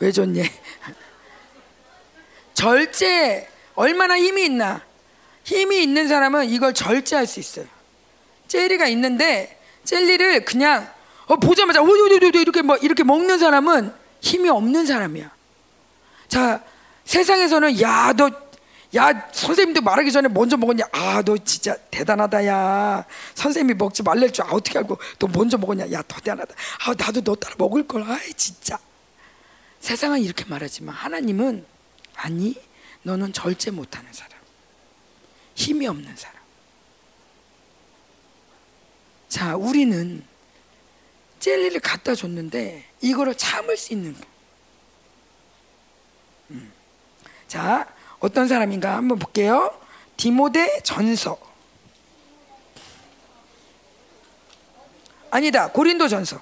[0.00, 0.42] 왜 줬니?
[2.54, 4.84] 절제 얼마나 힘이 있나?
[5.44, 7.66] 힘이 있는 사람은 이걸 절제할 수 있어요.
[8.48, 10.92] 젤리가 있는데 젤리를 그냥
[11.26, 15.30] 어, 보자마자 오오오오 이렇게 뭐 이렇게 먹는 사람은 힘이 없는 사람이야.
[16.28, 16.62] 자
[17.04, 18.30] 세상에서는 야 너
[18.94, 20.84] 야 선생님도 말하기 전에 먼저 먹었냐?
[20.92, 23.04] 아 너 진짜 대단하다 야.
[23.34, 25.90] 선생님이 먹지 말랄 줄 아, 어떻게 알고 너 먼저 먹었냐?
[25.90, 26.54] 야더 대단하다.
[26.86, 28.02] 아 나도 너 따라 먹을 걸.
[28.02, 28.78] 아이 진짜.
[29.80, 31.64] 세상은 이렇게 말하지만 하나님은
[32.16, 32.54] 아니
[33.02, 34.32] 너는 절제 못하는 사람.
[35.54, 36.41] 힘이 없는 사람.
[39.32, 40.22] 자, 우리는
[41.40, 44.20] 젤리를 갖다 줬는데 이거를 참을 수 있는 거.
[46.50, 46.70] 음.
[47.48, 47.88] 자,
[48.20, 49.74] 어떤 사람인가 한번 볼게요.
[50.18, 51.38] 디모데 전서.
[55.30, 55.72] 아니다.
[55.72, 56.38] 고린도 전서.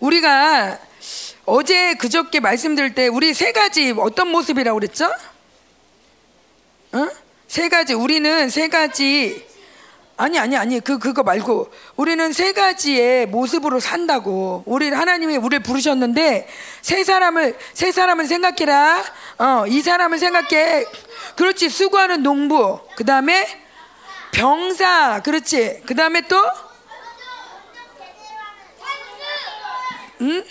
[0.00, 0.76] 우리가
[1.44, 5.06] 어제 그저께 말씀드릴 때 우리 세 가지 어떤 모습이라고 그랬죠?
[6.94, 7.27] 어?
[7.48, 9.48] 세 가지 우리는 세 가지
[10.18, 14.64] 아니 아니 아니 그 그거 말고 우리는 세 가지의 모습으로 산다고.
[14.66, 16.48] 우리 하나님이 우리를 부르셨는데
[16.82, 19.04] 세 사람을 세 사람을 생각해라.
[19.38, 20.84] 어 이 사람을 생각해.
[21.36, 22.80] 그렇지 수고하는 농부.
[22.96, 23.46] 그 다음에
[24.32, 25.22] 병사.
[25.24, 25.82] 그렇지.
[25.86, 26.36] 그 다음에 또?
[30.20, 30.44] 응?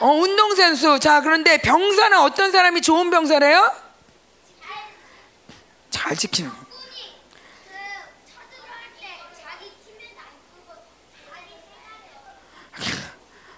[0.00, 0.98] 어 운동선수.
[0.98, 3.72] 자 그런데 병사는 어떤 사람이 좋은 병사래요?
[5.90, 6.50] 잘 지키는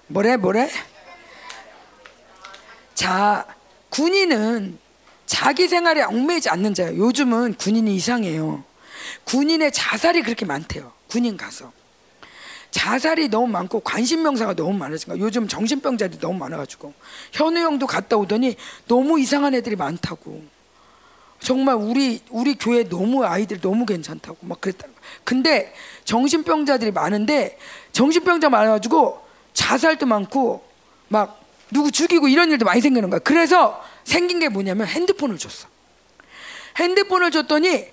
[0.09, 0.71] 뭐래 뭐래?
[2.95, 3.47] 자
[3.89, 4.79] 군인은
[5.27, 6.99] 자기 생활에 얽매이지 않는 자예요.
[6.99, 8.65] 요즘은 군인이 이상해요.
[9.25, 10.93] 군인의 자살이 그렇게 많대요.
[11.09, 11.73] 군인 가서
[12.71, 16.93] 자살이 너무 많고 관심 명사가 너무 많아지니까 요즘 정신병자들이 너무 많아가지고
[17.33, 18.57] 현우 형도 갔다 오더니
[18.87, 20.43] 너무 이상한 애들이 많다고.
[21.43, 24.87] 정말 우리 우리 교회 너무 아이들 너무 괜찮다고 막 그랬다.
[25.25, 25.75] 근데
[26.05, 27.59] 정신병자들이 많은데
[27.93, 29.21] 정신병자 많아가지고
[29.53, 30.65] 자살도 많고
[31.09, 31.41] 막
[31.71, 33.19] 누구 죽이고 이런 일도 많이 생기는 거야.
[33.21, 35.69] 그래서 생긴 게 뭐냐면 핸드폰을 줬어.
[36.77, 37.87] 핸드폰을 줬더니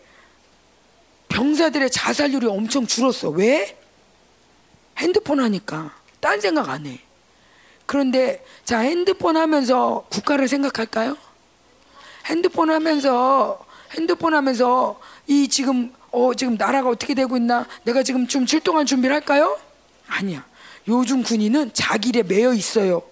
[1.29, 3.29] 병사들의 자살률이 엄청 줄었어.
[3.29, 3.77] 왜?
[4.97, 6.99] 핸드폰 하니까 딴 생각 안 해.
[7.85, 11.17] 그런데 자 핸드폰 하면서 국가를 생각할까요?
[12.29, 18.45] 핸드폰 하면서 핸드폰 하면서 이 지금 어 지금 나라가 어떻게 되고 있나 내가 지금 좀
[18.45, 19.59] 출동할 준비를 할까요?
[20.07, 20.45] 아니야.
[20.87, 23.03] 요즘 군인은 자기 일에 매여 있어요.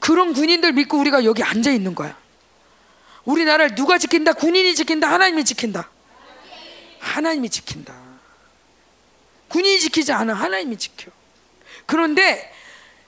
[0.00, 2.16] 그런 군인들 믿고 우리가 여기 앉아 있는 거야.
[3.24, 4.32] 우리나라를 누가 지킨다?
[4.32, 5.10] 군인이 지킨다?
[5.10, 5.88] 하나님이 지킨다?
[7.00, 7.94] 하나님이 지킨다.
[9.48, 10.34] 군인이 지키지 않아.
[10.34, 11.10] 하나님이 지켜.
[11.86, 12.52] 그런데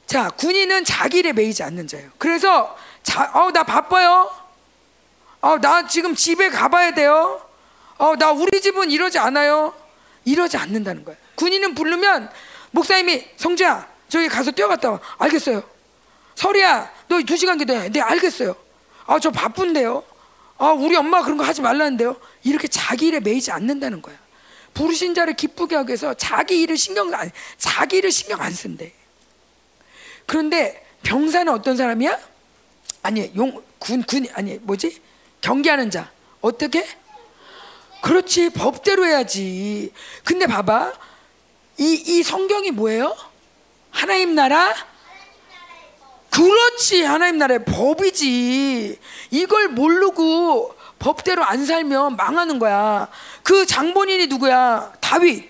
[0.06, 2.10] 자, 군인은 자기 일에 매이지 않는 자예요.
[2.18, 4.30] 그래서 자, 어, 나 바빠요.
[5.40, 7.40] 어, 나 지금 집에 가봐야 돼요.
[7.98, 9.74] 어, 나 우리 집은 이러지 않아요.
[10.24, 11.18] 이러지 않는다는 거예요.
[11.36, 12.30] 군인은 부르면
[12.72, 15.00] 목사님이 성주야 저기 가서 뛰어갔다 와.
[15.18, 15.62] 알겠어요.
[16.34, 17.90] 설이야 너 두 시간 기도해.
[17.90, 18.54] 네 알겠어요.
[19.06, 20.04] 아 저 바쁜데요.
[20.58, 22.16] 아 우리 엄마 그런 거 하지 말라는데요.
[22.42, 24.16] 이렇게 자기 일에 매이지 않는다는 거야.
[24.74, 28.92] 부르신 자를 기쁘게 하기 위해서 자기 일을 신경 안 자기 일을 신경 안 쓴대.
[30.26, 32.18] 그런데 병사는 어떤 사람이야?
[33.02, 35.00] 아니 용군군 아니 뭐지
[35.40, 36.10] 경계하는 자
[36.40, 36.86] 어떻게?
[38.02, 39.92] 그렇지 법대로 해야지.
[40.24, 40.92] 근데 봐봐
[41.78, 43.16] 이, 이 성경이 뭐예요?
[43.90, 44.74] 하나님 나라?
[46.30, 48.98] 그렇지 하나님 나라의 법이지
[49.30, 53.08] 이걸 모르고 법대로 안 살면 망하는 거야.
[53.42, 54.92] 그 장본인이 누구야?
[55.00, 55.47] 다윗.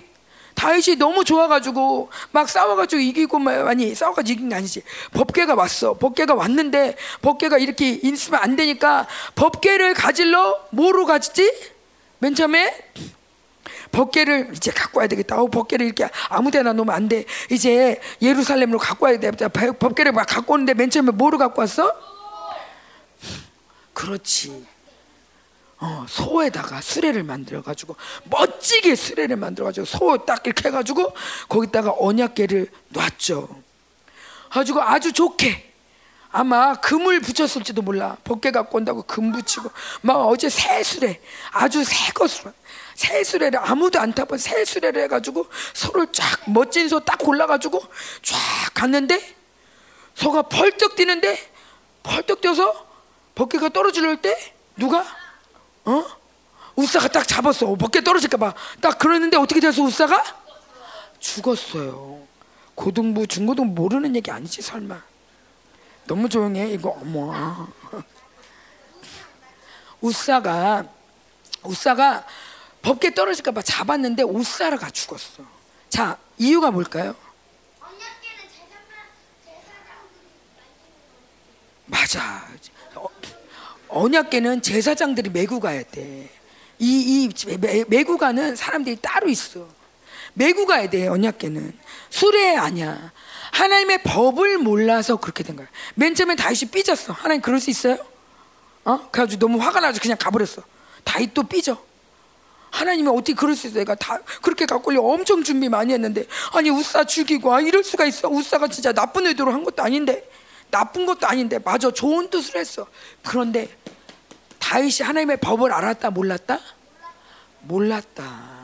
[0.58, 4.82] 다윗이 너무 좋아가지고 막 싸워가지고 이기고 아니 싸워가지고 이긴 게 아니지
[5.12, 9.06] 법계가 왔어 법계가 왔는데 법계가 이렇게 있으면 안 되니까
[9.36, 11.48] 법계를 가질러 뭐로 가지지
[12.18, 12.74] 맨 처음에
[13.92, 15.40] 법계를 이제 갖고 와야 되겠다.
[15.40, 17.24] 어, 법계를 이렇게 아무데나 놓으면 안 돼.
[17.50, 19.30] 이제 예루살렘으로 갖고 와야 돼.
[19.30, 21.90] 법계를 막 갖고 오는데 맨 처음에 뭐로 갖고 왔어?
[23.94, 24.66] 그렇지.
[25.80, 27.94] 어, 소에다가 수레를 만들어 가지고
[28.24, 31.12] 멋지게 수레를 만들어 가지고 소 딱 이렇게 해 가지고
[31.48, 33.48] 거기다가 언약계를 놨죠.
[34.50, 35.72] 가지고 아주 좋게
[36.30, 38.16] 아마 금을 붙였을지도 몰라.
[38.24, 39.70] 벗게 갖고 온다고 금 붙이고
[40.02, 41.20] 막 어제 새 수레
[41.52, 42.52] 아주 새 것으로
[42.94, 47.80] 새 수레를 아무도 안 타본 새 수레를 해가지고 소를 쫙 멋진 소 딱 골라가지고
[48.22, 48.36] 쫙
[48.74, 49.36] 갔는데
[50.14, 51.38] 소가 펄떡 뛰는데
[52.02, 52.86] 펄떡 뛰어서
[53.36, 54.36] 벗개가 떨어질 때
[54.76, 55.04] 누가
[55.88, 56.04] 어?
[56.76, 57.74] 우사가 딱 잡았어.
[57.74, 58.54] 벗개 떨어질까봐.
[58.80, 60.22] 딱 그러는데 어떻게 돼서 우사가?
[61.18, 62.22] 죽었어요.
[62.74, 65.02] 고등부, 중고등부 모르는 얘기 아니지, 설마.
[66.06, 67.66] 너무 조용해, 이거, 어머.
[70.00, 70.84] 우사가,
[71.64, 72.24] 우사가
[72.82, 75.42] 벗개 떨어질까봐 잡았는데 우사가 죽었어.
[75.88, 77.16] 자, 이유가 뭘까요?
[81.86, 82.46] 맞아.
[83.88, 86.30] 언약계는 제사장들이 메고 가야 돼.
[86.78, 89.66] 이, 이 메고 가는 사람들이 따로 있어.
[90.34, 91.76] 메고 가야 돼, 언약계는.
[92.10, 93.12] 수레 아니야.
[93.52, 95.66] 하나님의 법을 몰라서 그렇게 된 거야.
[95.94, 97.12] 맨 처음에 다윗이 삐졌어.
[97.12, 97.98] 하나님 그럴 수 있어요?
[98.84, 99.08] 어?
[99.10, 100.62] 그래가지고 너무 화가 나서 그냥 가버렸어.
[101.04, 101.82] 다윗도 삐져.
[102.70, 103.78] 하나님이 어떻게 그럴 수 있어?
[103.78, 108.04] 내가 다 그렇게 갖고 려 엄청 준비 많이 했는데 아니 우사 죽이고 아 이럴 수가
[108.04, 108.28] 있어?
[108.28, 110.28] 우사가 진짜 나쁜 의도로 한 것도 아닌데
[110.70, 112.86] 나쁜 것도 아닌데 맞아 좋은 뜻을 했어.
[113.26, 113.68] 그런데
[114.58, 116.60] 다윗이 하나님의 법을 알았다 몰랐다?
[117.60, 118.58] 몰랐다.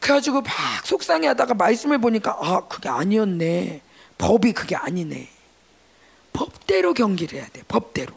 [0.00, 0.52] 그래가지고 막
[0.84, 3.82] 속상해하다가 말씀을 보니까 아 그게 아니었네.
[4.18, 5.28] 법이 그게 아니네.
[6.32, 7.62] 법대로 경기를 해야 돼.
[7.68, 8.12] 법대로.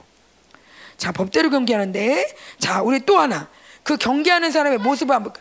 [0.98, 3.50] 자 법대로 경기하는데 자 우리 또 하나
[3.84, 5.34] 그 경기하는 사람의 모습을 한번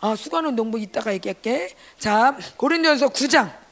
[0.00, 1.74] 아 수관은 농부 이따가 얘기할게.
[1.98, 3.63] 자 고린도전서 9장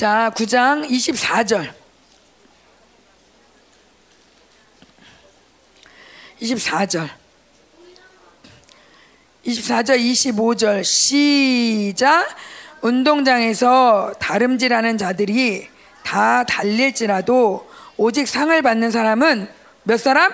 [0.00, 1.74] 자, 9장 24절.
[6.40, 7.10] 24절.
[9.44, 10.84] 24절, 25절.
[10.84, 12.34] 시작.
[12.80, 15.68] 운동장에서 다름질하는 자들이
[16.02, 17.68] 다 달릴지라도
[17.98, 19.50] 오직 상을 받는 사람은
[19.82, 20.32] 몇 사람?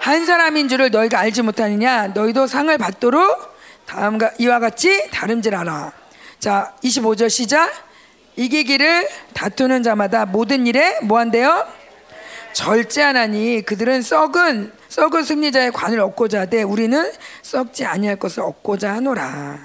[0.00, 2.08] 한 사람인 줄을 너희가 알지 못하느냐?
[2.08, 3.54] 너희도 상을 받도록
[3.86, 5.92] 다음과 이와 같이 다름질하라.
[6.40, 7.91] 자, 25절 시작.
[8.36, 11.66] 이기기를 다투는 자마다 모든 일에 뭐한대요?
[12.54, 17.10] 절제하나니 그들은 썩은 썩은 승리자의 관을 얻고자 하되 우리는
[17.42, 19.58] 썩지 아니할 것을 얻고자 하노라.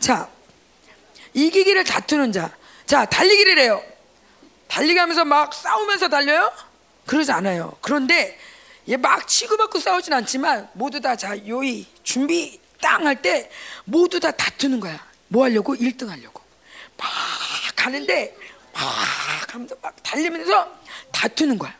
[0.00, 0.28] 자,
[1.32, 2.50] 이기기를 다투는 자.
[2.86, 3.82] 자, 달리기를 해요.
[4.68, 6.52] 달리기 하면서 막 싸우면서 달려요?
[7.06, 7.76] 그러지 않아요.
[7.80, 8.36] 그런데
[8.88, 13.50] 얘 막 치고받고 싸우진 않지만 모두 다 자, 요이 준비 땅 할 때
[13.84, 15.04] 모두 다 다투는 거야.
[15.28, 15.74] 뭐 하려고?
[15.74, 16.35] 1등 하려고.
[16.96, 17.08] 막
[17.74, 18.36] 가는데
[18.72, 18.82] 막
[19.54, 20.72] 하면서 막 달리면서
[21.12, 21.74] 다투는 거야.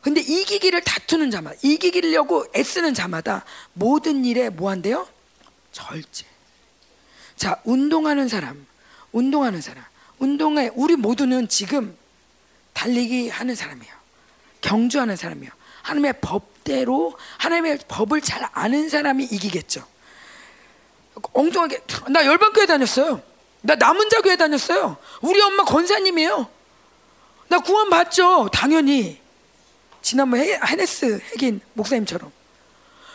[0.00, 5.08] 근데 이기기를 다투는 자마다 이기기려고 애쓰는 자마다 모든 일에 뭐 한대요?
[5.72, 6.26] 절제.
[7.36, 8.66] 자, 운동하는 사람,
[9.12, 9.82] 운동하는 사람,
[10.18, 11.96] 운동에 우리 모두는 지금
[12.74, 13.94] 달리기 하는 사람이에요.
[14.60, 15.50] 경주하는 사람이에요.
[15.82, 19.86] 하나님의 법대로 하나님의 법을 잘 아는 사람이 이기겠죠.
[21.32, 21.80] 엉뚱하게
[22.10, 23.22] 나 열반교회 다녔어요.
[23.66, 24.98] 나 남은 자 교회 다녔어요.
[25.22, 26.46] 우리 엄마 권사님이에요.
[27.48, 28.50] 나 구원 받죠.
[28.52, 29.18] 당연히.
[30.02, 32.30] 지난번 헤네스 핵인 목사님처럼.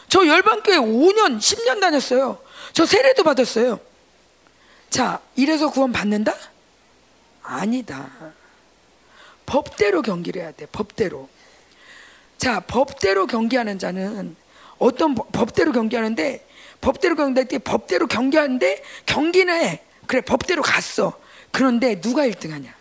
[0.07, 2.41] 저 열반교회 5년, 10년 다녔어요.
[2.73, 3.79] 저 세례도 받았어요.
[4.89, 6.33] 자, 이래서 구원 받는다?
[7.43, 8.09] 아니다.
[9.45, 10.65] 법대로 경기를 해야 돼.
[10.65, 11.29] 법대로.
[12.39, 14.35] 자, 법대로 경기하는 자는
[14.79, 16.47] 어떤 법대로 경기하는데
[16.81, 19.83] 법대로 경기할 때 법대로 경기하는데 경기는 해.
[20.09, 21.21] 그래 법대로 갔어.
[21.51, 22.73] 그런데 누가 1등하냐?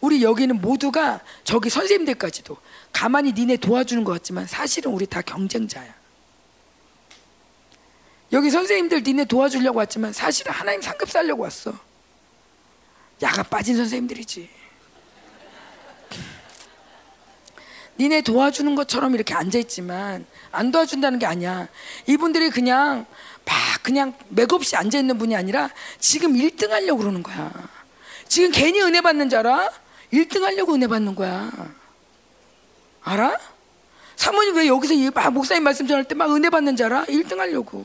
[0.00, 2.56] 우리 여기는 모두가 저기 선생님들까지도
[2.92, 5.94] 가만히 니네 도와주는 것 같지만 사실은 우리 다 경쟁자야.
[8.32, 11.72] 여기 선생님들 니네 도와주려고 왔지만 사실은 하나님 상급 살려고 왔어.
[13.22, 14.50] 야가 빠진 선생님들이지.
[18.00, 21.68] 니네 도와주는 것처럼 이렇게 앉아있지만 안 도와준다는 게 아니야.
[22.08, 23.06] 이분들이 그냥
[23.44, 23.54] 막
[23.86, 27.52] 그냥 맥없이 앉아 있는 분이 아니라 지금 1등 하려고 그러는 거야.
[28.26, 29.70] 지금 괜히 은혜 받는 줄 알아?
[30.12, 31.52] 1등 하려고 은혜 받는 거야.
[33.04, 33.38] 알아?
[34.16, 37.04] 사모님 왜 여기서 막 목사님 말씀 전할 때 막 은혜 받는 줄 알아?
[37.04, 37.84] 1등 하려고.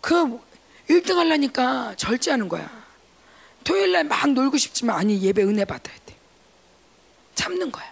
[0.00, 0.40] 그
[0.88, 2.66] 1등 하려니까 절제하는 거야.
[3.62, 6.16] 토요일 날 막 놀고 싶지만 아니 예배 은혜 받아야 돼.
[7.34, 7.91] 참는 거야.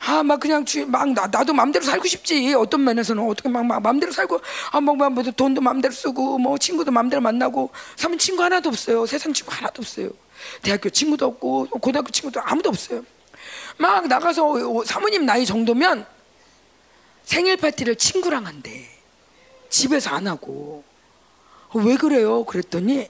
[0.00, 2.54] 아, 막 그냥 주, 막 나, 나도 마음대로 살고 싶지.
[2.54, 6.56] 어떤 면에서는 어떻게 막, 막 마음대로 살고, 아, 막, 막, 뭐 돈도 마음대로 쓰고, 뭐
[6.56, 9.06] 친구도 마음대로 만나고, 사면 친구 하나도 없어요.
[9.06, 10.10] 세상 친구 하나도 없어요.
[10.62, 13.02] 대학교 친구도 없고, 고등학교 친구도 아무도 없어요.
[13.76, 16.06] 막 나가서 사모님 나이 정도면
[17.24, 18.88] 생일 파티를 친구랑 한대.
[19.68, 20.84] 집에서 안 하고.
[21.70, 22.44] 어, 왜 그래요?
[22.44, 23.08] 그랬더니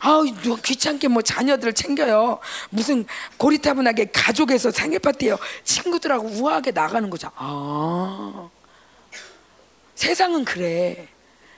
[0.00, 0.24] 아우
[0.64, 2.38] 귀찮게 뭐 자녀들을 챙겨요.
[2.70, 3.04] 무슨
[3.36, 5.38] 고리타분하게 가족에서 생일 파티요.
[5.64, 7.30] 친구들하고 우아하게 나가는 거죠.
[7.36, 8.48] 아
[9.94, 11.08] 세상은 그래.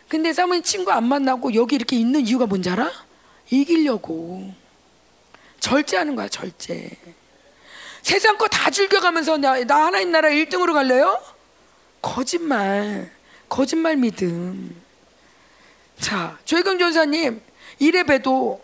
[0.08, 2.90] 근데 사모님 친구 안 만나고 여기 이렇게 있는 이유가 뭔지 알아?
[3.50, 4.52] 이기려고
[5.60, 6.90] 절제하는 거야 절제.
[8.02, 11.20] 세상 거 다 즐겨가면서 나, 나 하나님 나라 1등으로 갈래요?
[12.02, 13.10] 거짓말.
[13.48, 14.82] 거짓말 믿음.
[16.00, 17.40] 자, 조혜경 전사님
[17.82, 18.62] 이래 봬도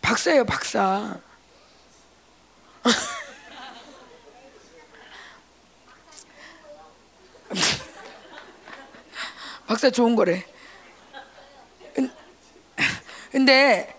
[0.00, 1.18] 박사예요, 박사.
[9.66, 10.46] 박사 좋은 거래.
[13.32, 13.98] 근데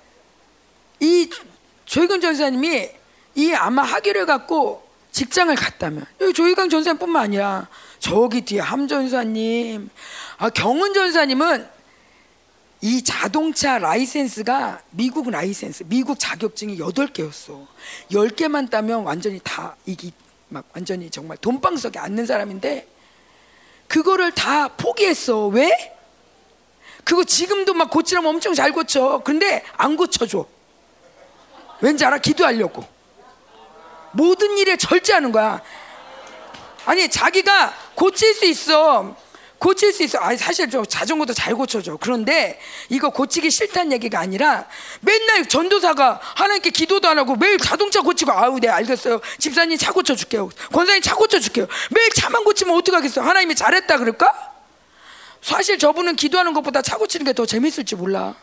[1.01, 1.29] 이
[1.83, 2.91] 조희경 전사님이
[3.35, 7.67] 이 아마 학위를 갖고 직장을 갔다면 조희강 전사님뿐만 아니라
[7.99, 9.89] 저기 뒤에 함 전사님,
[10.37, 11.74] 아, 경은 전사님은
[12.81, 17.65] 이 자동차 라이센스가 미국 라이센스, 미국 자격증이 8개였어.
[18.11, 20.11] 10개만 따면 완전히 다 이기
[20.49, 22.87] 막 완전히 정말 돈방석에 앉는 사람인데
[23.87, 25.47] 그거를 다 포기했어.
[25.47, 25.95] 왜?
[27.03, 29.21] 그거 지금도 막 고치라면 엄청 잘 고쳐.
[29.23, 30.45] 근데 안 고쳐줘.
[31.81, 32.17] 왠지 알아?
[32.17, 32.83] 기도하려고.
[34.11, 35.61] 모든 일에 절제하는 거야.
[36.85, 39.15] 아니 자기가 고칠 수 있어.
[39.65, 40.19] 고칠 수 있어.
[40.19, 41.97] 아니 사실 저 자전거도 잘 고쳐줘.
[41.99, 42.59] 그런데
[42.89, 44.67] 이거 고치기 싫다는 얘기가 아니라
[45.01, 49.21] 맨날 전도사가 하나님께 기도도 안 하고 매일 자동차 고치고 아우 네 알겠어요.
[49.39, 50.49] 집사님 차 고쳐줄게요.
[50.71, 51.65] 권사님 차 고쳐줄게요.
[51.89, 53.21] 매일 차만 고치면 어떡하겠어.
[53.21, 54.53] 하나님이 잘했다 그럴까?
[55.41, 58.35] 사실 저분은 기도하는 것보다 차 고치는 게 더 재밌을지 몰라.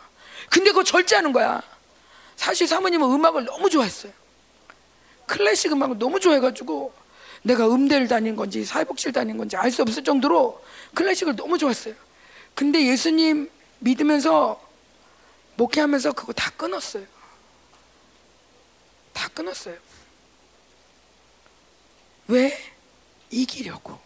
[0.49, 1.61] 근데 그거 절제하는 거야.
[2.35, 4.11] 사실 사모님은 음악을 너무 좋아했어요.
[5.27, 6.93] 클래식 음악을 너무 좋아해가지고
[7.43, 10.63] 내가 음대를 다닌 건지 사회복지를 다닌 건지 알 수 없을 정도로
[10.95, 11.93] 클래식을 너무 좋았어요.
[12.55, 13.49] 근데 예수님
[13.79, 14.61] 믿으면서
[15.55, 17.05] 목회하면서 그거 다 끊었어요.
[19.13, 19.75] 다 끊었어요.
[22.27, 22.57] 왜?
[23.29, 23.99] 이기려고.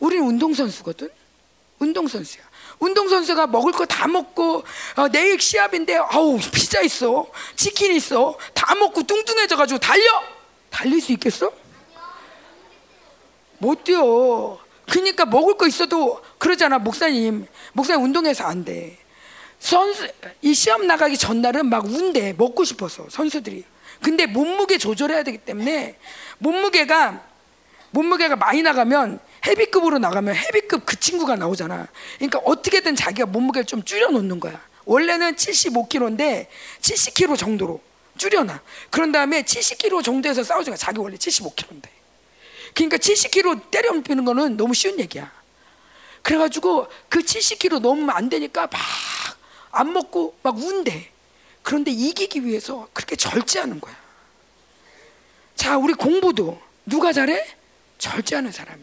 [0.00, 1.10] 우리는 운동선수거든?
[1.78, 2.42] 운동선수야.
[2.80, 4.64] 운동선수가 먹을 거 다 먹고
[4.96, 7.26] 어, 내일 시합인데 아우 피자 있어
[7.56, 10.04] 치킨 있어 다 먹고 뚱뚱해져가지고 달려
[10.74, 11.52] 달릴 수 있겠어?
[13.58, 14.58] 못 뛰어.
[14.90, 17.46] 그러니까 먹을 거 있어도 그러잖아 목사님.
[17.72, 18.98] 목사님 운동해서 안 돼.
[19.60, 20.06] 선수
[20.42, 23.64] 이 시험 나가기 전날은 막 운대 먹고 싶어서 선수들이.
[24.02, 25.96] 근데 몸무게 조절해야 되기 때문에
[26.38, 27.22] 몸무게가
[27.92, 31.86] 몸무게가 많이 나가면 헤비급으로 나가면 헤비급 그 친구가 나오잖아.
[32.16, 34.60] 그러니까 어떻게든 자기가 몸무게를 좀 줄여 놓는 거야.
[34.86, 36.48] 원래는 75kg인데
[36.80, 37.80] 70kg 정도로
[38.16, 38.60] 줄여놔.
[38.90, 41.88] 그런 다음에 70kg 정도에서 싸우지가 자기 원래 75kg인데.
[42.74, 45.32] 그러니까 70kg 때려눕히는 거는 너무 쉬운 얘기야.
[46.22, 48.80] 그래가지고 그 70kg 넘으면 안 되니까 막
[49.74, 51.10] 안 먹고 막 운대.
[51.62, 53.96] 그런데 이기기 위해서 그렇게 절제하는 거야.
[55.56, 57.44] 자, 우리 공부도 누가 잘해?
[57.98, 58.82] 절제하는 사람이.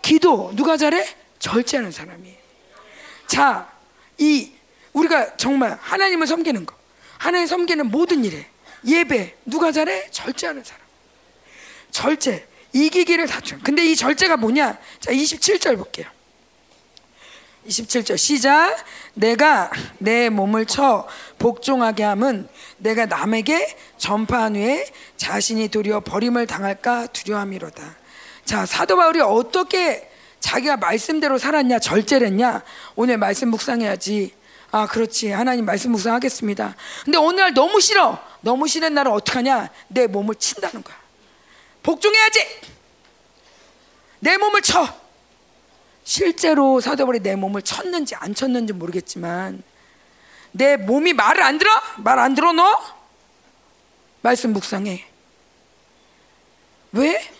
[0.00, 1.06] 기도 누가 잘해?
[1.38, 2.34] 절제하는 사람이.
[3.26, 3.70] 자,
[4.16, 4.52] 이
[4.92, 6.77] 우리가 정말 하나님을 섬기는 거.
[7.18, 8.46] 하나님 섬기는 모든 일에
[8.86, 10.10] 예배 누가 잘해?
[10.10, 10.80] 절제하는 사람.
[11.90, 13.62] 절제 이기기를 다투는.
[13.62, 14.78] 근데 이 절제가 뭐냐?
[15.00, 16.06] 자 27절 볼게요.
[17.66, 18.76] 27절 시작.
[19.14, 21.06] 내가 내 몸을 쳐
[21.38, 24.86] 복종하게 함은 내가 남에게 전파한 후에
[25.16, 27.96] 자신이 도리어 버림을 당할까 두려함이로다.
[28.44, 30.08] 자 사도 바울이 어떻게
[30.40, 32.62] 자기가 말씀대로 살았냐 절제를 했냐
[32.94, 34.37] 오늘 말씀 묵상해야지
[34.70, 35.30] 아, 그렇지.
[35.30, 36.74] 하나님 말씀 묵상하겠습니다.
[37.04, 38.18] 근데 어느 날 너무 싫어.
[38.40, 39.70] 너무 싫은 날은 어떡하냐?
[39.88, 40.96] 내 몸을 친다는 거야.
[41.82, 42.40] 복종해야지.
[44.20, 44.86] 내 몸을 쳐.
[46.04, 49.62] 실제로 사도벌이 내 몸을 쳤는지 안 쳤는지 모르겠지만
[50.52, 51.70] 내 몸이 말을 안 들어?
[51.98, 52.80] 말 안 들어 너?
[54.22, 55.04] 말씀 묵상해.
[56.92, 57.30] 왜?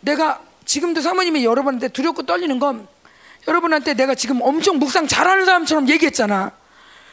[0.00, 2.86] 내가 지금도 사모님이 여러분한테 두렵고 떨리는 건
[3.48, 6.52] 여러분한테 내가 지금 엄청 묵상 잘하는 사람처럼 얘기했잖아.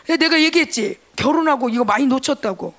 [0.07, 0.97] 내가 얘기했지.
[1.15, 2.73] 결혼하고 이거 많이 놓쳤다고.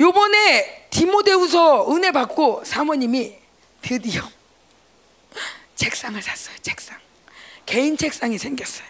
[0.00, 3.34] 요번에 디모데후서 은혜 받고 사모님이
[3.82, 4.22] 드디어
[5.76, 6.56] 책상을 샀어요.
[6.62, 6.98] 책상.
[7.66, 8.86] 개인 책상이 생겼어요.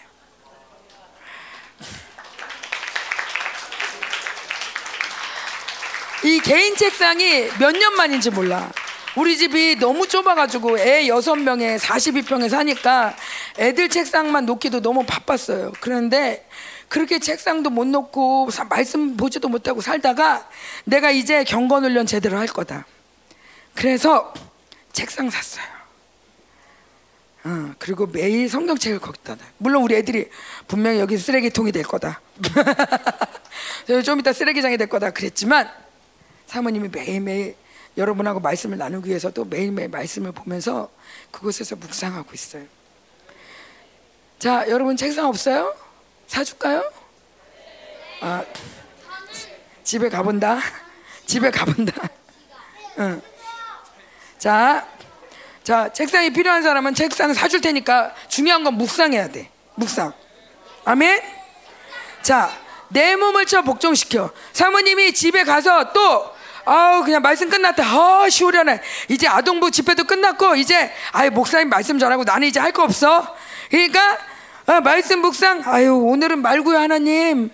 [6.25, 8.71] 이 개인 책상이 몇 년 만인지 몰라.
[9.17, 13.15] 우리 집이 너무 좁아가지고 애 여섯 명에 42평에 사니까
[13.59, 15.73] 애들 책상만 놓기도 너무 바빴어요.
[15.81, 16.47] 그런데
[16.95, 20.49] 그렇게 책상도 못 놓고 말씀 보지도 못하고 살다가
[20.85, 22.87] 내가 이제 경건 훈련 제대로 할 거다.
[23.75, 24.33] 그래서
[24.93, 25.65] 책상 샀어요.
[27.43, 29.45] 어, 그리고 매일 성경책을 거기다 놔.
[29.59, 30.31] 물론 우리 애들이
[30.69, 32.21] 분명히 여기 쓰레기통이 될 거다.
[34.05, 35.69] 좀 이따 쓰레기장이 될 거다 그랬지만
[36.47, 37.57] 사모님이 매일매일
[37.97, 40.93] 여러분하고 말씀을 나누기 위해서 또 매일매일 말씀을 보면서
[41.33, 42.63] 그곳에서 묵상하고 있어요.
[44.39, 45.75] 자, 여러분 책상 없어요?
[46.27, 46.91] 사줄까요?
[48.21, 48.45] 아,
[49.83, 50.59] 집에 가본다.
[51.27, 51.93] 집에 가본다.
[52.99, 53.23] 응.
[54.39, 54.87] 자,
[55.63, 59.51] 자, 책상이 필요한 사람은 책상 사줄 테니까 중요한 건 묵상해야 돼.
[59.77, 60.13] 묵상.
[60.85, 61.23] 아멘?
[62.23, 62.51] 자,
[62.89, 64.31] 내 몸을 쳐 복종시켜.
[64.53, 66.35] 사모님이 집에 가서 또
[66.67, 67.85] 아우 그냥 말씀 끝났다.
[67.85, 68.81] 아 시오려네.
[69.09, 73.37] 이제 아동부 집회도 끝났고 이제 아유 목사님 말씀 전하고 나는 이제 할 거 없어.
[73.71, 74.19] 그러니까
[74.67, 75.63] 아, 말씀 묵상.
[75.67, 77.51] 아유 오늘은 말고요 하나님.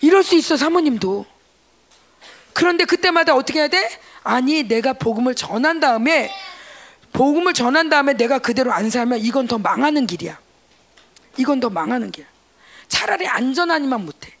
[0.00, 1.26] 이럴 수 있어 사모님도.
[2.52, 3.88] 그런데 그때마다 어떻게 해야 돼?
[4.22, 6.32] 아니 내가 복음을 전한 다음에
[7.12, 10.38] 복음을 전한 다음에 내가 그대로 안 살면 이건 더 망하는 길이야.
[11.36, 12.28] 이건 더 망하는 길이야.
[12.88, 14.32] 차라리 안전하니만 못해.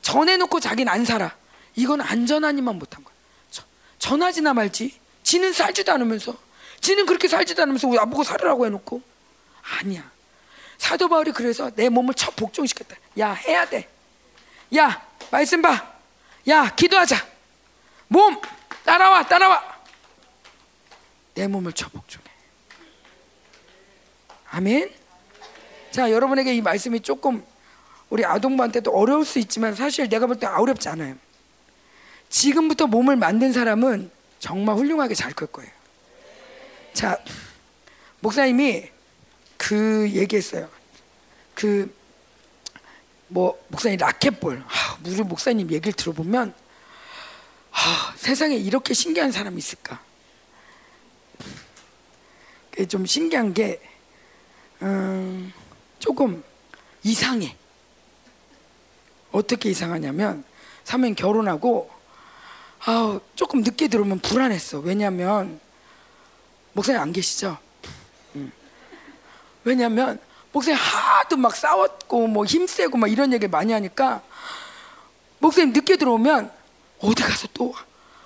[0.00, 1.34] 전해놓고 자기는 안 살아.
[1.76, 3.14] 이건 안전하니만 못한 거야.
[3.98, 4.94] 전하지나 말지.
[5.22, 6.36] 지는 살지도 않으면서.
[6.80, 9.00] 지는 그렇게 살지도 않으면서 왜 나보고 살으라고 해놓고.
[9.80, 10.13] 아니야.
[10.84, 12.94] 사도 바울이 그래서 내 몸을 첫 복종시켰다.
[13.18, 13.88] 야, 해야 돼.
[14.76, 15.94] 야, 말씀 봐.
[16.46, 17.26] 야, 기도하자.
[18.08, 18.38] 몸,
[18.84, 19.78] 따라와, 따라와.
[21.32, 22.26] 내 몸을 쳐 복종해.
[24.50, 24.92] 아멘.
[25.90, 27.42] 자, 여러분에게 이 말씀이 조금
[28.10, 31.16] 우리 아동부한테도 어려울 수 있지만 사실 내가 볼 때 어렵지 않아요.
[32.28, 35.70] 지금부터 몸을 만든 사람은 정말 훌륭하게 잘 클 거예요.
[36.92, 37.18] 자,
[38.20, 38.90] 목사님이
[39.56, 40.73] 그 얘기했어요.
[41.54, 42.04] 그
[43.34, 44.62] 뭐 목사님 라켓볼.
[44.64, 46.54] 아, 우리 목사님 얘기를 들어보면
[47.72, 50.00] 아, 세상에 이렇게 신기한 사람이 있을까?
[52.88, 53.80] 좀 신기한 게
[54.82, 55.52] 음,
[55.98, 56.42] 조금
[57.02, 57.56] 이상해.
[59.32, 60.44] 어떻게 이상하냐면
[60.84, 61.90] 사모님 결혼하고
[62.84, 64.78] 아 조금 늦게 들어오면 불안했어.
[64.78, 65.58] 왜냐하면
[66.72, 67.58] 목사님 안 계시죠?
[68.36, 68.52] 음.
[69.64, 70.20] 왜냐하면
[70.54, 74.22] 목사님 하도 막 싸웠고 뭐 힘세고 막 이런 얘기 많이 하니까
[75.40, 76.50] 목사님 늦게 들어오면
[77.00, 77.74] 어디 가서 또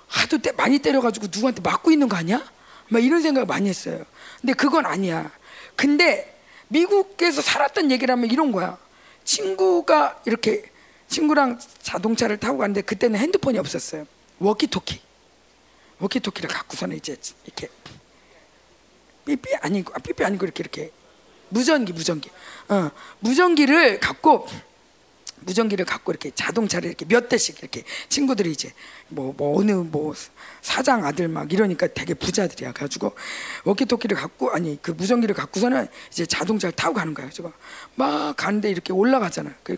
[0.07, 2.47] 하도 때 많이 때려가지고 누구한테 맞고 있는 거 아니야?
[2.87, 4.05] 막 이런 생각을 많이 했어요.
[4.39, 5.31] 근데 그건 아니야.
[5.75, 8.77] 근데 미국에서 살았던 얘기를 하면 이런 거야.
[9.23, 10.63] 친구가 이렇게
[11.07, 14.05] 친구랑 자동차를 타고 갔는데 그때는 핸드폰이 없었어요.
[14.37, 15.01] 워키토키.
[15.99, 17.69] 워키토키를 갖고서는 이제 이렇게
[19.25, 20.91] 삐삐 아니고 아, 삐삐 아니고 이렇게 이렇게
[21.49, 22.29] 무전기 무전기.
[22.69, 24.47] 어, 무전기를 갖고
[25.41, 28.73] 무전기를 갖고 이렇게 자동차를 이렇게 몇 대씩 이렇게 친구들이 이제
[29.07, 30.13] 뭐, 뭐 어느 뭐
[30.61, 33.15] 사장 아들 막 이러니까 되게 부자들이야 가지고
[33.63, 37.29] 워키토키를 갖고 아니 그 무전기를 갖고서는 이제 자동차를 타고 가는 거야.
[37.29, 37.51] 제가
[37.95, 39.51] 막 가는데 이렇게 올라가잖아.
[39.63, 39.77] 그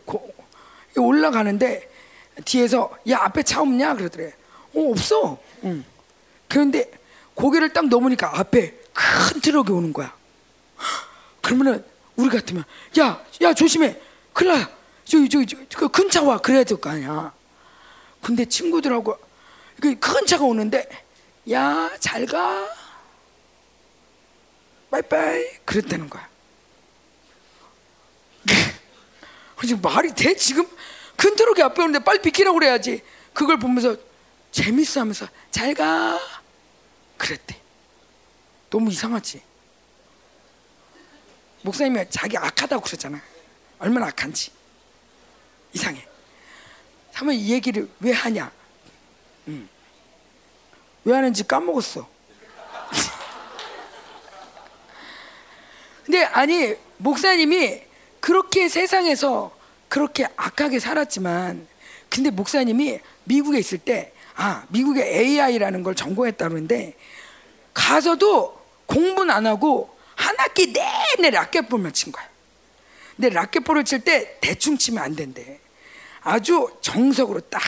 [0.97, 1.89] 올라가는데
[2.45, 4.33] 뒤에서 야 앞에 차 없냐 그러더래.
[4.73, 5.37] 어 없어.
[5.63, 5.83] 응.
[6.47, 6.91] 그런데
[7.35, 10.13] 고개를 딱 넘으니까 앞에 큰 트럭이 오는 거야.
[11.41, 11.83] 그러면은
[12.15, 12.63] 우리 같으면
[12.99, 13.99] 야 야 조심해.
[14.33, 14.69] 큰일 나.
[15.05, 15.47] 저기 저기
[16.09, 16.37] 차 와.
[16.37, 17.33] 그래야 될 거 아니야.
[18.21, 19.17] 근데 친구들하고
[19.81, 20.87] 그 큰 차가 오는데
[21.49, 22.67] 야 잘 가.
[24.91, 26.29] 빠이빠이 그랬다는 거야.
[29.65, 30.35] 지금 말이 돼?
[30.35, 30.67] 지금
[31.15, 33.01] 큰 트럭이 앞에 오는데 빨리 비키라고 그래야지.
[33.33, 33.95] 그걸 보면서
[34.51, 36.19] 재밌어 하면서 잘 가.
[37.17, 37.59] 그랬대.
[38.69, 39.41] 너무 이상하지?
[41.63, 43.21] 목사님이 자기 악하다고 그러잖아.
[43.79, 44.51] 얼마나 악한지.
[45.73, 46.05] 이상해.
[47.11, 48.51] 사모님 이 얘기를 왜 하냐?
[49.47, 49.69] 음.
[51.03, 52.07] 왜 하는지 까먹었어.
[56.05, 57.83] 근데 아니 목사님이
[58.19, 59.55] 그렇게 세상에서
[59.87, 61.67] 그렇게 악하게 살았지만
[62.09, 66.95] 근데 목사님이 미국에 있을 때 아, 미국의 AI라는 걸 전공했다는데
[67.73, 72.29] 가서도 공부는 안 하고 한 학기 내내 라켓볼만 친 거야.
[73.15, 75.59] 근데 라켓볼을 칠 때 대충 치면 안 된대.
[76.21, 77.61] 아주 정석으로 딱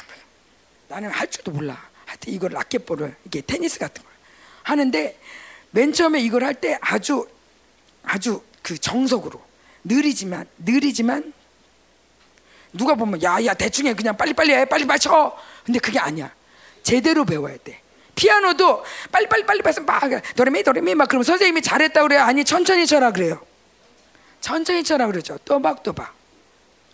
[0.88, 1.89] 나는 할 줄도 몰라.
[2.05, 4.11] 하여튼 이걸 라켓볼을 이게 테니스 같은 걸
[4.63, 5.19] 하는데
[5.71, 7.27] 맨 처음에 이걸 할 때 아주
[8.03, 9.41] 아주 그 정석으로
[9.84, 11.34] 느리지만 느리지만
[12.71, 15.35] 누가 보면 야야 대충 해 그냥 빨리빨리 해 빨리 맞춰
[15.65, 16.31] 근데 그게 아니야
[16.84, 17.81] 제대로 배워야 돼
[18.15, 20.02] 피아노도 빨리빨리 빨리 해서 막
[20.35, 22.22] 도레미 도레미 막 그러면 선생님이 잘했다 그래요?
[22.22, 23.41] 아니 천천히 쳐라 그래요.
[24.41, 25.38] 천천히 쳐라 그러죠.
[25.45, 26.14] 또박또박.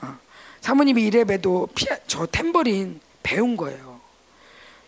[0.01, 0.17] 어.
[0.61, 3.99] 사모님이 이래 봬도 피아 저 탬버린 배운 거예요.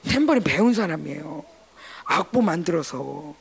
[0.10, 1.44] 탬버린 배운 사람이에요.
[2.06, 3.36] 악보 만들어서.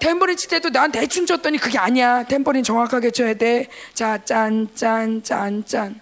[0.00, 2.22] 탬버린 칠 때도 난 대충 쳤더니 그게 아니야.
[2.24, 6.00] 탬버린 정확하게 쳐야 돼 자 짠 짠 짠 짠.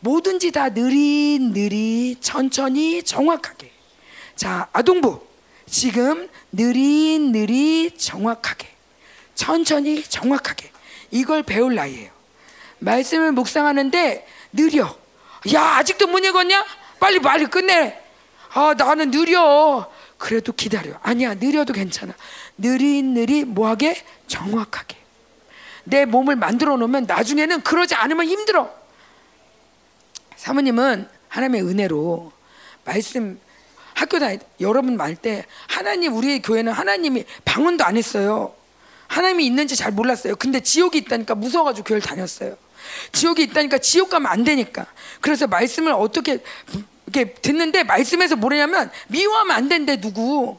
[0.00, 3.70] 뭐든지 다 느릿느릿 천천히 정확하게.
[4.36, 5.20] 자 아동부
[5.66, 8.68] 지금 느릿느릿 정확하게
[9.34, 10.70] 천천히 정확하게
[11.10, 12.10] 이걸 배울 나이에요.
[12.78, 14.96] 말씀을 묵상하는데 느려.
[15.54, 16.64] 야 아직도 못 읽었냐?
[17.00, 18.00] 빨리 빨리 끝내.
[18.52, 19.90] 아 나는 느려.
[20.18, 20.98] 그래도 기다려.
[21.02, 22.14] 아니야 느려도 괜찮아.
[22.58, 24.02] 느릿느릿 뭐하게?
[24.26, 24.96] 정확하게.
[25.84, 28.72] 내 몸을 만들어 놓으면 나중에는 그러지 않으면 힘들어.
[30.36, 32.32] 사모님은 하나님의 은혜로
[32.84, 33.40] 말씀
[33.94, 38.54] 학교 다닐 때 여러분 말 때 하나님 우리 교회는 하나님이 방언도 안 했어요.
[39.06, 40.34] 하나님이 있는지 잘 몰랐어요.
[40.36, 42.56] 근데 지옥이 있다니까 무서워가지고 교회를 다녔어요.
[43.12, 44.86] 지옥이 있다니까 지옥 가면 안 되니까.
[45.20, 46.42] 그래서 말씀을 어떻게
[47.06, 50.58] 이렇게 듣는데 말씀에서 뭐냐면 미워하면 안 된대 누구.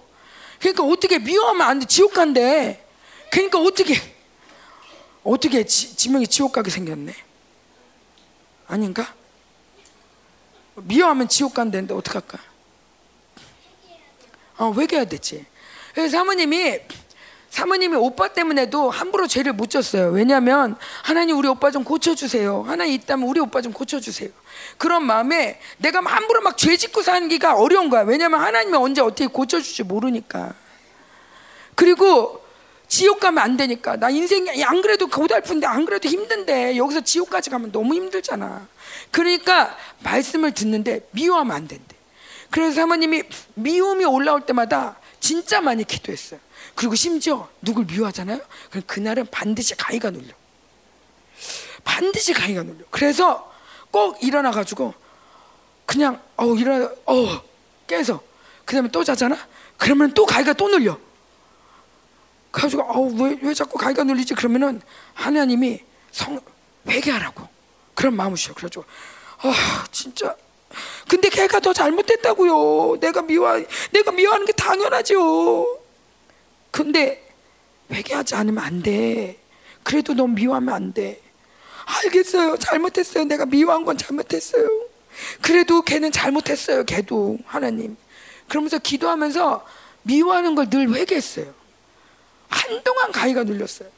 [0.59, 1.85] 그러니까 어떻게 미워하면 안 돼.
[1.85, 2.81] 지옥 간대.
[3.29, 3.95] 그러니까 어떻게
[5.23, 7.13] 어떻게 지, 지명이 지옥 가게 생겼네.
[8.67, 9.13] 아닌가?
[10.75, 12.39] 미워하면 지옥 간다는데 어떡할까?
[14.57, 15.45] 어, 회개해야 되지.
[15.93, 16.79] 그래서 사모님이
[17.49, 20.09] 사모님이 오빠 때문에도 함부로 죄를 못 졌어요.
[20.09, 22.63] 왜냐하면 하나님 우리 오빠 좀 고쳐주세요.
[22.67, 24.29] 하나님 있다면 우리 오빠 좀 고쳐주세요.
[24.77, 28.01] 그런 마음에 내가 함부로 막 죄 짓고 사기가 어려운 거야.
[28.01, 30.53] 왜냐하면 하나님이 언제 어떻게 고쳐줄지 모르니까.
[31.75, 32.41] 그리고
[32.87, 37.71] 지옥 가면 안 되니까 나 인생이 안 그래도 고달픈데 안 그래도 힘든데 여기서 지옥까지 가면
[37.71, 38.67] 너무 힘들잖아.
[39.11, 41.94] 그러니까 말씀을 듣는데 미워하면 안 된대.
[42.55, 43.23] 그래서 사모님이
[43.55, 46.39] 미움이 올라올 때마다 진짜 많이 기도했어요.
[46.73, 48.39] 그리고 심지어 누굴 미워하잖아요.
[48.69, 50.33] 그럼 그날은 반드시 가위가 눌려.
[51.83, 52.85] 반드시 가위가 눌려.
[52.91, 53.53] 그래서
[53.91, 54.93] 꼭 일어나 가지고
[55.85, 57.43] 그냥 어 일어나 어
[57.87, 58.23] 깨서
[58.63, 59.37] 그다음에 또 자잖아.
[59.75, 60.97] 그러면 또 가위가 또 눌려.
[62.51, 64.33] 그래가지고 어왜 왜 자꾸 가위가 눌리지?
[64.33, 64.81] 그러면은
[65.13, 65.81] 하나님이
[66.13, 66.39] 성
[66.87, 67.49] 회개하라고
[67.95, 68.53] 그런 마음이셔.
[68.53, 68.85] 그래가지고
[69.39, 70.37] 아 진짜
[71.07, 72.97] 근데 걔가 더 잘못했다고요.
[72.99, 73.61] 내가 미워
[73.91, 75.79] 내가 미워하는 게 당연하죠.
[76.71, 77.25] 근데
[77.91, 79.37] 회개하지 않으면 안 돼.
[79.83, 81.21] 그래도 너 미워하면 안 돼.
[81.85, 82.57] 알겠어요.
[82.57, 83.25] 잘못했어요.
[83.25, 84.67] 내가 미워한 건 잘못했어요.
[85.41, 86.83] 그래도 걔는 잘못했어요.
[86.83, 87.95] 걔도 하나님.
[88.47, 89.65] 그러면서 기도하면서
[90.03, 91.53] 미워하는 걸 늘 회개했어요.
[92.49, 93.89] 한동안 가위가 눌렸어요.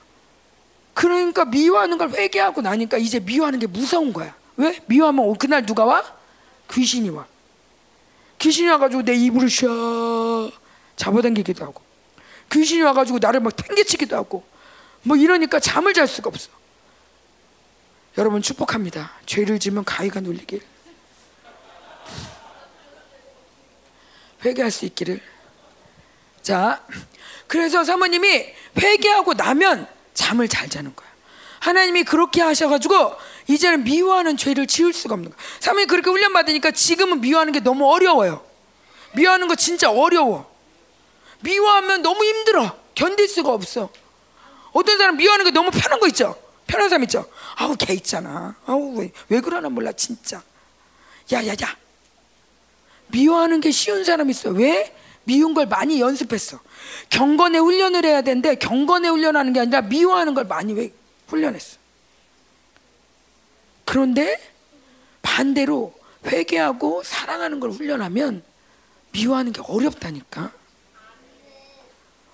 [0.94, 4.36] 그러니까 미워하는 걸 회개하고 나니까 이제 미워하는 게 무서운 거야.
[4.58, 4.80] 왜?
[4.88, 6.17] 미워하면 그날 누가 와?
[6.72, 7.26] 귀신이 와.
[8.40, 9.68] 귀신이 와가지고 내 이불을 샤
[10.96, 11.82] 잡아당기기도 하고
[12.52, 14.44] 귀신이 와가지고 나를 막 팽개치기도 하고
[15.04, 16.50] 뭐 이러니까 잠을 잘 수가 없어.
[18.18, 19.12] 여러분 축복합니다.
[19.26, 20.62] 죄를 지면 가위가 눌리길.
[24.44, 25.22] 회개할 수 있기를.
[26.42, 26.84] 자,
[27.48, 28.46] 그래서 사모님이
[28.80, 31.08] 회개하고 나면 잠을 잘 자는 거야.
[31.60, 33.16] 하나님이 그렇게 하셔가지고
[33.48, 35.40] 이제는 미워하는 죄를 지을 수가 없는 거야.
[35.60, 38.46] 사모님이 그렇게 훈련 받으니까 지금은 미워하는 게 너무 어려워요.
[39.14, 40.54] 미워하는 거 진짜 어려워.
[41.42, 42.78] 미워하면 너무 힘들어.
[42.94, 43.90] 견딜 수가 없어.
[44.74, 46.36] 어떤 사람 미워하는 게 너무 편한 거 있죠?
[46.68, 47.26] 편한 사람 있죠?
[47.56, 48.56] 아우, 걔 있잖아.
[48.66, 50.42] 아우, 왜, 왜 그러나 몰라, 진짜.
[51.32, 51.78] 야, 야, 야.
[53.08, 54.50] 미워하는 게 쉬운 사람 있어.
[54.50, 54.94] 왜?
[55.24, 56.60] 미운 걸 많이 연습했어.
[57.10, 60.92] 경건의 훈련을 해야 되는데 경건의 훈련하는 게 아니라 미워하는 걸 많이 왜
[61.28, 61.77] 훈련했어.
[63.88, 64.38] 그런데
[65.22, 65.94] 반대로
[66.26, 68.44] 회개하고 사랑하는 걸 훈련하면
[69.14, 70.52] 미워하는 게 어렵다니까.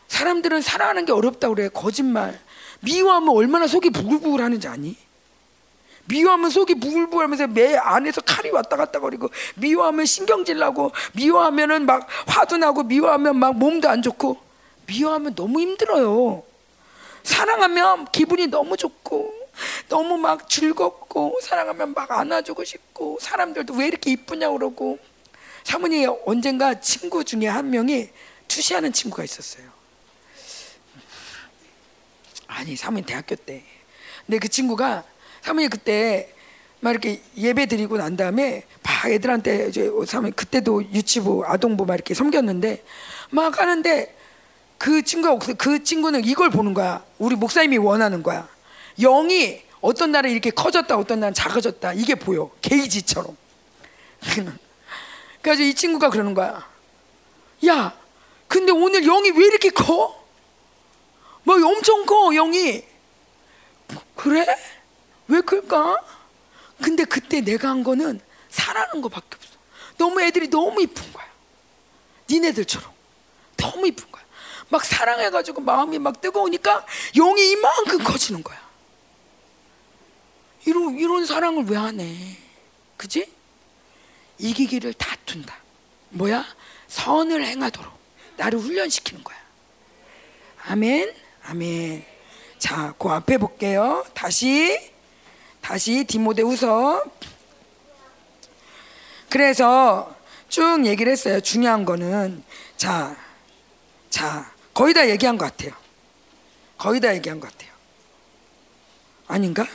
[0.07, 1.69] 사람들은 사랑하는 게 어렵다고 그래.
[1.69, 2.39] 거짓말.
[2.80, 4.97] 미워하면 얼마나 속이 부글부글 하는지 아니?
[6.05, 12.57] 미워하면 속이 부글부글하면서 매 안에서 칼이 왔다 갔다 거리고 미워하면 신경질 나고 미워하면은 막 화도
[12.57, 14.38] 나고 미워하면 막 몸도 안 좋고
[14.88, 16.43] 미워하면 너무 힘들어요.
[17.21, 19.42] 사랑하면 기분이 너무 좋고
[19.89, 24.99] 너무 막 즐겁고 사랑하면 막 안아주고 싶고 사람들도 왜 이렇게 이쁘냐 그러고
[25.63, 28.09] 사모님 언젠가 친구 중에 한 명이
[28.47, 29.65] 투시하는 친구가 있었어요.
[32.47, 33.63] 아니 사모님 대학교 때.
[34.25, 35.03] 근데 그 친구가
[35.41, 36.34] 사모님 그때
[36.80, 42.13] 막 이렇게 예배 드리고 난 다음에 막 애들한테 이제 사모님 그때도 유치부 아동부 막 이렇게
[42.13, 42.84] 섬겼는데
[43.31, 44.15] 막 하는데
[44.77, 47.03] 그 친구가 그 친구는 이걸 보는 거야.
[47.17, 48.52] 우리 목사님이 원하는 거야.
[48.99, 51.93] 영이 어떤 날은 이렇게 커졌다, 어떤 날은 작아졌다.
[51.93, 52.49] 이게 보여.
[52.61, 53.35] 게이지처럼.
[55.41, 56.65] 그래서 이 친구가 그러는 거야.
[57.67, 57.93] 야,
[58.47, 60.23] 근데 오늘 영이 왜 이렇게 커?
[61.43, 62.83] 뭐 엄청 커, 영이.
[64.15, 64.45] 그래?
[65.27, 65.97] 왜 클까?
[66.81, 69.57] 근데 그때 내가 한 거는 사랑하는 거밖에 없어.
[69.97, 71.25] 너무 애들이 너무 이쁜 거야.
[72.29, 72.91] 니네들처럼.
[73.57, 74.23] 너무 이쁜 거야.
[74.69, 78.62] 막 사랑해가지고 마음이 막 뜨거우니까 영이 이만큼 커지는 거야.
[80.65, 82.38] 이런, 이런 사랑을 왜 하네?
[82.98, 83.31] 그지?
[84.38, 85.56] 이기기를 다툰다.
[86.10, 86.45] 뭐야?
[86.88, 87.91] 선을 행하도록
[88.38, 89.38] 나를 훈련시키는 거야.
[90.65, 91.14] 아멘,
[91.44, 92.06] 아멘.
[92.57, 94.06] 자, 그 앞에 볼게요.
[94.14, 94.91] 다시,
[95.61, 97.03] 다시 디모데후서.
[99.30, 100.15] 그래서
[100.48, 101.41] 쭉 얘기를 했어요.
[101.41, 102.44] 중요한 거는
[102.77, 103.18] 자,
[104.10, 105.73] 자, 거의 다 얘기한 것 같아요.
[106.77, 107.72] 거의 다 얘기한 것 같아요.
[109.27, 109.65] 아닌가?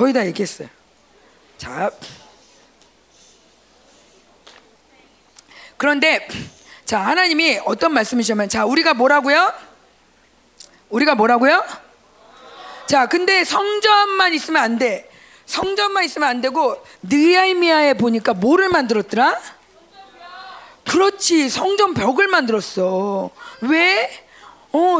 [0.00, 0.66] 거의 다 얘기했어요.
[1.58, 1.90] 자,
[5.76, 6.26] 그런데
[6.86, 9.52] 자 하나님이 어떤 말씀이시냐면 자 우리가 뭐라고요?
[10.88, 11.62] 우리가 뭐라고요?
[12.86, 15.06] 자 근데 성전만 있으면 안 돼.
[15.44, 19.38] 성전만 있으면 안 되고 느헤미야에 보니까 뭐를 만들었더라?
[20.88, 23.28] 그렇지 성전 벽을 만들었어.
[23.60, 24.10] 왜?
[24.72, 24.98] 어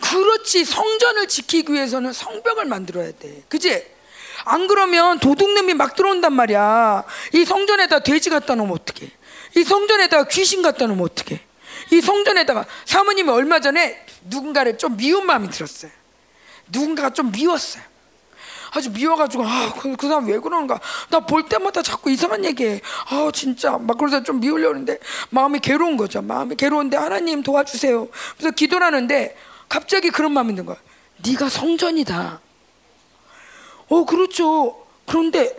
[0.00, 3.44] 그렇지 성전을 지키기 위해서는 성벽을 만들어야 돼.
[3.48, 3.95] 그지?
[4.46, 7.04] 안 그러면 도둑놈이 막 들어온단 말이야.
[7.34, 9.10] 이 성전에다 돼지 갖다 놓으면 어떡해?
[9.56, 11.40] 이 성전에다가 귀신 갖다 놓으면 어떡해?
[11.92, 15.90] 이 성전에다가 사모님이 얼마 전에 누군가를 좀 미운 마음이 들었어요.
[16.68, 17.82] 누군가가 좀 미웠어요.
[18.72, 20.78] 아주 미워가지고 아그 그 사람 왜 그러는가
[21.08, 24.98] 나 볼 때마다 자꾸 이상한 얘기해 아 진짜 막 그래서 좀 미우려는데
[25.30, 29.34] 마음이 괴로운 거죠 마음이 괴로운데 하나님 도와주세요 그래서 기도를 하는데
[29.68, 30.76] 갑자기 그런 마음이 드는 거야
[31.24, 32.40] 네가 성전이다
[33.88, 34.86] 어, 그렇죠.
[35.06, 35.54] 그런데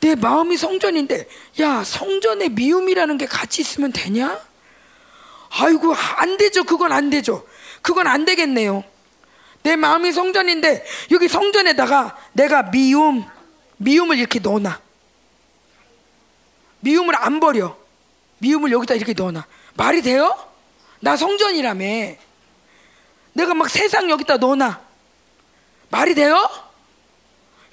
[0.00, 1.28] 내 마음이 성전인데,
[1.60, 4.38] 야, 성전에 미움이라는 게 같이 있으면 되냐?
[5.50, 6.64] 아이고, 안 되죠.
[6.64, 7.46] 그건 안 되죠.
[7.80, 8.84] 그건 안 되겠네요.
[9.62, 13.24] 내 마음이 성전인데, 여기 성전에다가 내가 미움,
[13.78, 14.78] 미움을 이렇게 넣어놔.
[16.80, 17.76] 미움을 안 버려.
[18.38, 19.46] 미움을 여기다 이렇게 넣어놔.
[19.74, 20.36] 말이 돼요?
[21.00, 21.84] 나 성전이라며.
[23.32, 24.80] 내가 막 세상 여기다 넣어놔.
[25.88, 26.46] 말이 돼요?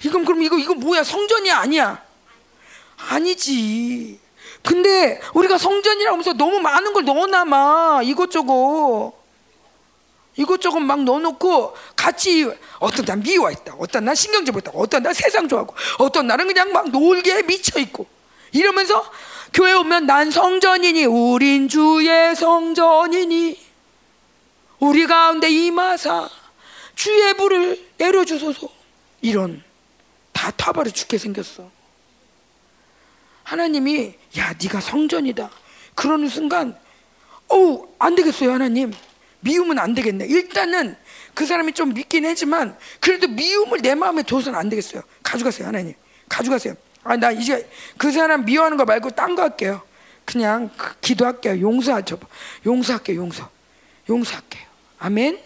[0.04, 1.04] 이건 그럼 이거 이거 뭐야?
[1.04, 2.02] 성전이 아니야?
[2.96, 4.20] 아니지.
[4.62, 8.02] 근데 우리가 성전이라고 하면서 너무 많은 걸 넣어놔마.
[8.04, 9.12] 이것저것.
[10.36, 15.46] 이것저것 막 넣어놓고 같이 어떤 날 미워 있다 어떤 날 신경질 못다 어떤 날 세상
[15.46, 18.06] 좋아하고 어떤 날은 그냥 막 놀게 미쳐 있고.
[18.52, 19.04] 이러면서
[19.52, 23.72] 교회 오면 난 성전이니 우린 주의 성전이니.
[24.80, 26.28] 우리 가운데 임하사
[26.94, 28.68] 주의 불을 내려주소서.
[29.20, 29.62] 이런
[30.32, 31.70] 다 타버려 죽게 생겼어.
[33.44, 35.50] 하나님이 야 네가 성전이다.
[35.94, 36.78] 그러는 순간
[37.48, 38.92] 어우 안 되겠어요 하나님.
[39.40, 40.26] 미움은 안 되겠네.
[40.26, 40.96] 일단은
[41.34, 45.02] 그 사람이 좀 믿긴 하지만 그래도 미움을 내 마음에 둬서는 안 되겠어요.
[45.22, 45.94] 가져가세요 하나님.
[46.28, 46.74] 가져가세요.
[47.04, 47.68] 아 나 이제
[47.98, 49.82] 그 사람 미워하는 거 말고 딴 거 할게요.
[50.24, 51.60] 그냥 그 기도할게요.
[51.60, 52.18] 용서하죠.
[52.64, 53.20] 용서할게요.
[53.20, 53.50] 용서.
[54.08, 54.62] 용서할게요.
[55.00, 55.34] 아멘.
[55.34, 55.42] 아멘.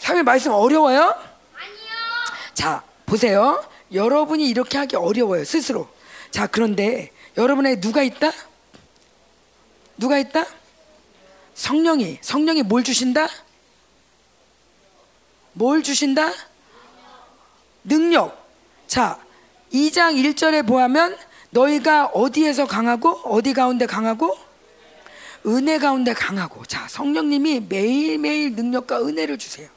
[0.00, 1.00] 삶의 말씀 어려워요?
[1.00, 2.52] 아니요.
[2.52, 2.82] 자,
[3.12, 3.62] 보세요.
[3.92, 5.86] 여러분이 이렇게 하기 어려워요, 스스로.
[6.30, 8.32] 자, 그런데 여러분에 누가 있다?
[9.98, 10.46] 누가 있다?
[11.52, 12.20] 성령이.
[12.22, 13.28] 성령이 뭘 주신다?
[15.52, 16.32] 뭘 주신다?
[17.84, 18.48] 능력.
[18.86, 19.22] 자,
[19.74, 21.18] 2장 1절에 보면
[21.50, 24.34] 너희가 어디에서 강하고 어디 가운데 강하고
[25.44, 29.68] 은혜 가운데 강하고 자 성령님이 매일매일 능력과 은혜를 주세요.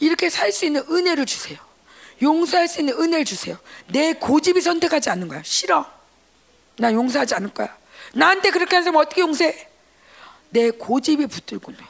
[0.00, 1.67] 이렇게 살 수 있는 은혜를 주세요.
[2.20, 3.56] 용서할 수 있는 은혜를 주세요.
[3.88, 5.42] 내 고집이 선택하지 않는 거야.
[5.44, 5.86] 싫어.
[6.76, 7.76] 나 용서하지 않을 거야.
[8.14, 9.68] 나한테 그렇게 하는 사람 어떻게 용서해?
[10.50, 11.84] 내 고집이 붙들고 있네.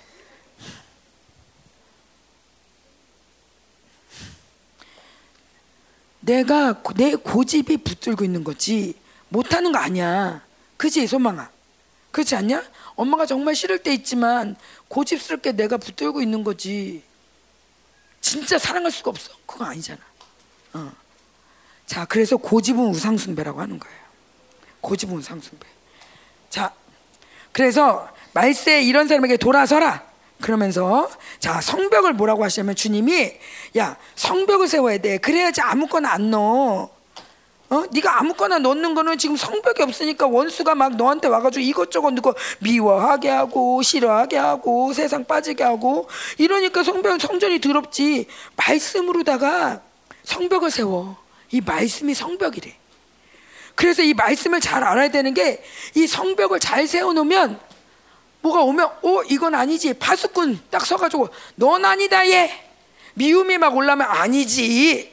[6.20, 8.94] 내가 내 고집이 붙들고 있는 거지
[9.28, 10.44] 못하는 거 아니야.
[10.76, 11.50] 그지 소망아?
[12.10, 12.64] 그렇지 않냐?
[12.96, 14.56] 엄마가 정말 싫을 때 있지만
[14.88, 17.02] 고집스럽게 내가 붙들고 있는 거지.
[18.20, 19.32] 진짜 사랑할 수가 없어.
[19.46, 20.00] 그거 아니잖아.
[20.74, 20.92] 어.
[21.86, 23.98] 자, 그래서 고집은 우상숭배라고 하는 거예요.
[24.80, 25.66] 고집은 우상숭배.
[26.50, 26.72] 자,
[27.52, 30.08] 그래서 말세 이런 사람에게 돌아서라.
[30.40, 33.32] 그러면서 자 성벽을 뭐라고 하시냐면 주님이
[33.76, 36.90] 야 성벽을 세워야 돼 그래야지 아무거나 안 넣어
[37.70, 43.28] 어 네가 아무거나 넣는 거는 지금 성벽이 없으니까 원수가 막 너한테 와가지고 이것저것 넣고 미워하게
[43.28, 46.08] 하고 싫어하게 하고 세상 빠지게 하고
[46.38, 48.26] 이러니까 성벽 성전이 더럽지
[48.56, 49.82] 말씀으로다가
[50.32, 51.16] 성벽을 세워.
[51.50, 52.76] 이 말씀이 성벽이래.
[53.74, 55.62] 그래서 이 말씀을 잘 알아야 되는 게
[55.94, 57.59] 이 성벽을 잘 세워놓으면
[58.42, 59.94] 뭐가 오면 어 이건 아니지.
[59.94, 62.50] 파수꾼 딱 서가지고 넌 아니다 얘.
[63.14, 65.10] 미움이 막 올라면 아니지.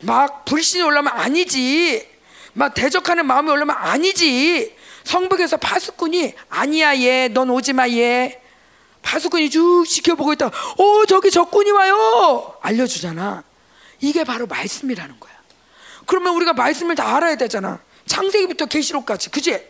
[0.00, 2.08] 막 불신이 올라면 아니지.
[2.54, 4.74] 막 대적하는 마음이 올라면 아니지.
[5.04, 7.28] 성벽에서 파수꾼이 아니야 얘.
[7.28, 8.40] 넌 오지 마 얘.
[9.02, 12.56] 파수꾼이 쭉 지켜보고 있다 어 저기 적군이 와요.
[12.60, 13.44] 알려주잖아
[14.02, 15.32] 이게 바로 말씀이라는 거야.
[16.06, 17.80] 그러면 우리가 말씀을 다 알아야 되잖아.
[18.06, 19.64] 창세기부터 계시록까지 그지?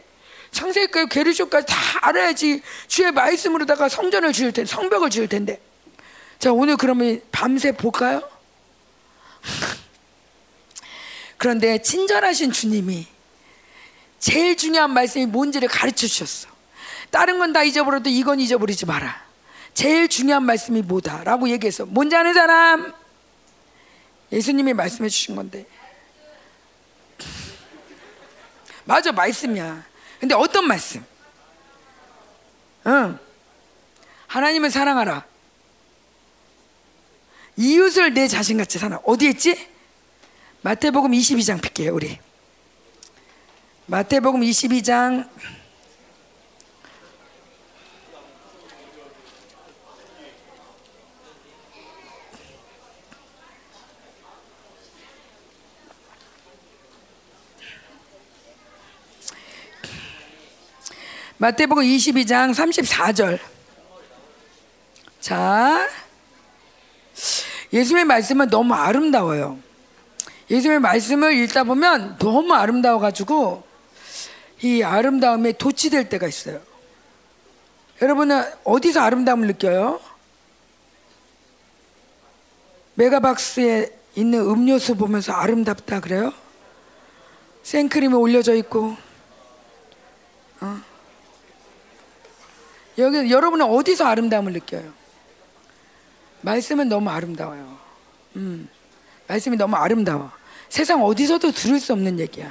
[0.51, 5.61] 창세기까지 계르쇼까지 다 알아야지 주의 말씀으로다가 성전을 지을 텐데 성벽을 지을 텐데.
[6.39, 8.23] 자 오늘 그러면 밤새 볼까요?
[11.37, 13.07] 그런데 친절하신 주님이
[14.19, 16.49] 제일 중요한 말씀이 뭔지를 가르쳐 주셨어.
[17.11, 19.23] 다른 건 다 잊어버려도 이건 잊어버리지 마라.
[19.75, 21.25] 제일 중요한 말씀이 뭐다?
[21.25, 22.95] 라고 얘기해서 뭔지 아는 사람
[24.33, 25.67] 예수님이 말씀해 주신 건데
[28.85, 29.85] 맞아 말씀이야
[30.19, 31.05] 근데 어떤 말씀?
[32.87, 33.19] 응.
[34.29, 35.27] 하나님을 사랑하라.
[37.57, 39.01] 이웃을 내 자신같이 사랑.
[39.05, 39.69] 어디 있지?
[40.63, 42.19] 마태복음 22장 필게요, 우리.
[43.87, 45.29] 마태복음 22장
[61.43, 63.41] 마태복음 22장 34절.
[65.19, 65.89] 자,
[67.73, 69.59] 예수님의 말씀은 너무 아름다워요.
[70.49, 73.65] 예수님의 말씀을 읽다 보면 너무 아름다워가지고
[74.63, 76.63] 이 아름다움에 도취될 때가 있어요.
[78.01, 80.01] 여러분은 어디서 아름다움을 느껴요?
[82.95, 86.33] 메가박스에 있는 음료수 보면서 아름답다 그래요?
[87.65, 88.97] 생크림이 올려져 있고,
[90.61, 90.92] 어?
[92.99, 94.93] 여기 여러분은 어디서 아름다움을 느껴요?
[96.43, 97.79] 말씀은 너무 아름다워요.
[98.37, 98.69] 음,
[99.29, 100.31] 말씀이 너무 아름다워.
[100.69, 102.51] 세상 어디서도 들을 수 없는 얘기야.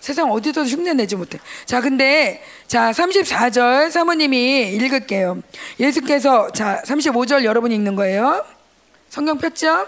[0.00, 1.38] 세상 어디서도 흉내내지 못해.
[1.64, 5.40] 자, 근데 자 34절 사모님이 읽을게요.
[5.80, 8.44] 예수께서 자 35절 여러분이 읽는 거예요.
[9.08, 9.86] 성경 폈죠?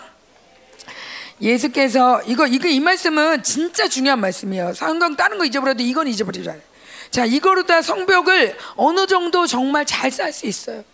[1.41, 4.73] 예수께서 이거 이거 이 말씀은 진짜 중요한 말씀이에요.
[4.73, 6.63] 성경 다른 거 잊어버려도 이건 잊어버리잖아요.
[7.11, 10.85] 자, 이거로 다 성벽을 어느 정도 정말 잘 쌓을 수 있어요.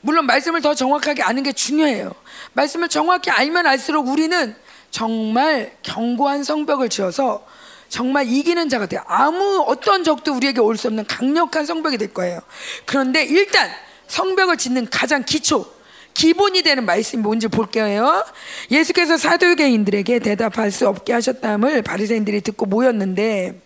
[0.00, 2.12] 물론 말씀을 더 정확하게 아는 게 중요해요.
[2.52, 4.54] 말씀을 정확히 알면 알수록 우리는
[4.90, 7.44] 정말 견고한 성벽을 지어서
[7.88, 9.02] 정말 이기는 자가 돼요.
[9.06, 12.40] 아무 어떤 적도 우리에게 올 수 없는 강력한 성벽이 될 거예요.
[12.84, 13.68] 그런데 일단
[14.06, 15.66] 성벽을 짓는 가장 기초,
[16.14, 18.24] 기본이 되는 말씀이 뭔지 볼게요.
[18.70, 23.60] 예수께서 사도계인들에게 대답할 수 없게 하셨다함을 바리새인들이 듣고 모였는데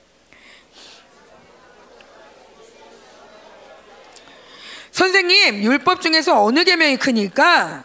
[4.92, 7.84] 선생님, 율법 중에서 어느 계명이 크니까?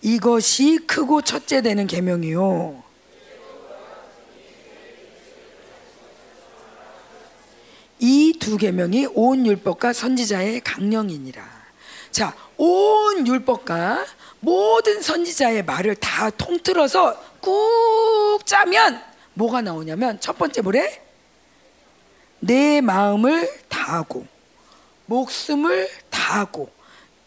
[0.00, 2.82] 이것이 크고 첫째 되는 계명이요.
[7.98, 11.42] 이 두 계명이 온 율법과 선지자의 강령이니라.
[12.12, 14.06] 자, 온 율법과
[14.40, 19.02] 모든 선지자의 말을 다 통틀어서 꾹 짜면
[19.34, 21.02] 뭐가 나오냐면 첫 번째 뭐래?
[22.40, 24.26] 내 마음을 다하고
[25.06, 26.70] 목숨을 다하고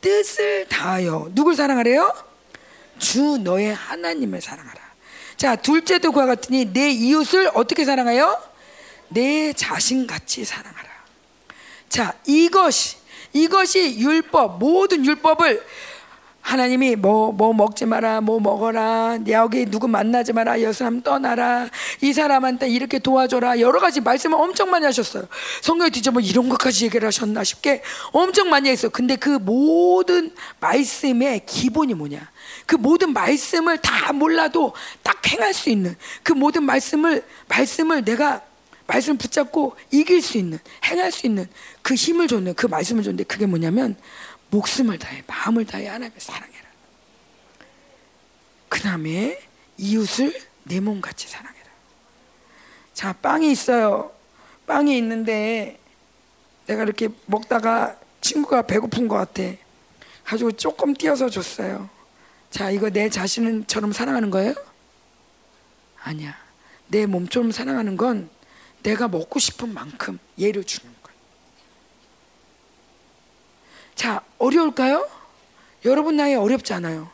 [0.02, 2.14] 뜻을 다하여 누굴 사랑하래요?
[3.00, 4.80] 주 너의 하나님을 사랑하라.
[5.38, 8.50] 자, 둘째도 그와 같으니 내 이웃을 어떻게 사랑하여?
[9.10, 10.90] 내 자신같이 사랑하라.
[11.88, 12.98] 자, 이것이
[13.32, 15.66] 이것이 율법 모든 율법을
[16.50, 21.70] 하나님이 뭐, 뭐 먹지 마라, 뭐 먹어라, 여기 누구 만나지 마라, 여 사람 떠나라,
[22.02, 25.28] 이 사람한테 이렇게 도와줘라, 여러 가지 말씀을 엄청 많이 하셨어요.
[25.62, 28.90] 성경에 뒤져 뭐 이런 것까지 얘기를 하셨나 싶게 엄청 많이 했어요.
[28.90, 32.28] 근데 그 모든 말씀의 기본이 뭐냐?
[32.66, 34.74] 그 모든 말씀을 다 몰라도
[35.04, 38.42] 딱 행할 수 있는 그 모든 말씀을, 말씀을 내가
[38.88, 41.48] 말씀 붙잡고 이길 수 있는, 행할 수 있는
[41.84, 43.96] 그 힘을 줬는 그 말씀을 줬는데 그게 뭐냐면
[44.50, 46.70] 목숨을 다해 마음을 다해 하나님을 사랑해라.
[48.68, 49.40] 그 다음에
[49.78, 51.70] 이웃을 내 몸같이 사랑해라.
[52.94, 54.12] 자, 빵이 있어요.
[54.68, 55.80] 빵이 있는데
[56.68, 59.44] 내가 이렇게 먹다가 친구가 배고픈 것 같아.
[60.24, 61.90] 가지고 조금 띄어서 줬어요.
[62.52, 64.54] 자, 이거 내 자신처럼 사랑하는 거예요?
[66.02, 66.38] 아니야.
[66.88, 68.30] 내 몸처럼 사랑하는 건
[68.84, 70.99] 내가 먹고 싶은 만큼 얘를 주는 거야.
[74.00, 75.10] 자, 어려울까요?
[75.84, 77.12] 여러분 나이 어렵지 않아요.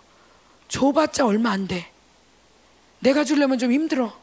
[0.68, 1.91] 줘봤자 얼마 안 돼.
[2.99, 4.16] 내가 주려면 좀 힘들어.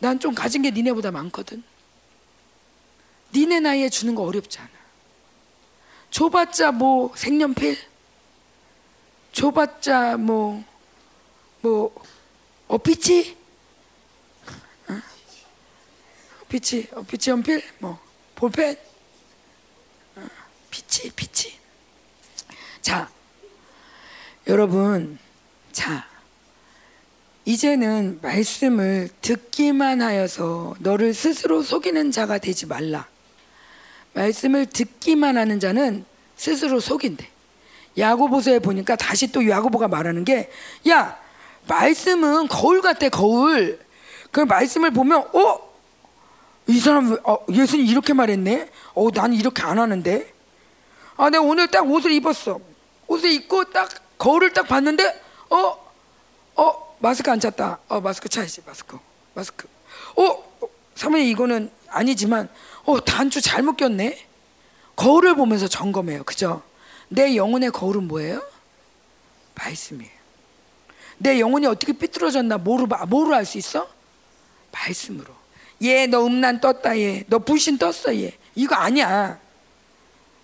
[0.00, 1.62] 난 좀 가진 게 니네보다 많거든.
[3.32, 4.68] 니네 나이에 주는 거 어렵지 않아.
[6.10, 7.78] 줘봤자 뭐 색연필,
[9.30, 10.64] 줘봤자 뭐,
[11.60, 11.94] 뭐,
[12.66, 13.36] 어피치?
[14.88, 15.00] 어?
[16.42, 17.62] 어피치, 어피치 연필?
[17.78, 17.96] 뭐,
[18.34, 18.76] 볼펜?
[20.16, 20.26] 어,
[20.68, 21.65] 피치, 피치.
[22.86, 23.08] 자,
[24.46, 25.18] 여러분,
[25.72, 26.06] 자,
[27.44, 33.08] 이제는 말씀을 듣기만 하여서 너를 스스로 속이는 자가 되지 말라.
[34.12, 36.04] 말씀을 듣기만 하는 자는
[36.36, 37.28] 스스로 속인대.
[37.98, 40.48] 야고보서에 보니까 다시 또 야고보가 말하는 게,
[40.88, 41.18] 야,
[41.66, 43.80] 말씀은 거울 같아, 거울.
[44.30, 45.58] 그 말씀을 보면, 어?
[46.68, 48.70] 이 사람, 어, 예수님 이렇게 말했네?
[48.94, 50.32] 어, 나는 이렇게 안 하는데?
[51.16, 52.75] 아, 내가 오늘 딱 옷을 입었어.
[53.06, 53.88] 옷을 입고 딱
[54.18, 55.92] 거울을 딱 봤는데, 어?
[56.56, 56.96] 어?
[56.98, 57.78] 마스크 안 찼다.
[57.88, 58.98] 어, 마스크 차야지, 마스크.
[59.34, 59.68] 마스크.
[60.16, 60.68] 어?
[60.94, 62.48] 사모님 이거는 아니지만,
[62.84, 64.26] 어, 단추 잘못 꼈네?
[64.96, 66.24] 거울을 보면서 점검해요.
[66.24, 66.62] 그죠?
[67.08, 68.42] 내 영혼의 거울은 뭐예요?
[69.54, 70.16] 말씀이에요.
[71.18, 73.88] 내 영혼이 어떻게 삐뚤어졌나 뭐로, 뭐로 알 수 있어?
[74.72, 75.34] 말씀으로.
[75.82, 77.24] 얘, 너 음란 떴다, 얘.
[77.28, 78.36] 너 불신 떴어, 얘.
[78.54, 79.38] 이거 아니야.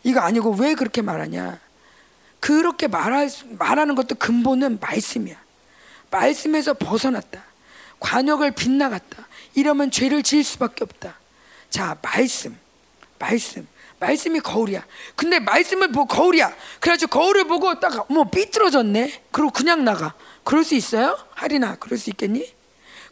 [0.05, 1.59] 이거 아니고 왜 그렇게 말하냐?
[2.43, 5.37] 그렇게 말할, 말하는 것도 근본은 말씀이야.
[6.11, 7.41] 말씀에서 벗어났다.
[8.01, 9.29] 관역을 빗나갔다.
[9.55, 11.21] 이러면 죄를 지을 수밖에 없다.
[11.71, 12.59] 자, 말씀.
[13.21, 13.69] 말씀.
[14.01, 14.85] 말씀이 거울이야.
[15.15, 16.53] 근데 말씀을 보고 거울이야.
[16.81, 19.23] 그래가지고 거울을 보고 딱, 뭐, 삐뚤어졌네?
[19.31, 20.15] 그리고 그냥 나가.
[20.43, 21.17] 그럴 수 있어요?
[21.35, 22.53] 하리나, 그럴 수 있겠니?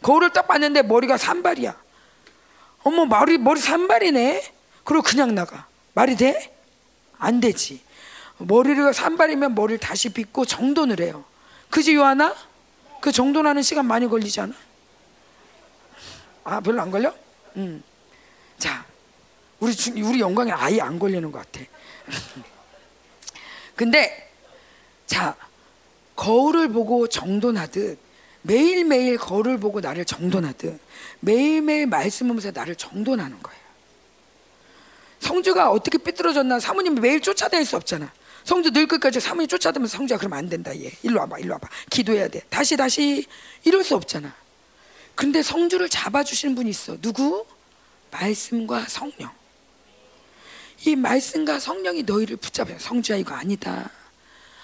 [0.01, 1.73] 거울을 딱 봤는데 머리가 산발이야.
[2.83, 4.43] 어머, 머리, 머리 산발이네?
[4.83, 5.67] 그리고 그냥 나가.
[5.93, 6.53] 말이 돼?
[7.17, 7.81] 안 되지.
[8.47, 11.23] 머리가 산발이면 머리를 다시 빗고 정돈을 해요.
[11.69, 12.35] 그지, 요하나?
[13.01, 14.53] 그 정돈하는 시간 많이 걸리지 않아?
[16.43, 17.13] 아, 별로 안 걸려?
[17.57, 17.83] 음.
[18.57, 18.85] 자,
[19.59, 21.65] 우리 우리 영광에 아예 안 걸리는 것 같아.
[23.75, 24.29] 근데
[25.05, 25.35] 자
[26.15, 27.97] 거울을 보고 정돈하듯
[28.43, 30.79] 매일매일 거울을 보고 나를 정돈하듯
[31.19, 33.61] 매일매일 말씀하면서 나를 정돈하는 거예요.
[35.19, 38.11] 성주가 어떻게 삐뚤어졌나 사모님 매일 쫓아다닐 수 없잖아.
[38.43, 40.91] 성주 늘 끝까지 사모님 쫓아다니면서 성주야 그러면 안 된다 얘.
[41.03, 42.41] 일로 와봐 일로 와봐 기도해야 돼.
[42.49, 43.25] 다시 다시
[43.63, 44.33] 이럴 수 없잖아.
[45.15, 46.99] 근데 성주를 잡아주시는 분이 있어.
[47.01, 47.45] 누구?
[48.11, 49.29] 말씀과 성령.
[50.85, 52.79] 이 말씀과 성령이 너희를 붙잡아요.
[52.79, 53.91] 성주야 이거 아니다.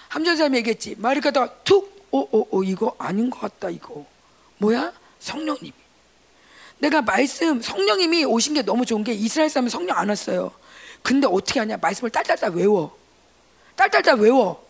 [0.08, 0.96] 함전사님 얘기했지.
[0.98, 4.04] 말을 갖다가 툭, 오, 오, 오, 이거 아닌 것 같다 이거.
[4.58, 4.92] 뭐야?
[5.20, 5.72] 성령님이.
[6.78, 10.52] 내가 말씀, 성령님이 오신 게 너무 좋은 게 이스라엘 사람은 성령 안 왔어요.
[11.02, 11.76] 근데 어떻게 하냐?
[11.76, 12.96] 말씀을 딸딸딸 외워.
[13.78, 14.66] 딸딸딸 외워.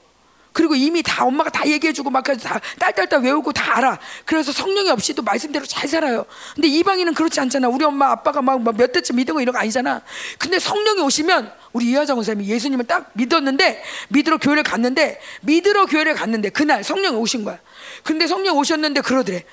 [0.53, 2.35] 그리고 이미 다 엄마가 다 얘기해주고 막다
[2.79, 3.99] 딸딸딸 외우고 다 알아.
[4.25, 6.27] 그래서 성령이 없이도 말씀대로 잘 살아요.
[6.55, 7.69] 근데 이방인은 그렇지 않잖아.
[7.69, 10.03] 우리 엄마 아빠가 막 몇 대쯤 믿은 거 이런 거 아니잖아.
[10.37, 16.51] 근데 성령이 오시면 우리 이하정 원사님이 예수님을 딱 믿었는데 믿으러 교회를 갔는데 믿으러 교회를 갔는데
[16.51, 17.59] 그날 성령이 오신 거야.
[18.03, 19.45] 근데 성령 오셨는데 그러더래.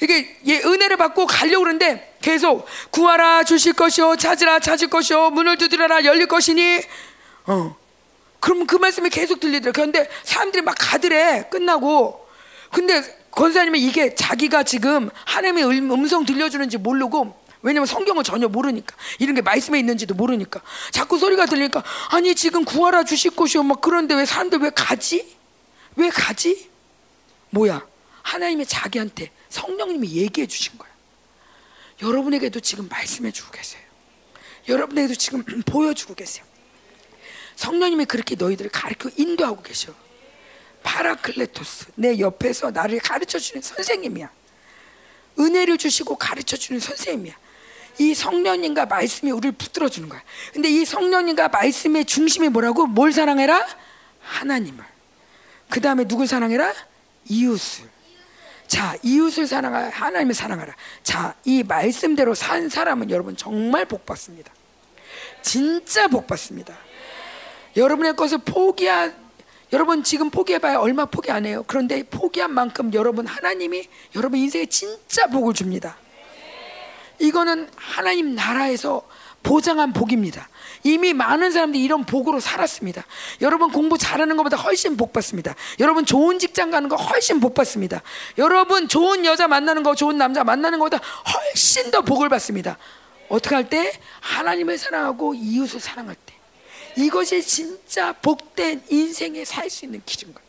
[0.00, 6.04] 이게 예, 은혜를 받고 가려고 그러는데 계속 구하라 주실 것이요 찾으라 찾을 것이요 문을 두드려라
[6.04, 6.80] 열릴 것이니
[7.46, 7.76] 어
[8.40, 9.72] 그럼 그 말씀이 계속 들리더라.
[9.72, 11.48] 그런데 사람들이 막 가더래.
[11.50, 12.26] 끝나고.
[12.72, 19.42] 근데 권사님은 이게 자기가 지금 하나님의 음성 들려주는지 모르고 왜냐면 성경을 전혀 모르니까 이런 게
[19.42, 20.60] 말씀에 있는지도 모르니까
[20.90, 25.36] 자꾸 소리가 들리니까 아니 지금 구하라 주실 곳이요 막 그런데 왜 사람들 왜 가지?
[25.96, 26.70] 왜 가지?
[27.50, 27.84] 뭐야?
[28.22, 30.88] 하나님의 자기한테 성령님이 얘기해 주신 거야.
[32.02, 33.82] 여러분에게도 지금 말씀해 주고 계세요.
[34.68, 36.44] 여러분에게도 지금 보여주고 계세요.
[37.58, 39.92] 성령님이 그렇게 너희들을 가르쳐 인도하고 계셔.
[40.84, 44.30] 파라클레토스 내 옆에서 나를 가르쳐 주는 선생님이야.
[45.40, 47.34] 은혜를 주시고 가르쳐 주는 선생님이야.
[47.98, 50.22] 이 성령님과 말씀이 우리를 붙들어 주는 거야.
[50.52, 52.86] 근데 이 성령님과 말씀의 중심이 뭐라고?
[52.86, 53.66] 뭘 사랑해라?
[54.20, 54.84] 하나님을.
[55.68, 56.72] 그 다음에 누굴 사랑해라?
[57.28, 57.88] 이웃을.
[58.68, 59.88] 자, 이웃을 사랑하라.
[59.88, 60.76] 하나님을 사랑하라.
[61.02, 64.52] 자, 이 말씀대로 산 사람은 여러분 정말 복 받습니다.
[65.42, 66.87] 진짜 복 받습니다.
[67.78, 69.14] 여러분의 것을 포기한
[69.72, 71.64] 여러분 지금 포기해봐야 얼마 포기 안 해요.
[71.66, 75.96] 그런데 포기한 만큼 여러분 하나님이 여러분 인생에 진짜 복을 줍니다.
[77.18, 79.06] 이거는 하나님 나라에서
[79.42, 80.48] 보장한 복입니다.
[80.84, 83.04] 이미 많은 사람들이 이런 복으로 살았습니다.
[83.40, 85.54] 여러분 공부 잘하는 것보다 훨씬 복 받습니다.
[85.80, 88.02] 여러분 좋은 직장 가는 거 훨씬 복 받습니다.
[88.36, 91.00] 여러분 좋은 여자 만나는 거, 좋은 남자 만나는 것보다
[91.32, 92.78] 훨씬 더 복을 받습니다.
[93.28, 93.92] 어떻게 할 때?
[94.20, 96.27] 하나님을 사랑하고 이웃을 사랑할 때.
[96.98, 100.48] 이것이 진짜 복된 인생에 살 수 있는 길인 거예요.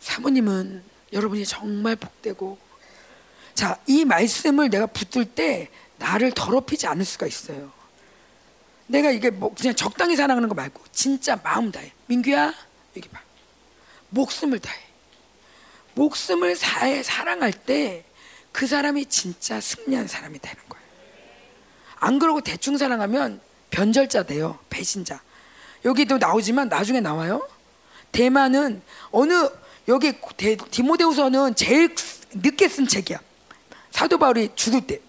[0.00, 2.58] 사모님은 여러분이 정말 복되고
[3.54, 5.68] 자, 이 말씀을 내가 붙들 때
[5.98, 7.72] 나를 더럽히지 않을 수가 있어요.
[8.86, 11.92] 내가 이게 뭐 그냥 적당히 사랑하는 거 말고 진짜 마음 다해.
[12.06, 12.54] 민규야,
[12.96, 13.20] 여기 봐.
[14.10, 14.76] 목숨을 다해.
[15.94, 18.08] 목숨을 다해 사랑할 때
[18.58, 20.67] 그 사람이 진짜 승리한 사람이 되는 거예요.
[22.00, 24.58] 안 그러고 대충 사랑하면 변절자 돼요.
[24.70, 25.20] 배신자.
[25.84, 27.46] 여기도 나오지만 나중에 나와요.
[28.12, 29.48] 대만은 어느
[29.88, 30.12] 여기
[30.70, 31.94] 디모데후서는 제일
[32.32, 33.20] 늦게 쓴 책이야.
[33.90, 35.00] 사도 바울이 죽을 때.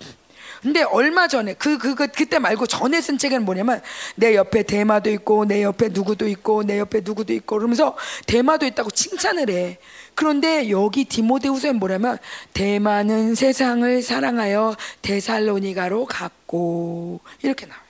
[0.61, 3.82] 근데 얼마 전에 그, 그, 그 그 때 말고 전에 쓴 책에는 뭐냐면
[4.16, 7.95] 내 옆에 대마도 있고 내 옆에 누구도 있고 내 옆에 누구도 있고 그러면서
[8.28, 9.78] 대마도 있다고 칭찬을 해.
[10.19, 12.17] 그런데 여기 디모데후서에 뭐냐면
[12.51, 17.85] 대마는 세상을 사랑하여 데살로니가로 갔고 이렇게 나와요.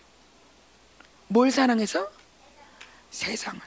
[1.26, 2.08] 뭘 사랑해서?
[3.10, 3.60] 세상을.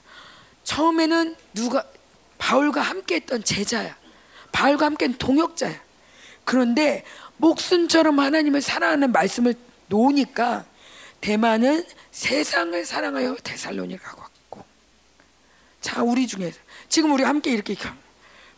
[0.62, 1.84] 처음에는 누가
[2.38, 3.96] 바울과 함께 했던 제자야.
[4.52, 5.82] 바울과 함께 한 동역자야.
[6.44, 7.02] 그런데
[7.38, 9.56] 목숨처럼 하나님을 사랑하는 말씀을
[9.88, 10.64] 놓으니까
[11.20, 14.64] 대만은 세상을 사랑하여 데살로니가 갔고
[15.80, 17.74] 자 우리 중에서 지금 우리 함께 이렇게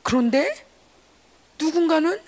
[0.05, 0.55] 그런데
[1.61, 2.21] 누군가는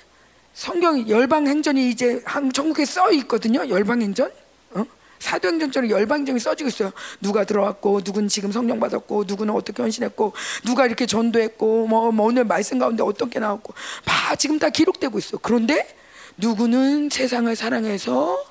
[0.55, 2.21] 성경 열방행전이 이제
[2.53, 4.33] 전국에 써 있거든요 열방행전
[4.71, 4.87] 어?
[5.21, 10.33] 사도행전처럼 열방행전이 써지고 있어요 누가 들어왔고 누군 지금 성령 받았고 누구는 어떻게 헌신했고
[10.65, 13.75] 누가 이렇게 전도했고 뭐, 뭐 오늘 말씀 가운데 어떻게 나왔고
[14.05, 15.95] 다 지금 다 기록되고 있어 그런데
[16.39, 18.45] 누구는 세상을 사랑해서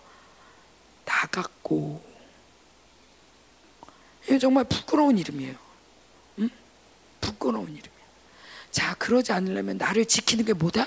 [1.05, 2.01] 나갔고
[4.25, 5.55] 이게 정말 부끄러운 이름이에요.
[6.39, 6.49] 응?
[7.21, 7.94] 부끄러운 이름이에요.
[8.75, 10.85] 자, 그러지 않으려면 나를 지키는 게 뭐다?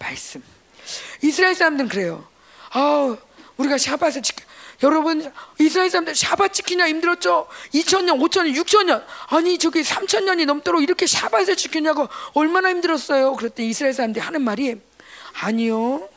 [0.00, 0.42] 말씀.
[1.22, 2.26] 이스라엘 사람들은 그래요.
[2.70, 3.16] 아,
[3.58, 4.44] 우리가 샤밧을 지켜.
[4.82, 7.46] 여러분, 이스라엘 사람들 샤밧 지키냐 힘들었죠?
[7.74, 9.04] 2000년, 5000년, 6000년.
[9.28, 13.36] 아니, 저기 3000년이 넘도록 이렇게 샤밧을 지키냐고 얼마나 힘들었어요.
[13.36, 14.80] 그랬더니 이스라엘 사람들이 하는 말이
[15.34, 16.08] 아니요.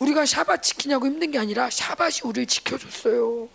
[0.00, 3.48] 우리가 샤bat 지키냐고 힘든 게 아니라 샤bat이 우리를 지켜줬어요.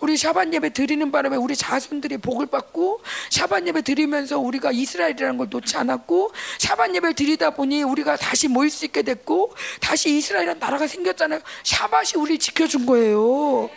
[0.00, 5.48] 우리 샤bat 예배 드리는 바람에 우리 자손들이 복을 받고 샤bat 예배 드리면서 우리가 이스라엘이라는 걸
[5.50, 10.86] 놓지 않았고 샤bat 예배를 드리다 보니 우리가 다시 모일 수 있게 됐고 다시 이스라엘이라는 나라가
[10.86, 11.40] 생겼잖아요.
[11.64, 13.70] 샤bat이 우리를 지켜준 거예요.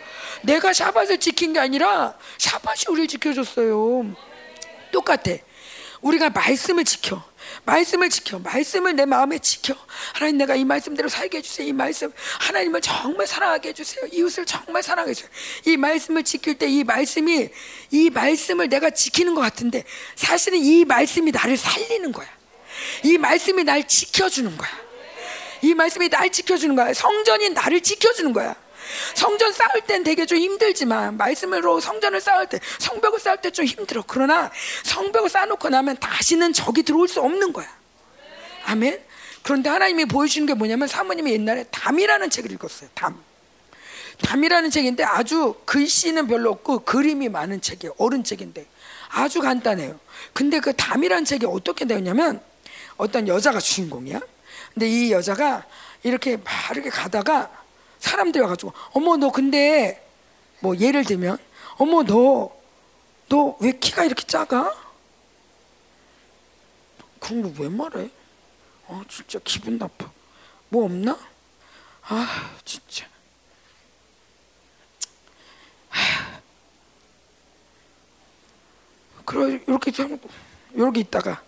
[0.44, 4.16] 내가 샤bat을 지킨 게 아니라 샤bat이 우리를 지켜줬어요.
[4.92, 5.32] 똑같아.
[6.02, 7.24] 우리가 말씀을 지켜.
[7.66, 8.40] 말씀을 지켜.
[8.40, 9.76] 말씀을 내 마음에 지켜.
[10.14, 11.68] 하나님 내가 이 말씀대로 살게 해주세요.
[11.68, 12.12] 이 말씀.
[12.40, 14.08] 하나님을 정말 사랑하게 해주세요.
[14.12, 15.30] 이웃을 정말 사랑해 주세요.
[15.68, 17.50] 이 말씀을 지킬 때 이 말씀이,
[17.92, 19.84] 이 말씀을 내가 지키는 것 같은데
[20.16, 22.28] 사실은 이 말씀이 나를 살리는 거야.
[23.04, 24.70] 이 말씀이 날 지켜주는 거야.
[25.62, 26.94] 이 말씀이 날 지켜주는 거야.
[26.94, 28.56] 성전이 나를 지켜주는 거야.
[29.16, 34.04] 성전 쌓을 땐 되게 좀 힘들지만 말씀으로 성전을 쌓을 때 성벽을 쌓을 때 좀 힘들어.
[34.08, 34.50] 그러나
[34.84, 37.68] 성벽을 쌓아놓고 나면 다시는 적이 들어올 수 없는 거야.
[38.66, 39.00] 아멘.
[39.44, 42.90] 그런데 하나님이 보여주는 게 뭐냐면 사모님이 옛날에 담이라는 책을 읽었어요.
[42.94, 43.22] 담.
[44.22, 47.96] 담이라는 책인데 아주 글씨는 별로 없고 그림이 많은 책이에요.
[47.98, 48.66] 어른 책인데
[49.10, 50.00] 아주 간단해요.
[50.34, 52.42] 근데 그 담이라는 책이 어떻게 되었냐면
[52.98, 54.20] 어떤 여자가 주인공이야.
[54.74, 55.66] 근데 이 여자가
[56.04, 57.50] 이렇게 막 이렇게 가다가
[58.02, 60.06] 사람들이 와가지고 어머 너 근데
[60.60, 61.38] 뭐 예를 들면
[61.78, 62.52] 어머 너
[63.30, 64.76] 너 왜 키가 이렇게 작아?
[67.22, 68.10] 그런 거 왜 말해?
[68.90, 70.12] 아 진짜 기분 나빠.
[70.68, 71.18] 뭐 없나?
[72.04, 73.06] 아 진짜.
[79.26, 79.92] 그래 이렇게
[80.74, 81.42] 이렇게 있다가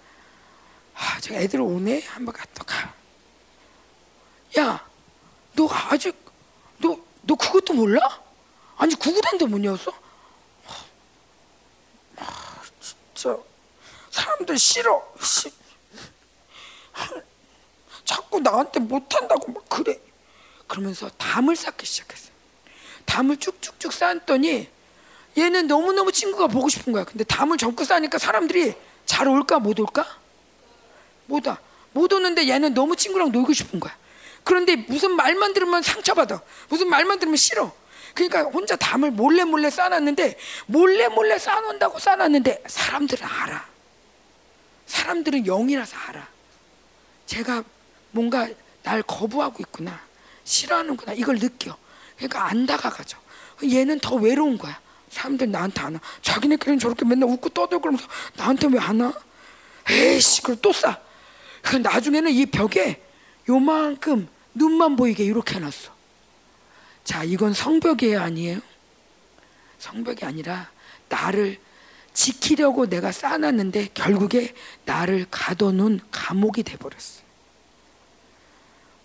[0.96, 2.94] 아 제가 애들 오네 한번 갔다 가.
[4.60, 4.88] 야,
[5.56, 6.23] 너 아직
[6.84, 8.22] 너, 너 그것도 몰라?
[8.76, 9.92] 아니 구구단도 못 외웠어?
[12.18, 13.38] 아, 진짜
[14.12, 15.02] 사람들 싫어.
[15.22, 15.52] 씨.
[18.04, 19.98] 자꾸 나한테 못한다고 막 그래.
[20.68, 22.30] 그러면서 담을 쌓기 시작했어.
[23.06, 24.70] 담을 쭉쭉쭉 쌓았더니
[25.38, 27.06] 얘는 너무너무 친구가 보고 싶은 거야.
[27.06, 30.06] 근데 담을 접고 쌓으니까 사람들이 잘 올까 못 올까?
[31.28, 31.58] 못 와.
[31.94, 33.96] 못 오는데 얘는 너무 친구랑 놀고 싶은 거야.
[34.44, 36.42] 그런데 무슨 말만 들으면 상처받아.
[36.70, 37.72] 무슨 말만 들으면 싫어.
[38.14, 40.38] 그러니까 혼자 담을 몰래 몰래 쌓아놨는데
[40.68, 43.66] 몰래 몰래 쌓아놓는다고 쌓아놨는데 사람들은 알아.
[44.86, 46.28] 사람들은 영이라서 알아.
[47.26, 47.64] 제가
[48.12, 48.48] 뭔가
[48.84, 50.00] 날 거부하고 있구나.
[50.44, 51.14] 싫어하는구나.
[51.14, 51.76] 이걸 느껴.
[52.18, 53.18] 그러니까 안 다가가죠.
[53.64, 54.80] 얘는 더 외로운 거야.
[55.10, 56.02] 사람들 나한테 안 와.
[56.22, 57.90] 자기네끼리는 저렇게 맨날 웃고 떠들고
[58.36, 59.14] 나한테 왜 안 와?
[59.90, 61.00] 에이씨, 그걸 또 싸.
[61.62, 63.02] 그 나중에는 이 벽에
[63.50, 65.92] 요만큼 눈만 보이게 이렇게 해놨어.
[67.04, 68.60] 자, 이건 성벽이에요, 아니에요?
[69.80, 70.72] 성벽이 아니라
[71.10, 71.60] 나를
[72.14, 74.54] 지키려고 내가 쌓아놨는데 결국에
[74.86, 77.24] 나를 가둬놓은 감옥이 돼버렸어.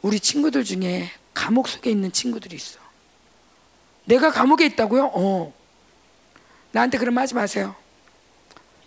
[0.03, 2.79] 우리 친구들 중에 감옥 속에 있는 친구들이 있어.
[4.05, 5.11] 내가 감옥에 있다고요?
[5.15, 5.55] 어.
[6.73, 7.75] 나한테 그럼 하지 마세요.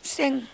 [0.01, 0.47] 쌩.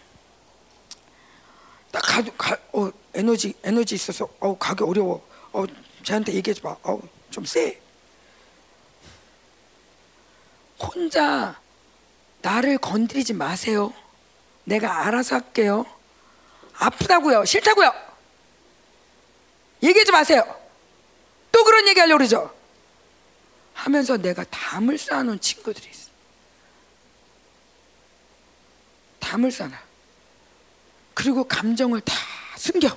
[1.91, 5.25] 나 가, 가, 어, 에너지, 에너지 있어서, 어, 가기 어려워.
[5.53, 5.65] 어,
[6.03, 6.77] 쟤한테 얘기해줘 봐.
[6.83, 6.99] 어,
[7.29, 7.79] 좀 세.
[10.79, 11.59] 혼자
[12.41, 13.93] 나를 건드리지 마세요.
[14.63, 15.85] 내가 알아서 할게요.
[16.75, 17.45] 아프다고요.
[17.45, 17.91] 싫다고요.
[19.81, 20.43] 얘기하지 마세요.
[21.51, 22.53] 또 그런 얘기 하려고 그러죠.
[23.73, 26.09] 하면서 내가 담을 쌓아놓은 친구들이 있어.
[29.19, 29.86] 담을 쌓아.
[31.17, 32.13] 그리고 감정을 다
[32.57, 32.95] 숨겨.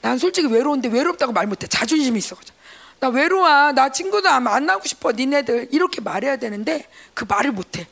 [0.00, 1.68] 난 솔직히 외로운데 외롭다고 말 못해.
[1.68, 2.58] 자존심이 있어가지고.
[2.98, 3.70] 나 외로워.
[3.70, 5.12] 나 친구도 안 만나고 싶어.
[5.12, 7.86] 니네들 이렇게 말해야 되는데 그 말을 못해.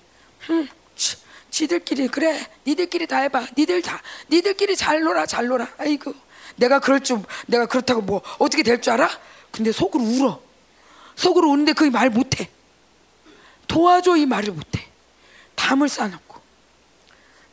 [1.48, 2.44] 지들끼리 그래.
[2.66, 3.46] 니들끼리 다 해봐.
[3.56, 4.02] 니들 다.
[4.32, 5.26] 니들끼리 잘 놀아.
[5.26, 5.68] 잘 놀아.
[5.78, 6.12] 아이고.
[6.56, 9.08] 내가 그럴 줄 내가 그렇다고 뭐 어떻게 될 줄 알아?
[9.52, 10.42] 근데 속으로 울어.
[11.14, 12.50] 속으로 우는데 그 말 못해.
[13.68, 14.88] 도와줘 이 말을 못해.
[15.54, 16.25] 담을 쌓아놓고.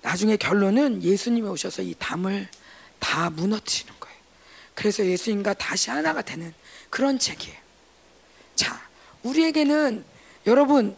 [0.04, 2.48] 나중에 결론은 예수님이 오셔서 이 담을
[3.00, 4.18] 다 무너뜨리는 거예요.
[4.76, 6.54] 그래서 예수님과 다시 하나가 되는
[6.90, 7.58] 그런 책이에요.
[8.56, 8.82] 자,
[9.24, 10.04] 우리에게는
[10.46, 10.96] 여러분,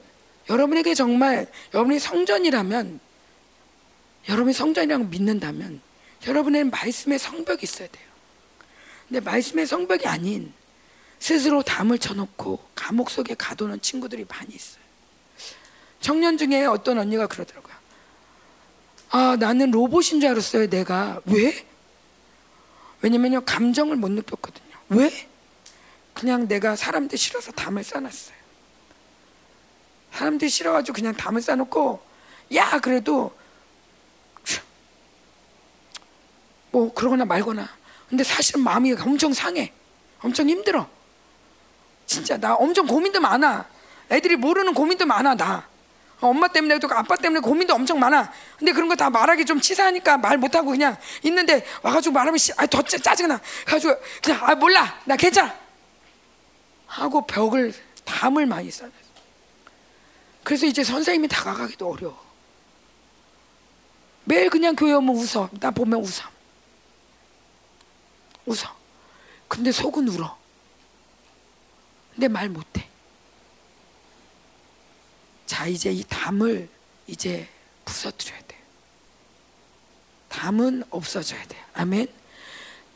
[0.50, 3.00] 여러분에게 정말 여러분이 성전이라면,
[4.28, 5.82] 여러분이 성전이라고 믿는다면,
[6.26, 8.06] 여러분의 말씀의 성벽이 있어야 돼요.
[9.08, 10.52] 근데 말씀의 성벽이 아닌
[11.20, 14.84] 스스로 담을 쳐놓고 감옥 속에 가두는 친구들이 많이 있어요.
[16.02, 17.75] 청년 중에 어떤 언니가 그러더라고요.
[19.18, 21.22] 아, 나는 로봇인 줄 알았어요, 내가.
[21.24, 21.66] 왜?
[23.02, 24.76] 왜냐면요, 감정을 못 느꼈거든요.
[24.90, 25.30] 왜?
[26.14, 28.36] 그냥 내가 사람들 싫어서 담을 쌓았어요.
[30.12, 32.02] 사람들이 싫어가지고 그냥 담을 쌓아놓고
[32.56, 33.34] 야 그래도
[36.72, 37.70] 뭐 그러거나 말거나
[38.10, 39.74] 근데 사실은 마음이 엄청 상해
[40.22, 40.90] 엄청 힘들어
[42.06, 43.68] 진짜 나 엄청 고민도 많아
[44.10, 45.68] 애들이 모르는 고민도 많아 나
[46.22, 50.38] 엄마 때문에도 아빠 때문에 고민도 엄청 많아 근데 그런 거 다 말하기 좀 치사하니까 말
[50.38, 55.54] 못하고 그냥 있는데 와가지고 말하면 아, 더 짜증나 가지고 그냥 아 몰라 나 괜찮아
[56.88, 57.74] 하고 벽을
[58.06, 58.92] 담을 많이 쌓아요.
[60.44, 62.24] 그래서 이제 선생님이 다가가기도 어려워.
[64.24, 65.50] 매일 그냥 교회 오면 웃어.
[65.60, 66.24] 나 보면 웃어.
[68.46, 68.76] 웃어.
[69.48, 70.38] 근데 속은 울어.
[72.14, 72.88] 근데 말 못해.
[75.46, 76.68] 자, 이제 이 담을
[77.08, 77.48] 이제
[77.86, 78.58] 부서뜨려야 돼.
[80.30, 81.58] 담은 없어져야 돼.
[81.74, 82.08] 아멘.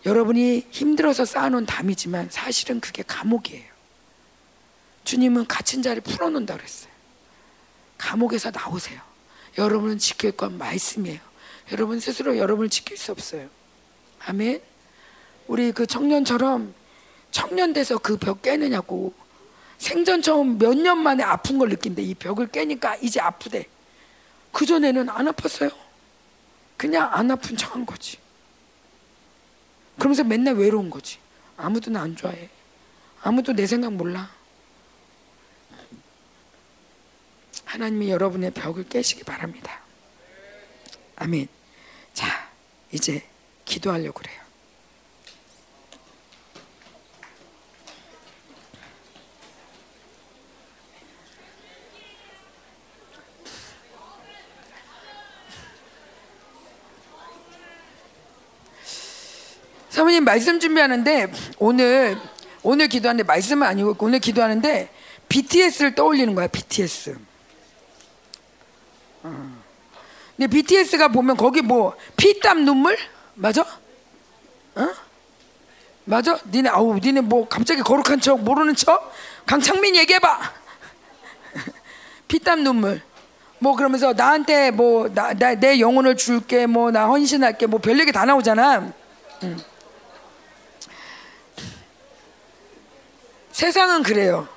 [0.05, 3.69] 여러분이 힘들어서 쌓아놓은 담이지만 사실은 그게 감옥이에요.
[5.03, 6.91] 주님은 갇힌 자를 풀어놓는다 그랬어요.
[7.97, 9.01] 감옥에서 나오세요.
[9.57, 11.19] 여러분은 지킬 건 말씀이에요.
[11.71, 13.49] 여러분 스스로 여러분을 지킬 수 없어요.
[14.25, 14.61] 아멘.
[15.47, 16.73] 우리 그 청년처럼
[17.31, 19.13] 청년 돼서 그 벽 깨느냐고
[19.79, 22.01] 생전 처음 몇 년 만에 아픈 걸 느낀대.
[22.03, 23.67] 이 벽을 깨니까 이제 아프대.
[24.51, 25.73] 그 전에는 안 아팠어요.
[26.77, 28.17] 그냥 안 아픈 척 한 거지.
[29.97, 31.17] 그러면서 맨날 외로운 거지.
[31.57, 32.49] 아무도 나 안 좋아해.
[33.21, 34.29] 아무도 내 생각 몰라.
[37.65, 39.79] 하나님이 여러분의 벽을 깨시기 바랍니다.
[41.17, 41.47] 아멘.
[42.13, 42.49] 자,
[42.91, 43.27] 이제
[43.65, 44.38] 기도하려고 그래요.
[59.99, 62.17] 사모님 말씀 준비하는데 오늘
[62.63, 64.89] 오늘 기도하는데 말씀은 아니고 오늘 기도하는데
[65.27, 67.17] BTS를 떠올리는 거야 BTS.
[69.21, 72.97] 근데 BTS가 보면 거기 뭐 피땀 눈물
[73.35, 73.63] 맞아?
[74.75, 74.87] 어?
[76.05, 76.39] 맞아?
[76.49, 79.11] 니네 아우 니네 뭐 갑자기 거룩한 척 모르는 척?
[79.45, 80.39] 강창민 얘기해봐.
[82.29, 83.01] 피땀 눈물.
[83.59, 88.23] 뭐 그러면서 나한테 뭐 나 내 영혼을 줄게 뭐 나 헌신할게 뭐 별 얘기 다
[88.23, 88.93] 나오잖아.
[89.43, 89.68] 응.
[93.59, 94.47] 세상은 그래요.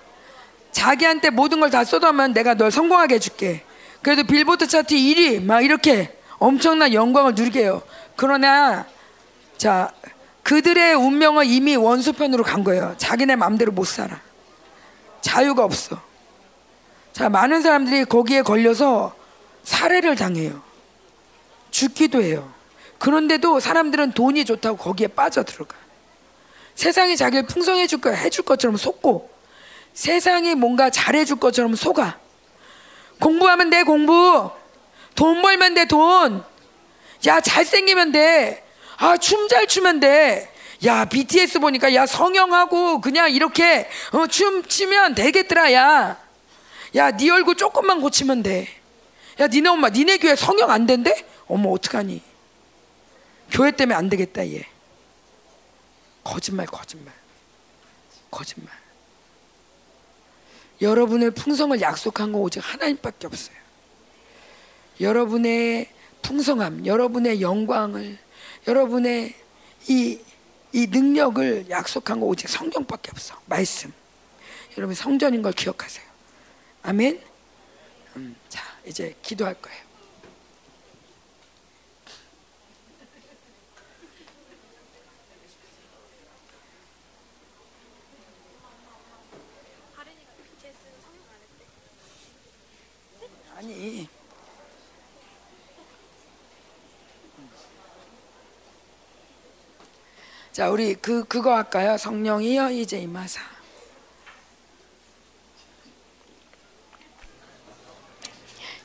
[0.71, 3.65] 자기한테 모든 걸 다 쏟아면 내가 널 성공하게 해줄게.
[4.01, 7.83] 그래도 빌보드 차트 1위 막 이렇게 엄청난 영광을 누리게 해요.
[8.15, 8.87] 그러나
[9.59, 9.93] 자
[10.45, 12.95] 그들의 운명은 이미 원수편으로 간 거예요.
[12.97, 14.21] 자기네 마음대로 못 살아.
[15.21, 16.01] 자유가 없어.
[17.13, 19.15] 자, 많은 사람들이 거기에 걸려서
[19.65, 20.63] 살해를 당해요.
[21.71, 22.53] 죽기도 해요.
[22.99, 25.77] 그런데도 사람들은 돈이 좋다고 거기에 빠져 들어가.
[26.75, 28.15] 세상이 자기를 풍성해 줄 거야.
[28.15, 29.31] 해줄 것처럼 속고
[29.95, 32.19] 세상이 뭔가 잘해 줄 것처럼 속아.
[33.21, 34.51] 공부하면 돼, 공부.
[35.15, 36.43] 돈 벌면 돼, 돈.
[37.27, 38.65] 야, 잘생기면 돼.
[38.97, 40.51] 아, 춤 잘 추면 돼.
[40.85, 46.19] 야, BTS 보니까 야, 성형하고 그냥 이렇게 어, 춤 추면 되겠더라, 야.
[46.97, 48.69] 야, 네 얼굴 조금만 고치면 돼.
[49.41, 51.25] 야, 니네 엄마, 니네 교회 성형 안 된대?
[51.47, 52.21] 어머, 어떡하니?
[53.51, 54.67] 교회 때문에 안 되겠다, 얘.
[56.25, 57.13] 거짓말, 거짓말.
[58.31, 58.73] 거짓말.
[60.81, 63.57] 여러분의 풍성을 약속한 거 오직 하나님밖에 없어요.
[65.01, 65.89] 여러분의
[66.23, 68.19] 풍성함, 여러분의 영광을,
[68.67, 69.35] 여러분의
[69.89, 70.19] 이,
[70.73, 73.41] 이 능력을 약속한 거 오직 성경밖에 없어.
[73.47, 73.93] 말씀.
[74.79, 76.05] 여러분 성전인 걸 기억하세요.
[76.83, 77.23] 아멘.
[78.17, 79.92] 음, 자, 이제 기도할 거예요.
[100.53, 101.97] 자, 우리 그 그거 할까요?
[101.97, 103.41] 성령이여 이제 임하사.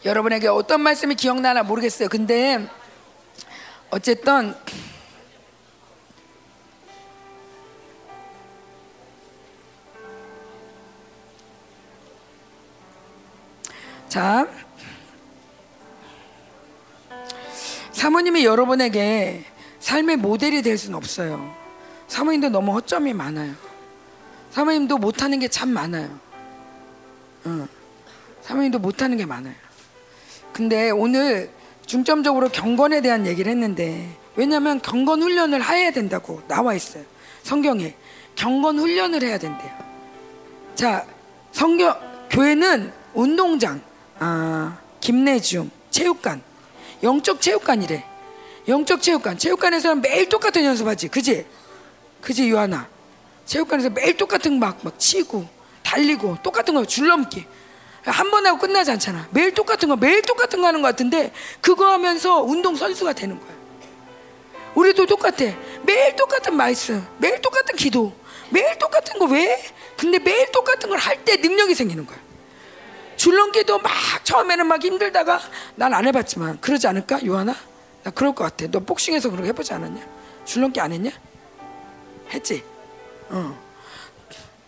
[0.05, 2.07] 여러분에게 어떤 말씀이 기억나나 모르겠어요.
[2.09, 2.65] 근데
[3.91, 4.55] 어쨌든
[14.07, 14.47] 자
[17.97, 19.43] 사모님이 여러분에게
[19.79, 21.55] 삶의 모델이 될 수는 없어요.
[22.07, 23.53] 사모님도 너무 허점이 많아요.
[24.51, 26.07] 사모님도 못하는 게 참 많아요.
[27.47, 27.67] 응.
[28.43, 29.55] 사모님도 못하는 게 많아요.
[30.53, 31.49] 근데 오늘
[31.87, 37.03] 중점적으로 경건에 대한 얘기를 했는데 왜냐하면 경건 훈련을 해야 된다고 나와 있어요.
[37.41, 37.95] 성경에
[38.35, 39.71] 경건 훈련을 해야 된대요.
[40.75, 41.03] 자,
[41.51, 41.95] 성경
[42.29, 43.81] 교회는 운동장,
[44.19, 46.43] 아, 김내중, 체육관,
[47.03, 48.03] 영적 체육관이래.
[48.67, 49.37] 영적 체육관.
[49.37, 51.07] 체육관에서는 매일 똑같은 연습하지.
[51.09, 51.45] 그지?
[52.21, 52.87] 그지, 유하나?
[53.45, 55.47] 체육관에서 매일 똑같은 막, 막 치고,
[55.83, 57.45] 달리고, 똑같은 거 줄넘기.
[58.03, 59.27] 한 번 하고 끝나지 않잖아.
[59.31, 63.49] 매일 똑같은 거, 매일 똑같은 거 하는 것 같은데, 그거 하면서 운동선수가 되는 거야.
[64.75, 65.45] 우리도 똑같아.
[65.83, 68.13] 매일 똑같은 말씀, 매일 똑같은 기도,
[68.49, 69.61] 매일 똑같은 거 왜?
[69.97, 72.17] 근데 매일 똑같은 걸 할 때 능력이 생기는 거야.
[73.17, 73.91] 줄넘기도 막
[74.23, 75.39] 처음에는 막 힘들다가
[75.75, 77.55] 난 안 해봤지만 그러지 않을까 요하나?
[78.03, 78.67] 나 그럴 것 같아.
[78.71, 80.01] 너 복싱에서 그렇게 해보지 않았냐?
[80.45, 81.09] 줄넘기 안 했냐?
[82.31, 82.63] 했지.
[83.29, 83.57] 어.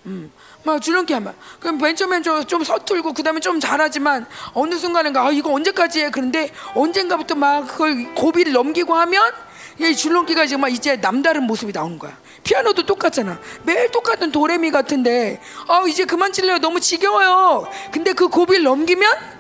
[0.08, 0.32] 음.
[0.64, 5.32] 막 줄넘기 하면 그럼 맨 처음엔 좀, 좀 서툴고 그다음에 좀 잘하지만 어느 순간인가 아
[5.32, 6.10] 이거 언제까지 해?
[6.10, 9.32] 그런데 언젠가부터 막 그걸 고비를 넘기고 하면
[9.80, 12.18] 이 줄넘기가 이제 막 이제 남다른 모습이 나오는 거야.
[12.44, 13.40] 피아노도 똑같잖아.
[13.64, 16.60] 매일 똑같은 도레미 같은데 아 이제 그만 칠래요.
[16.60, 17.68] 너무 지겨워요.
[17.92, 19.40] 근데 그 고비를 넘기면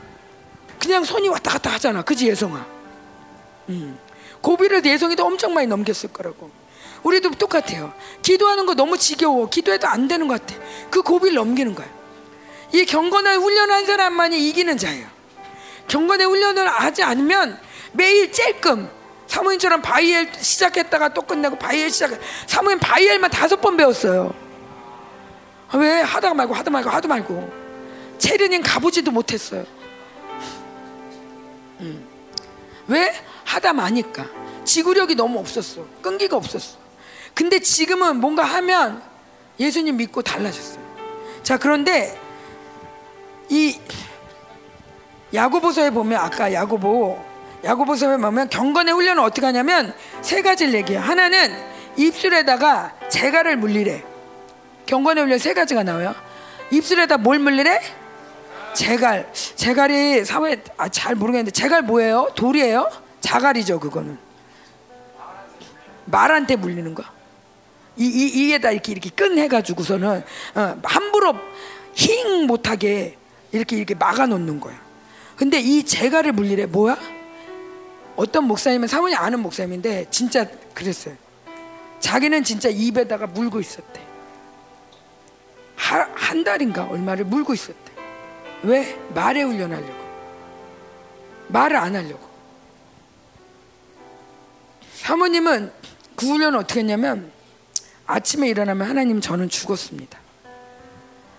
[0.79, 2.01] 그냥 손이 왔다 갔다 하잖아.
[2.03, 2.65] 그지 예성아.
[3.69, 3.99] 음.
[4.41, 6.49] 고비를 예성이도 엄청 많이 넘겼을 거라고.
[7.03, 7.93] 우리도 똑같아요.
[8.21, 9.49] 기도하는 거 너무 지겨워.
[9.49, 10.59] 기도해도 안 되는 것 같아.
[10.89, 11.87] 그 고비를 넘기는 거야.
[12.73, 15.07] 이 경건한 훈련한 사람만이 이기는 자예요.
[15.87, 17.59] 경건의 훈련을 하지 않으면
[17.93, 18.89] 매일 찔끔
[19.29, 22.19] 사모님처럼 바이엘 시작했다가 또 끝내고 바이엘 시작.
[22.47, 24.33] 사모님 바이엘만 다섯 번 배웠어요.
[25.69, 27.53] 아, 왜 하다 말고 하다 말고 하다 말고
[28.17, 29.65] 체르닌 가보지도 못했어요.
[31.81, 32.07] 음.
[32.87, 33.13] 왜
[33.45, 34.25] 하다 마니까
[34.65, 35.85] 지구력이 너무 없었어.
[36.01, 36.79] 끈기가 없었어.
[37.35, 39.03] 근데 지금은 뭔가 하면
[39.59, 40.83] 예수님 믿고 달라졌어요.
[41.43, 42.19] 자 그런데
[43.47, 43.79] 이
[45.35, 47.28] 야고보서에 보면 아까 야고보
[47.63, 51.01] 야고보서에 보면 경건의 훈련은 어떻게 하냐면 세 가지를 얘기해요.
[51.01, 51.53] 하나는
[51.97, 54.03] 입술에다가 재갈을 물리래.
[54.85, 56.15] 경건의 훈련 세 가지가 나와요.
[56.71, 57.81] 입술에다 뭘 물리래?
[58.73, 59.31] 재갈.
[59.33, 62.29] 재갈이 사회 아, 잘 모르겠는데 재갈 뭐예요?
[62.35, 62.89] 돌이에요?
[63.19, 64.17] 자갈이죠 그거는.
[66.05, 67.03] 말한테 물리는 거.
[67.97, 70.23] 이, 이 이에다 이렇게 이렇게 끈 해가지고서는
[70.55, 71.35] 어, 함부로
[71.93, 73.17] 힝 못하게
[73.51, 74.79] 이렇게 이렇게 막아놓는 거야.
[75.35, 76.97] 근데 이 재갈을 물리래 뭐야?
[78.19, 81.15] 어떤 목사님은 사모님 아는 목사님인데 진짜 그랬어요.
[82.01, 84.01] 자기는 진짜 입에다가 물고 있었대.
[85.77, 87.93] 하, 한 달인가 얼마를 물고 있었대.
[88.63, 88.99] 왜?
[89.15, 90.03] 말에 훈련하려고.
[91.47, 92.27] 말을 안 하려고.
[94.95, 95.71] 사모님은
[96.17, 97.31] 그 훈련을 어떻게 했냐면
[98.05, 100.19] 아침에 일어나면 하나님 저는 죽었습니다.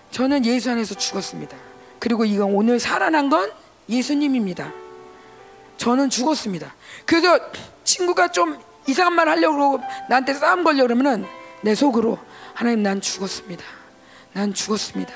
[0.09, 1.55] 저는 예수 안에서 죽었습니다.
[1.99, 3.51] 그리고 이건 오늘 살아난 건
[3.87, 4.73] 예수님입니다.
[5.81, 6.75] 저는 죽었습니다.
[7.07, 7.39] 그래서
[7.83, 8.55] 친구가 좀
[8.85, 9.79] 이상한 말 하려고
[10.09, 11.25] 나한테 싸움 걸려 그러면은
[11.63, 12.19] 내 속으로
[12.53, 13.63] 하나님 난 죽었습니다.
[14.33, 15.11] 난 죽었습니다.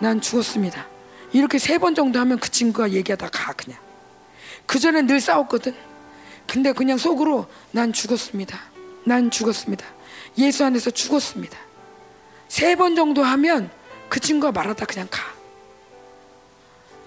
[0.00, 0.84] 난 죽었습니다.
[1.32, 3.78] 이렇게 세 번 정도 하면 그 친구가 얘기하다 가 그냥.
[4.66, 5.76] 그 전에 늘 싸웠거든.
[6.48, 8.58] 근데 그냥 속으로 난 죽었습니다.
[9.04, 9.86] 난 죽었습니다.
[10.38, 11.56] 예수 안에서 죽었습니다.
[12.48, 13.70] 세 번 정도 하면
[14.08, 15.22] 그 친구가 말하다 그냥 가.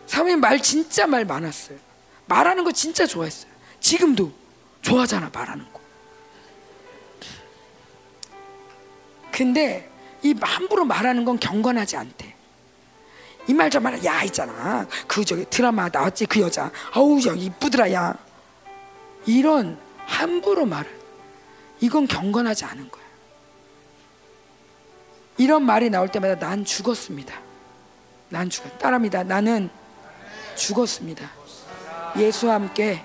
[0.07, 1.82] 사모님 말 진짜 말 많았어요.
[2.25, 3.51] 말하는 거 진짜 좋아했어요.
[3.79, 4.31] 지금도
[4.81, 5.81] 좋아하잖아 말하는 거.
[9.31, 9.89] 근데
[10.21, 12.33] 이 함부로 말하는 건 경건하지 않대.
[13.47, 14.87] 이 말 저말 야 있잖아.
[15.07, 16.71] 그 저기 드라마 나왔지 그 여자.
[16.95, 18.15] 어우 야 이쁘더라 야.
[19.25, 20.99] 이런 함부로 말을
[21.81, 23.03] 이건 경건하지 않은 거야.
[25.37, 27.37] 이런 말이 나올 때마다 난 죽었습니다.
[28.29, 28.77] 난 죽었.
[28.79, 29.23] 따라합니다.
[29.23, 29.69] 나는
[30.55, 31.29] 죽었습니다.
[32.17, 33.03] 예수와 함께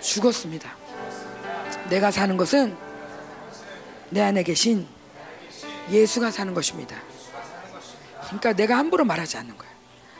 [0.00, 0.70] 죽었습니다.
[1.88, 2.76] 내가 사는 것은
[4.10, 4.86] 내 안에 계신
[5.90, 6.96] 예수가 사는 것입니다.
[8.24, 9.70] 그러니까 내가 함부로 말하지 않는 거야.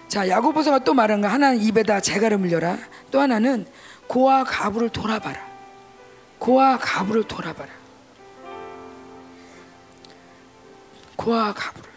[0.08, 2.78] 자, 야고보서가 또 말한 거 하나는 입에다 재갈을 물려라.
[3.10, 3.66] 또 하나는
[4.06, 5.44] 고와 가부를 돌아봐라.
[6.38, 7.70] 고와 가부를 돌아봐라.
[11.16, 11.95] 고와 가부를.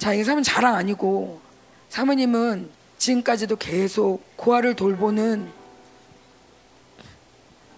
[0.00, 1.42] 자, 이 사람은 자랑 아니고
[1.90, 5.52] 사모님은 지금까지도 계속 고아를 돌보는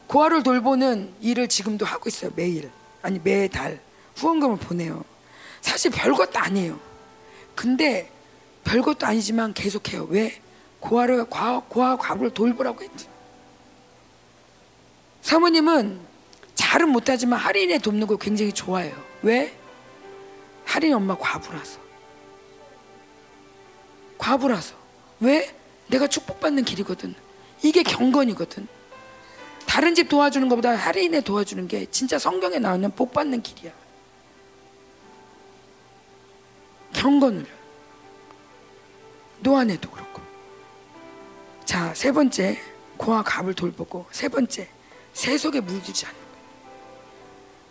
[0.06, 2.30] 고아를 돌보는 일을 지금도 하고 있어요.
[2.36, 2.70] 매일.
[3.02, 3.80] 아니 매달
[4.14, 5.04] 후원금을 보내요.
[5.62, 6.78] 사실 별것도 아니에요.
[7.56, 8.08] 근데
[8.62, 10.06] 별것도 아니지만 계속해요.
[10.08, 10.40] 왜?
[10.78, 13.08] 고아를 과, 고아 과부를 돌보라고 했지.
[15.22, 15.98] 사모님은
[16.54, 18.94] 잘은 못하지만 할인에 돕는 거 굉장히 좋아해요.
[19.22, 19.52] 왜?
[20.64, 21.81] 할인 엄마 과부라서.
[24.22, 24.76] 과부라서.
[25.18, 25.52] 왜?
[25.88, 27.14] 내가 축복받는 길이거든.
[27.62, 28.68] 이게 경건이거든.
[29.66, 33.72] 다른 집 도와주는 것보다 할인에 도와주는 게 진짜 성경에 나오는 복 받는 길이야.
[36.92, 37.46] 경건을.
[39.40, 40.22] 노안에도 그렇고.
[41.64, 42.60] 자, 세 번째,
[42.98, 44.68] 고아 과부를 돌보고, 세 번째,
[45.14, 46.42] 세속에 물들지 않는 거야.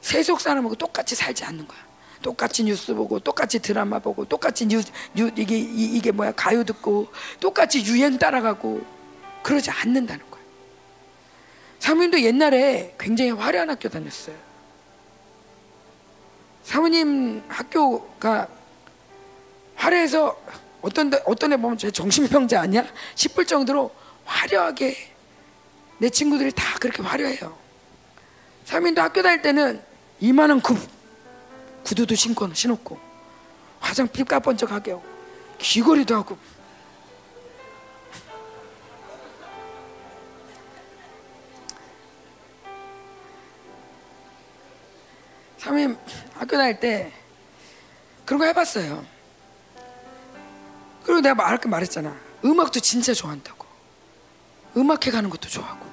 [0.01, 1.90] 세속 사람하고 똑같이 살지 않는 거야.
[2.22, 4.81] 똑같이 뉴스 보고, 똑같이 드라마 보고, 똑같이 뉴,
[5.14, 7.07] 뉴 이게, 이, 이게 뭐야, 가요 듣고,
[7.39, 8.81] 똑같이 유행 따라가고,
[9.43, 10.41] 그러지 않는다는 거야.
[11.80, 14.35] 사모님도 옛날에 굉장히 화려한 학교 다녔어요.
[16.64, 18.48] 사모님 학교가
[19.76, 20.39] 화려해서
[20.81, 22.85] 어떤 데, 어떤 애 보면 쟤 정신병자 아니야?
[23.15, 23.91] 싶을 정도로
[24.26, 24.95] 화려하게
[25.98, 27.57] 내 친구들이 다 그렇게 화려해요.
[28.65, 29.81] 사모님도 학교 다닐 때는
[30.19, 30.77] 이만한 굽
[31.83, 32.99] 구두도 신고 신었고
[33.79, 35.03] 화장품 까번쩍하게 하고
[35.59, 36.37] 귀걸이도 하고
[45.57, 45.95] 사모님
[46.33, 47.11] 학교 다닐 때
[48.25, 49.05] 그런 거 해봤어요.
[51.03, 52.15] 그리고 내가 말할 게 말했잖아.
[52.43, 53.65] 음악도 진짜 좋아한다고.
[54.75, 55.85] 음악회 가는 것도 좋아하고.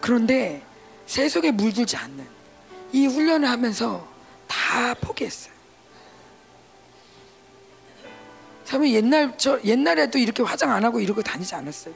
[0.00, 0.64] 그런데
[1.06, 2.26] 세속에 물들지 않는
[2.92, 4.06] 이 훈련을 하면서
[4.46, 5.52] 다 포기했어요.
[8.64, 11.94] 사모님 옛날 저 옛날에도 이렇게 화장 안 하고 이러고 다니지 않았어요.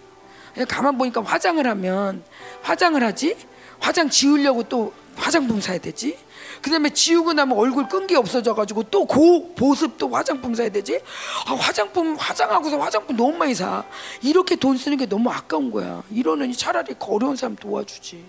[0.53, 2.23] 그냥 가만 보니까 화장을 하면
[2.63, 3.37] 화장을 하지
[3.81, 6.19] 화장 지우려고 또 화장품 사야 되지
[6.63, 11.01] 그다음에 지우고 나면 얼굴 끈기 없어져 가지고 또 고 보습 또 화장품 사야 되지.
[11.47, 13.85] 아, 화장품 화장하고서 화장품 너무 많이 사.
[14.23, 16.03] 이렇게 돈 쓰는 게 너무 아까운 거야.
[16.11, 18.25] 이러느니 차라리 어려운 사람 도와주지.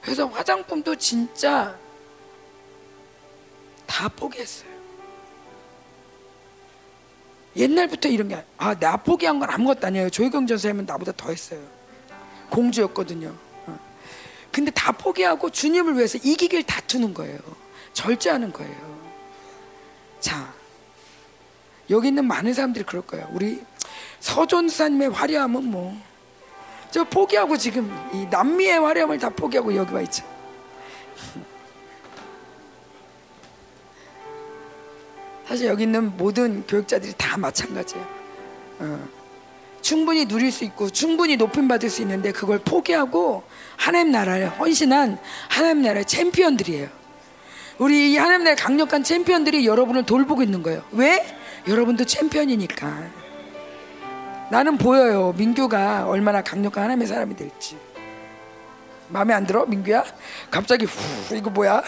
[0.00, 1.76] 그래서 화장품도 진짜
[3.90, 4.70] 다 포기했어요.
[7.56, 10.10] 옛날부터 이런 게 아, 나 포기한 건 아무것도 아니에요.
[10.10, 11.60] 조혜경 전사님은 나보다 더 했어요.
[12.50, 13.34] 공주였거든요.
[14.52, 17.38] 근데 다 포기하고 주님을 위해서 이기길 다투는 거예요.
[17.92, 19.00] 절제하는 거예요.
[20.20, 20.52] 자,
[21.88, 23.28] 여기 있는 많은 사람들이 그럴 거예요.
[23.32, 23.62] 우리
[24.20, 26.00] 서존사님의 화려함은 뭐,
[26.90, 30.24] 저 포기하고 지금 이 남미의 화려함을 다 포기하고 여기 와 있죠.
[35.50, 38.06] 사실 여기 있는 모든 교육자들이 다 마찬가지예요.
[38.78, 39.08] 어.
[39.82, 43.42] 충분히 누릴 수 있고 충분히 높임 받을 수 있는데 그걸 포기하고
[43.76, 45.18] 하나님 나라를 헌신한
[45.48, 46.88] 하나님 나라의 챔피언들이에요.
[47.78, 50.84] 우리 이 하나님 나라의 강력한 챔피언들이 여러분을 돌보고 있는 거예요.
[50.92, 51.26] 왜?
[51.66, 53.10] 여러분도 챔피언이니까.
[54.52, 55.34] 나는 보여요.
[55.36, 57.76] 민규가 얼마나 강력한 하나님의 사람이 될지.
[59.08, 60.04] 마음에 안 들어 민규야?
[60.48, 61.82] 갑자기 후 이거 뭐야?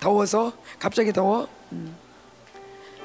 [0.00, 1.48] 더워서 갑자기 더워.
[1.72, 2.05] 음.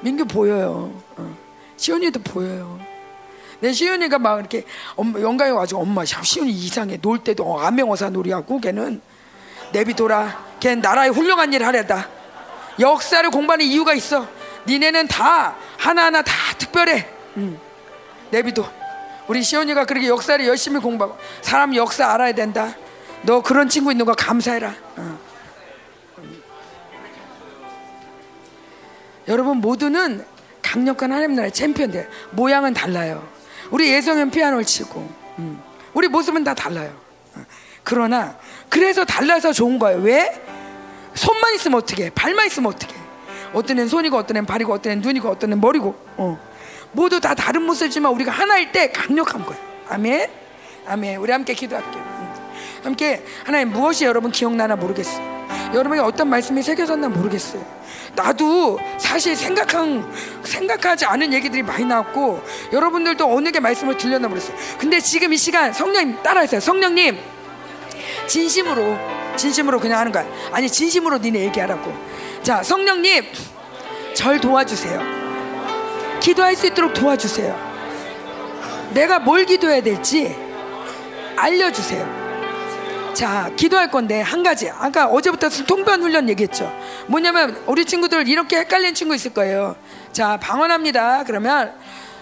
[0.02, 0.92] 민규 보여요.
[1.16, 1.36] 어.
[1.76, 2.78] 시온이도 보여요.
[3.60, 4.64] 내 시온이가 막 이렇게
[4.98, 9.00] 영가에 와가지고 엄마 시온이 이상해 놀 때도 안명어사 놀이하고 걔는
[9.72, 10.44] 내비둬라.
[10.60, 12.08] 걔 나라에 훌륭한 일 하려다.
[12.80, 14.26] 역사를 공부하는 이유가 있어.
[14.66, 17.06] 니네는 다 하나하나 다 특별해.
[17.36, 17.58] 음.
[18.30, 18.68] 내비둬.
[19.28, 22.74] 우리 시온이가 그렇게 역사를 열심히 공부하고 사람 역사 알아야 된다.
[23.22, 24.74] 너 그런 친구 있는 거 감사해라.
[24.96, 25.18] 어.
[29.28, 30.24] 여러분 모두는
[30.62, 33.26] 강력한 하나님 나라의 챔피언들 모양은 달라요.
[33.70, 35.08] 우리 예성은 피아노를 치고
[35.38, 35.60] 음.
[35.94, 36.92] 우리 모습은 다 달라요.
[37.34, 37.44] 어.
[37.82, 38.36] 그러나
[38.68, 39.98] 그래서 달라서 좋은 거예요.
[40.00, 40.40] 왜?
[41.14, 42.10] 손만 있으면 어떻게?
[42.10, 42.94] 발만 있으면 어떻게?
[43.52, 46.38] 어떤 애는 손이고 어떤 애는 발이고 어떤 애는 눈이고 어떤 애는 머리고 어.
[46.92, 49.62] 모두 다 다른 모습이지만 우리가 하나일 때 강력한 거예요.
[49.88, 50.30] 아멘.
[50.86, 51.18] 아멘.
[51.18, 52.02] 우리 함께 기도할게요.
[52.02, 52.34] 음.
[52.84, 55.41] 함께 하나님 무엇이 여러분 기억나나 모르겠어요.
[55.72, 57.64] 여러분에게 어떤 말씀이 새겨졌나 모르겠어요.
[58.14, 60.10] 나도 사실 생각한
[60.42, 62.42] 생각하지 않은 얘기들이 많이 나왔고
[62.72, 64.56] 여러분들도 어느 게 말씀을 들렸나 모르겠어요.
[64.78, 66.60] 근데 지금 이 시간 성령님 따라하세요.
[66.60, 67.18] 성령님
[68.26, 68.98] 진심으로
[69.36, 70.26] 진심으로 그냥 하는 거야.
[70.52, 71.92] 아니 진심으로 니네 얘기하라고.
[72.42, 73.24] 자 성령님
[74.14, 75.22] 절 도와주세요.
[76.20, 77.72] 기도할 수 있도록 도와주세요.
[78.90, 80.36] 내가 뭘 기도해야 될지
[81.36, 82.21] 알려주세요.
[83.14, 84.70] 자, 기도할 건데 한 가지.
[84.70, 86.72] 아까 어제부터 통변 훈련 얘기했죠.
[87.06, 89.76] 뭐냐면 우리 친구들 이렇게 헷갈리는 친구 있을 거예요.
[90.12, 91.24] 자, 방언합니다.
[91.24, 91.74] 그러면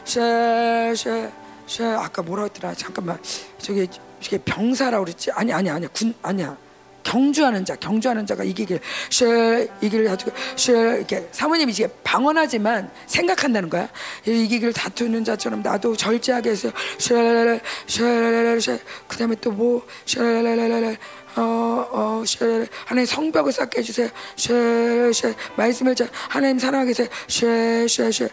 [0.05, 1.31] 쉐쉐
[1.67, 2.75] 쉐 아까 뭐라 했더라?
[2.75, 3.19] 잠깐만.
[3.59, 3.87] 저기
[4.21, 5.31] 저게 병사라고 그랬지?
[5.33, 5.89] 아니 아니 아니야.
[5.95, 6.57] 군 아니야.
[7.03, 13.89] 경주하는 자, 경주하는 자가 이기길 쉐 이기를 가지고 쉐 이렇게 사모님이 이제 방언하지만 생각한다는 거야.
[14.27, 18.79] 이기길 다투는 자처럼 나도 절제하게 해서 쉐쉐쉐
[19.09, 20.99] 그다음에 또뭐 쉐레레레레
[21.37, 24.09] 어어 쉐 하나님 성벽을 쌓게 해주세요.
[24.37, 28.29] 쉐쉐 말씀을 자 하나님 사랑하게 해서 쉐쉐쉐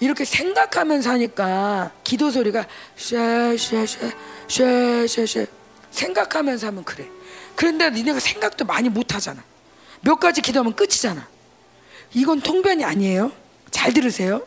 [0.00, 2.66] 이렇게 생각하면서 하니까 기도 소리가
[2.96, 4.12] 쉐쉐쉐
[4.48, 5.46] 쉐쉐쉐
[5.90, 7.08] 생각하면서 하면 그래.
[7.56, 9.42] 그런데 니네가 생각도 많이 못 하잖아.
[10.02, 11.26] 몇 가지 기도하면 끝이잖아.
[12.14, 13.32] 이건 통변이 아니에요.
[13.70, 14.46] 잘 들으세요.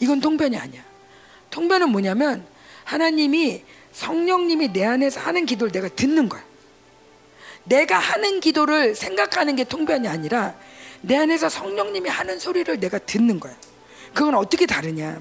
[0.00, 0.82] 이건 통변이 아니야.
[1.50, 2.44] 통변은 뭐냐면
[2.84, 3.62] 하나님이
[3.92, 6.42] 성령님이 내 안에서 하는 기도를 내가 듣는 거야.
[7.64, 10.54] 내가 하는 기도를 생각하는 게 통변이 아니라
[11.00, 13.54] 내 안에서 성령님이 하는 소리를 내가 듣는 거야.
[14.14, 15.20] 그건 어떻게 다르냐?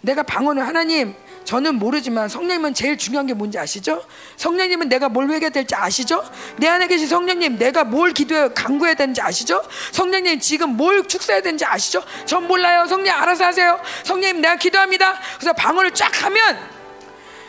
[0.00, 1.14] 내가 방언을 하나님
[1.44, 4.02] 저는 모르지만 성령님은 제일 중요한 게 뭔지 아시죠?
[4.36, 6.24] 성령님은 내가 뭘 회개해야 될지 아시죠?
[6.56, 9.62] 내 안에 계신 성령님 내가 뭘 기도해 간구해야 되는지 아시죠?
[9.92, 12.02] 성령님 지금 뭘 축사해야 되는지 아시죠?
[12.24, 12.86] 전 몰라요.
[12.86, 13.78] 성령 알아서 하세요.
[14.04, 15.20] 성령님 내가 기도합니다.
[15.38, 16.58] 그래서 방언을 쫙 하면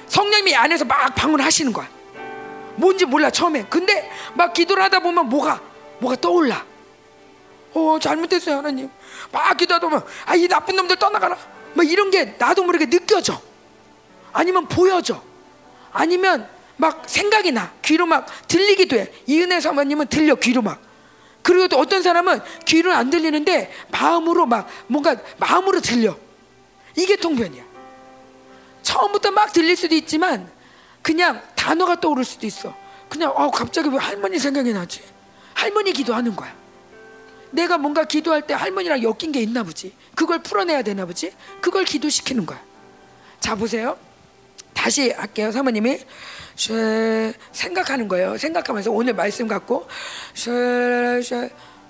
[0.08, 1.88] 성령님이 안에서 막 방언하시는 거야.
[2.76, 3.66] 뭔지 몰라 처음에.
[3.70, 5.62] 근데 막 기도를 하다 보면 뭐가
[6.00, 6.66] 뭐가 떠올라.
[7.74, 8.90] 어 잘못했어요 하나님.
[9.32, 11.38] 막 기도하다 보면 아 이 나쁜 놈들 떠나가라.
[11.74, 13.42] 뭐 이런 게 나도 모르게 느껴져.
[14.36, 15.24] 아니면 보여져.
[15.94, 17.72] 아니면 막 생각이 나.
[17.82, 19.10] 귀로 막 들리기도 해.
[19.28, 20.82] 이은혜 사모님은 들려 귀로 막.
[21.42, 26.18] 그리고 또 어떤 사람은 귀로 안 들리는데 마음으로 막 뭔가 마음으로 들려.
[26.98, 27.64] 이게 통변이야.
[28.84, 30.52] 처음부터 막 들릴 수도 있지만
[31.02, 32.76] 그냥 단어가 떠오를 수도 있어.
[33.08, 35.02] 그냥 어 갑자기 왜 할머니 생각이 나지?
[35.54, 36.54] 할머니 기도하는 거야.
[37.52, 39.94] 내가 뭔가 기도할 때 할머니랑 엮인 게 있나 보지.
[40.14, 41.32] 그걸 풀어내야 되나 보지.
[41.62, 42.62] 그걸 기도시키는 거야.
[43.40, 43.98] 자 보세요.
[44.76, 45.52] 다시 할게요.
[45.52, 46.00] 사모님이
[46.56, 48.38] 쉐, 생각하는 거예요.
[48.38, 49.88] 생각하면서 오늘 말씀 갖고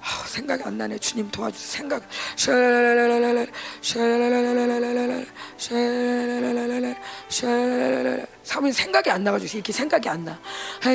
[0.07, 0.99] 아, 생각이 안 나네.
[0.99, 1.80] 주님 도와주세요.
[1.80, 2.03] 생각.
[8.44, 10.40] 사모님 생각이 안 나가지고 이렇게 생각이 안 나.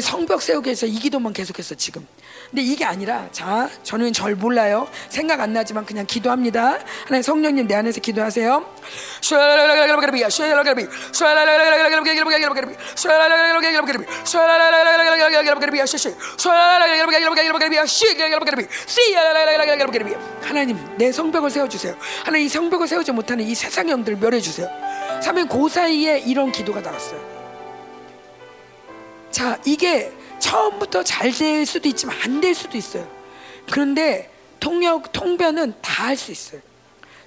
[0.01, 2.07] 성벽 세우기 위해서 이 기도만 계속했어 지금.
[2.51, 4.89] 근데 이게 아니라 자 저는 절 몰라요.
[5.09, 6.79] 생각 안 나지만 그냥 기도합니다.
[7.05, 8.67] 하나님 성령님 내 안에서 기도하세요.
[20.43, 21.95] 하나님 내 성벽을 세워주세요
[22.25, 24.69] 하나님 이 성벽을 세우지 못하는 이 세상 영들 멸해주세요
[25.23, 27.21] 사면 그 사이에 이런 기도가 나왔어요
[29.31, 33.09] 자 이게 처음부터 잘 될 수도 있지만 안 될 수도 있어요.
[33.71, 36.61] 그런데 통역 통변은 다 할 수 있어요.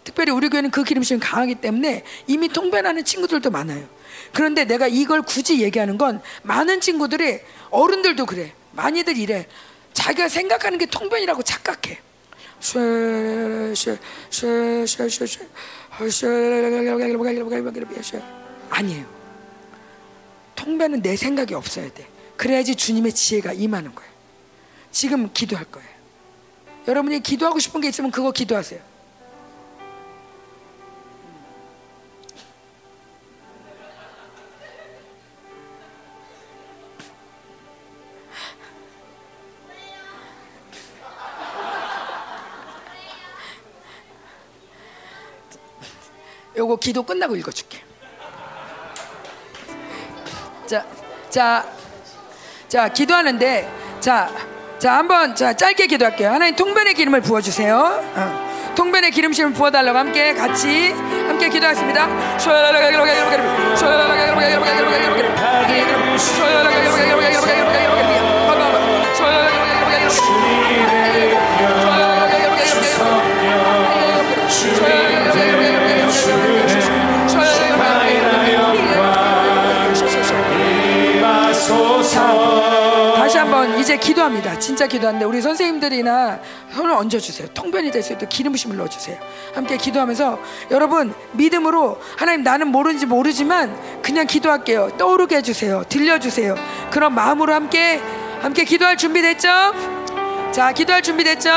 [0.03, 3.87] 특별히 우리 교회는 그 기름심이 강하기 때문에 이미 통변하는 친구들도 많아요.
[4.33, 8.53] 그런데 내가 이걸 굳이 얘기하는 건 많은 친구들이 어른들도 그래.
[8.71, 9.47] 많이들 이래.
[9.93, 11.99] 자기가 생각하는 게 통변이라고 착각해.
[18.69, 19.05] 아니에요.
[20.55, 22.07] 통변은 내 생각이 없어야 돼.
[22.37, 24.11] 그래야지 주님의 지혜가 임하는 거예요.
[24.91, 25.89] 지금 기도할 거예요.
[26.87, 28.93] 여러분이 기도하고 싶은 게 있으면 그거 기도하세요.
[46.55, 47.79] 요거 기도 끝나고 읽어줄게.
[50.67, 50.87] 자,
[51.29, 51.82] 자,
[52.73, 53.69] 자, 기도하는데,
[53.99, 54.31] 자,
[54.79, 56.31] 자, 한번 자 짧게 기도할게요.
[56.31, 58.01] 하나님 통변의 기름을 부어 주세요.
[58.15, 58.73] 어.
[58.73, 60.91] 통변의 기름심을 부어 달라고 함께 같이
[61.27, 62.39] 함께 기도하겠습니다.
[83.93, 84.57] 이제 기도합니다.
[84.57, 86.39] 진짜 기도하는데 우리 선생님들이나
[86.73, 87.49] 손을 얹어주세요.
[87.53, 89.17] 통변이 될 수 있도록 기름부심을 넣어주세요.
[89.53, 90.39] 함께 기도하면서
[90.71, 94.97] 여러분 믿음으로 하나님 나는 모르는지 모르지만 그냥 기도할게요.
[94.97, 95.83] 떠오르게 해주세요.
[95.89, 96.55] 들려주세요.
[96.89, 98.01] 그런 마음으로 함께
[98.41, 99.47] 함께 기도할 준비 됐죠?
[100.51, 101.49] 자 기도할 준비 됐죠?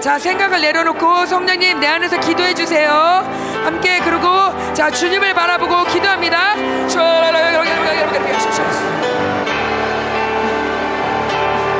[0.00, 2.90] 자 생각을 내려놓고 성령님 내 안에서 기도해 주세요.
[3.64, 4.26] 함께 그리고
[4.74, 6.56] 자 주님을 바라보고 기도합니다.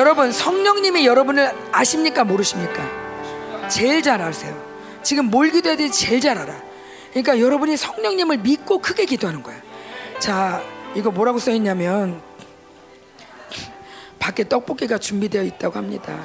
[0.00, 3.68] 여러분 성령님이 여러분을 아십니까 모르십니까?
[3.68, 4.58] 제일 잘 아세요.
[5.02, 6.54] 지금 뭘 기도해야 될지 제일 잘 알아.
[7.10, 9.56] 그러니까 여러분이 성령님을 믿고 크게 기도하는 거야.
[10.18, 10.62] 자,
[10.94, 12.22] 이거 뭐라고 써 있냐면
[14.18, 16.18] 밖에 떡볶이가 준비되어 있다고 합니다.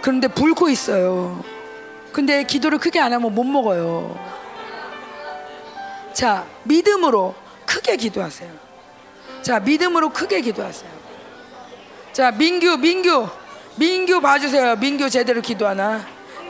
[0.00, 1.44] 그런데 불고 있어요.
[2.12, 4.18] 근데 기도를 크게 안 하면 못 먹어요.
[6.12, 8.50] 자, 믿음으로 크게 기도하세요.
[9.42, 11.01] 자, 믿음으로 크게 기도하세요.
[12.12, 13.26] 자, 민규, 민규,
[13.76, 14.76] 민규 봐주세요.
[14.76, 16.04] 민규 제대로 기도하나?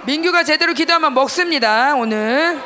[0.04, 1.94] 민규가 제대로 기도하면 먹습니다.
[1.94, 2.60] 오늘.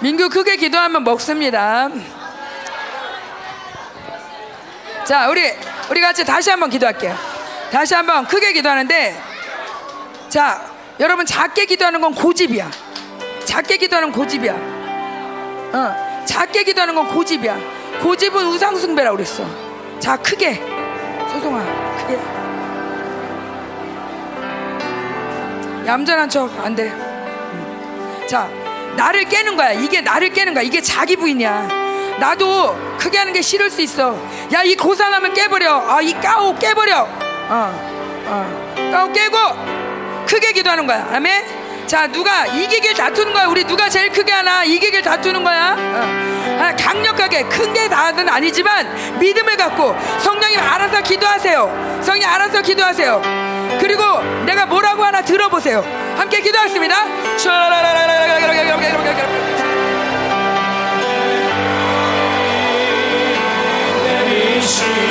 [0.00, 1.88] 민규 크게 기도하면 먹습니다.
[5.04, 5.52] 자, 우리
[5.90, 7.16] 우리 같이 다시 한번 기도할게요.
[7.70, 9.22] 다시 한번 크게 기도하는데,
[10.28, 12.68] 자, 여러분 작게 기도하는 건 고집이야.
[13.44, 14.52] 작게 기도하는 건 고집이야.
[15.72, 17.58] 어, 작게 기도하는 건 고집이야.
[18.02, 19.44] 고집은 우상숭배라고 그랬어.
[19.98, 20.62] 자, 크게.
[21.32, 21.64] 소송아,
[21.96, 22.18] 크게.
[25.86, 26.90] 얌전한 척 안 돼.
[26.90, 28.24] 음.
[28.28, 28.46] 자,
[28.96, 29.72] 나를 깨는 거야.
[29.72, 30.62] 이게 나를 깨는 거야.
[30.62, 31.66] 이게 자기 부인이야.
[32.20, 34.14] 나도 크게 하는 게 싫을 수 있어.
[34.52, 35.82] 야, 이 고상하면 깨버려.
[35.88, 37.08] 아, 이 까오 깨버려.
[37.48, 37.72] 어,
[38.26, 38.90] 어.
[38.92, 39.38] 까오 깨고
[40.26, 41.08] 크게 기도하는 거야.
[41.10, 41.67] 아멘.
[41.88, 43.46] 자, 누가 이기길 다투는 거야.
[43.46, 45.74] 우리 누가 제일 크게 하나 이기길 다투는 거야.
[45.78, 46.60] 어.
[46.60, 52.00] 아, 강력하게 큰 게 다는 아니지만 믿음을 갖고 성령님 알아서 기도하세요.
[52.02, 53.22] 성령 알아서 기도하세요.
[53.80, 54.02] 그리고
[54.44, 55.82] 내가 뭐라고 하나 들어보세요.
[56.16, 56.94] 함께 기도하겠습니다.
[64.04, 65.07] 내리시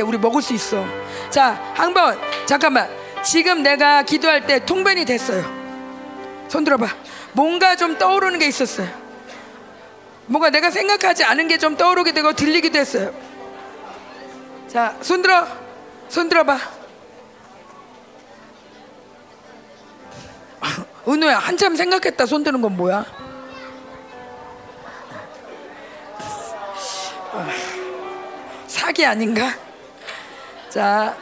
[0.00, 0.02] 돼.
[0.02, 0.84] 우리 먹을 수 있어.
[1.30, 2.88] 자, 한 번 잠깐만.
[3.22, 5.44] 지금 내가 기도할 때 통변이 됐어요.
[6.48, 6.86] 손 들어봐.
[7.32, 8.88] 뭔가 좀 떠오르는 게 있었어요.
[10.26, 13.12] 뭔가 내가 생각하지 않은 게 좀 떠오르게 되고 들리기도 했어요.
[14.68, 15.46] 자, 손 들어.
[16.08, 16.58] 손 들어봐.
[21.08, 22.26] 은우야, 한참 생각했다.
[22.26, 23.04] 손 드는 건 뭐야?
[28.66, 29.52] 사기 아닌가?
[30.70, 31.16] 자,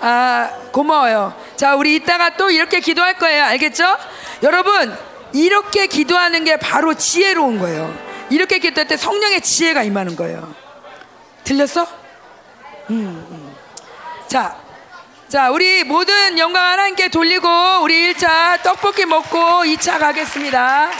[0.00, 1.34] 아, 고마워요.
[1.56, 3.44] 자, 우리 이따가 또 이렇게 기도할 거예요.
[3.44, 3.96] 알겠죠?
[4.42, 4.96] 여러분,
[5.32, 7.94] 이렇게 기도하는 게 바로 지혜로운 거예요.
[8.30, 10.54] 이렇게 기도할 때 성령의 지혜가 임하는 거예요.
[11.44, 11.86] 들렸어?
[12.90, 13.54] 음, 음.
[14.28, 14.56] 자,
[15.28, 17.48] 자, 우리 모든 영광 하나님께 돌리고
[17.82, 20.90] 우리 1차 떡볶이 먹고 2차 가겠습니다.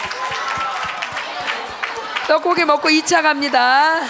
[2.26, 4.00] 떡볶이 먹고 2차 갑니다.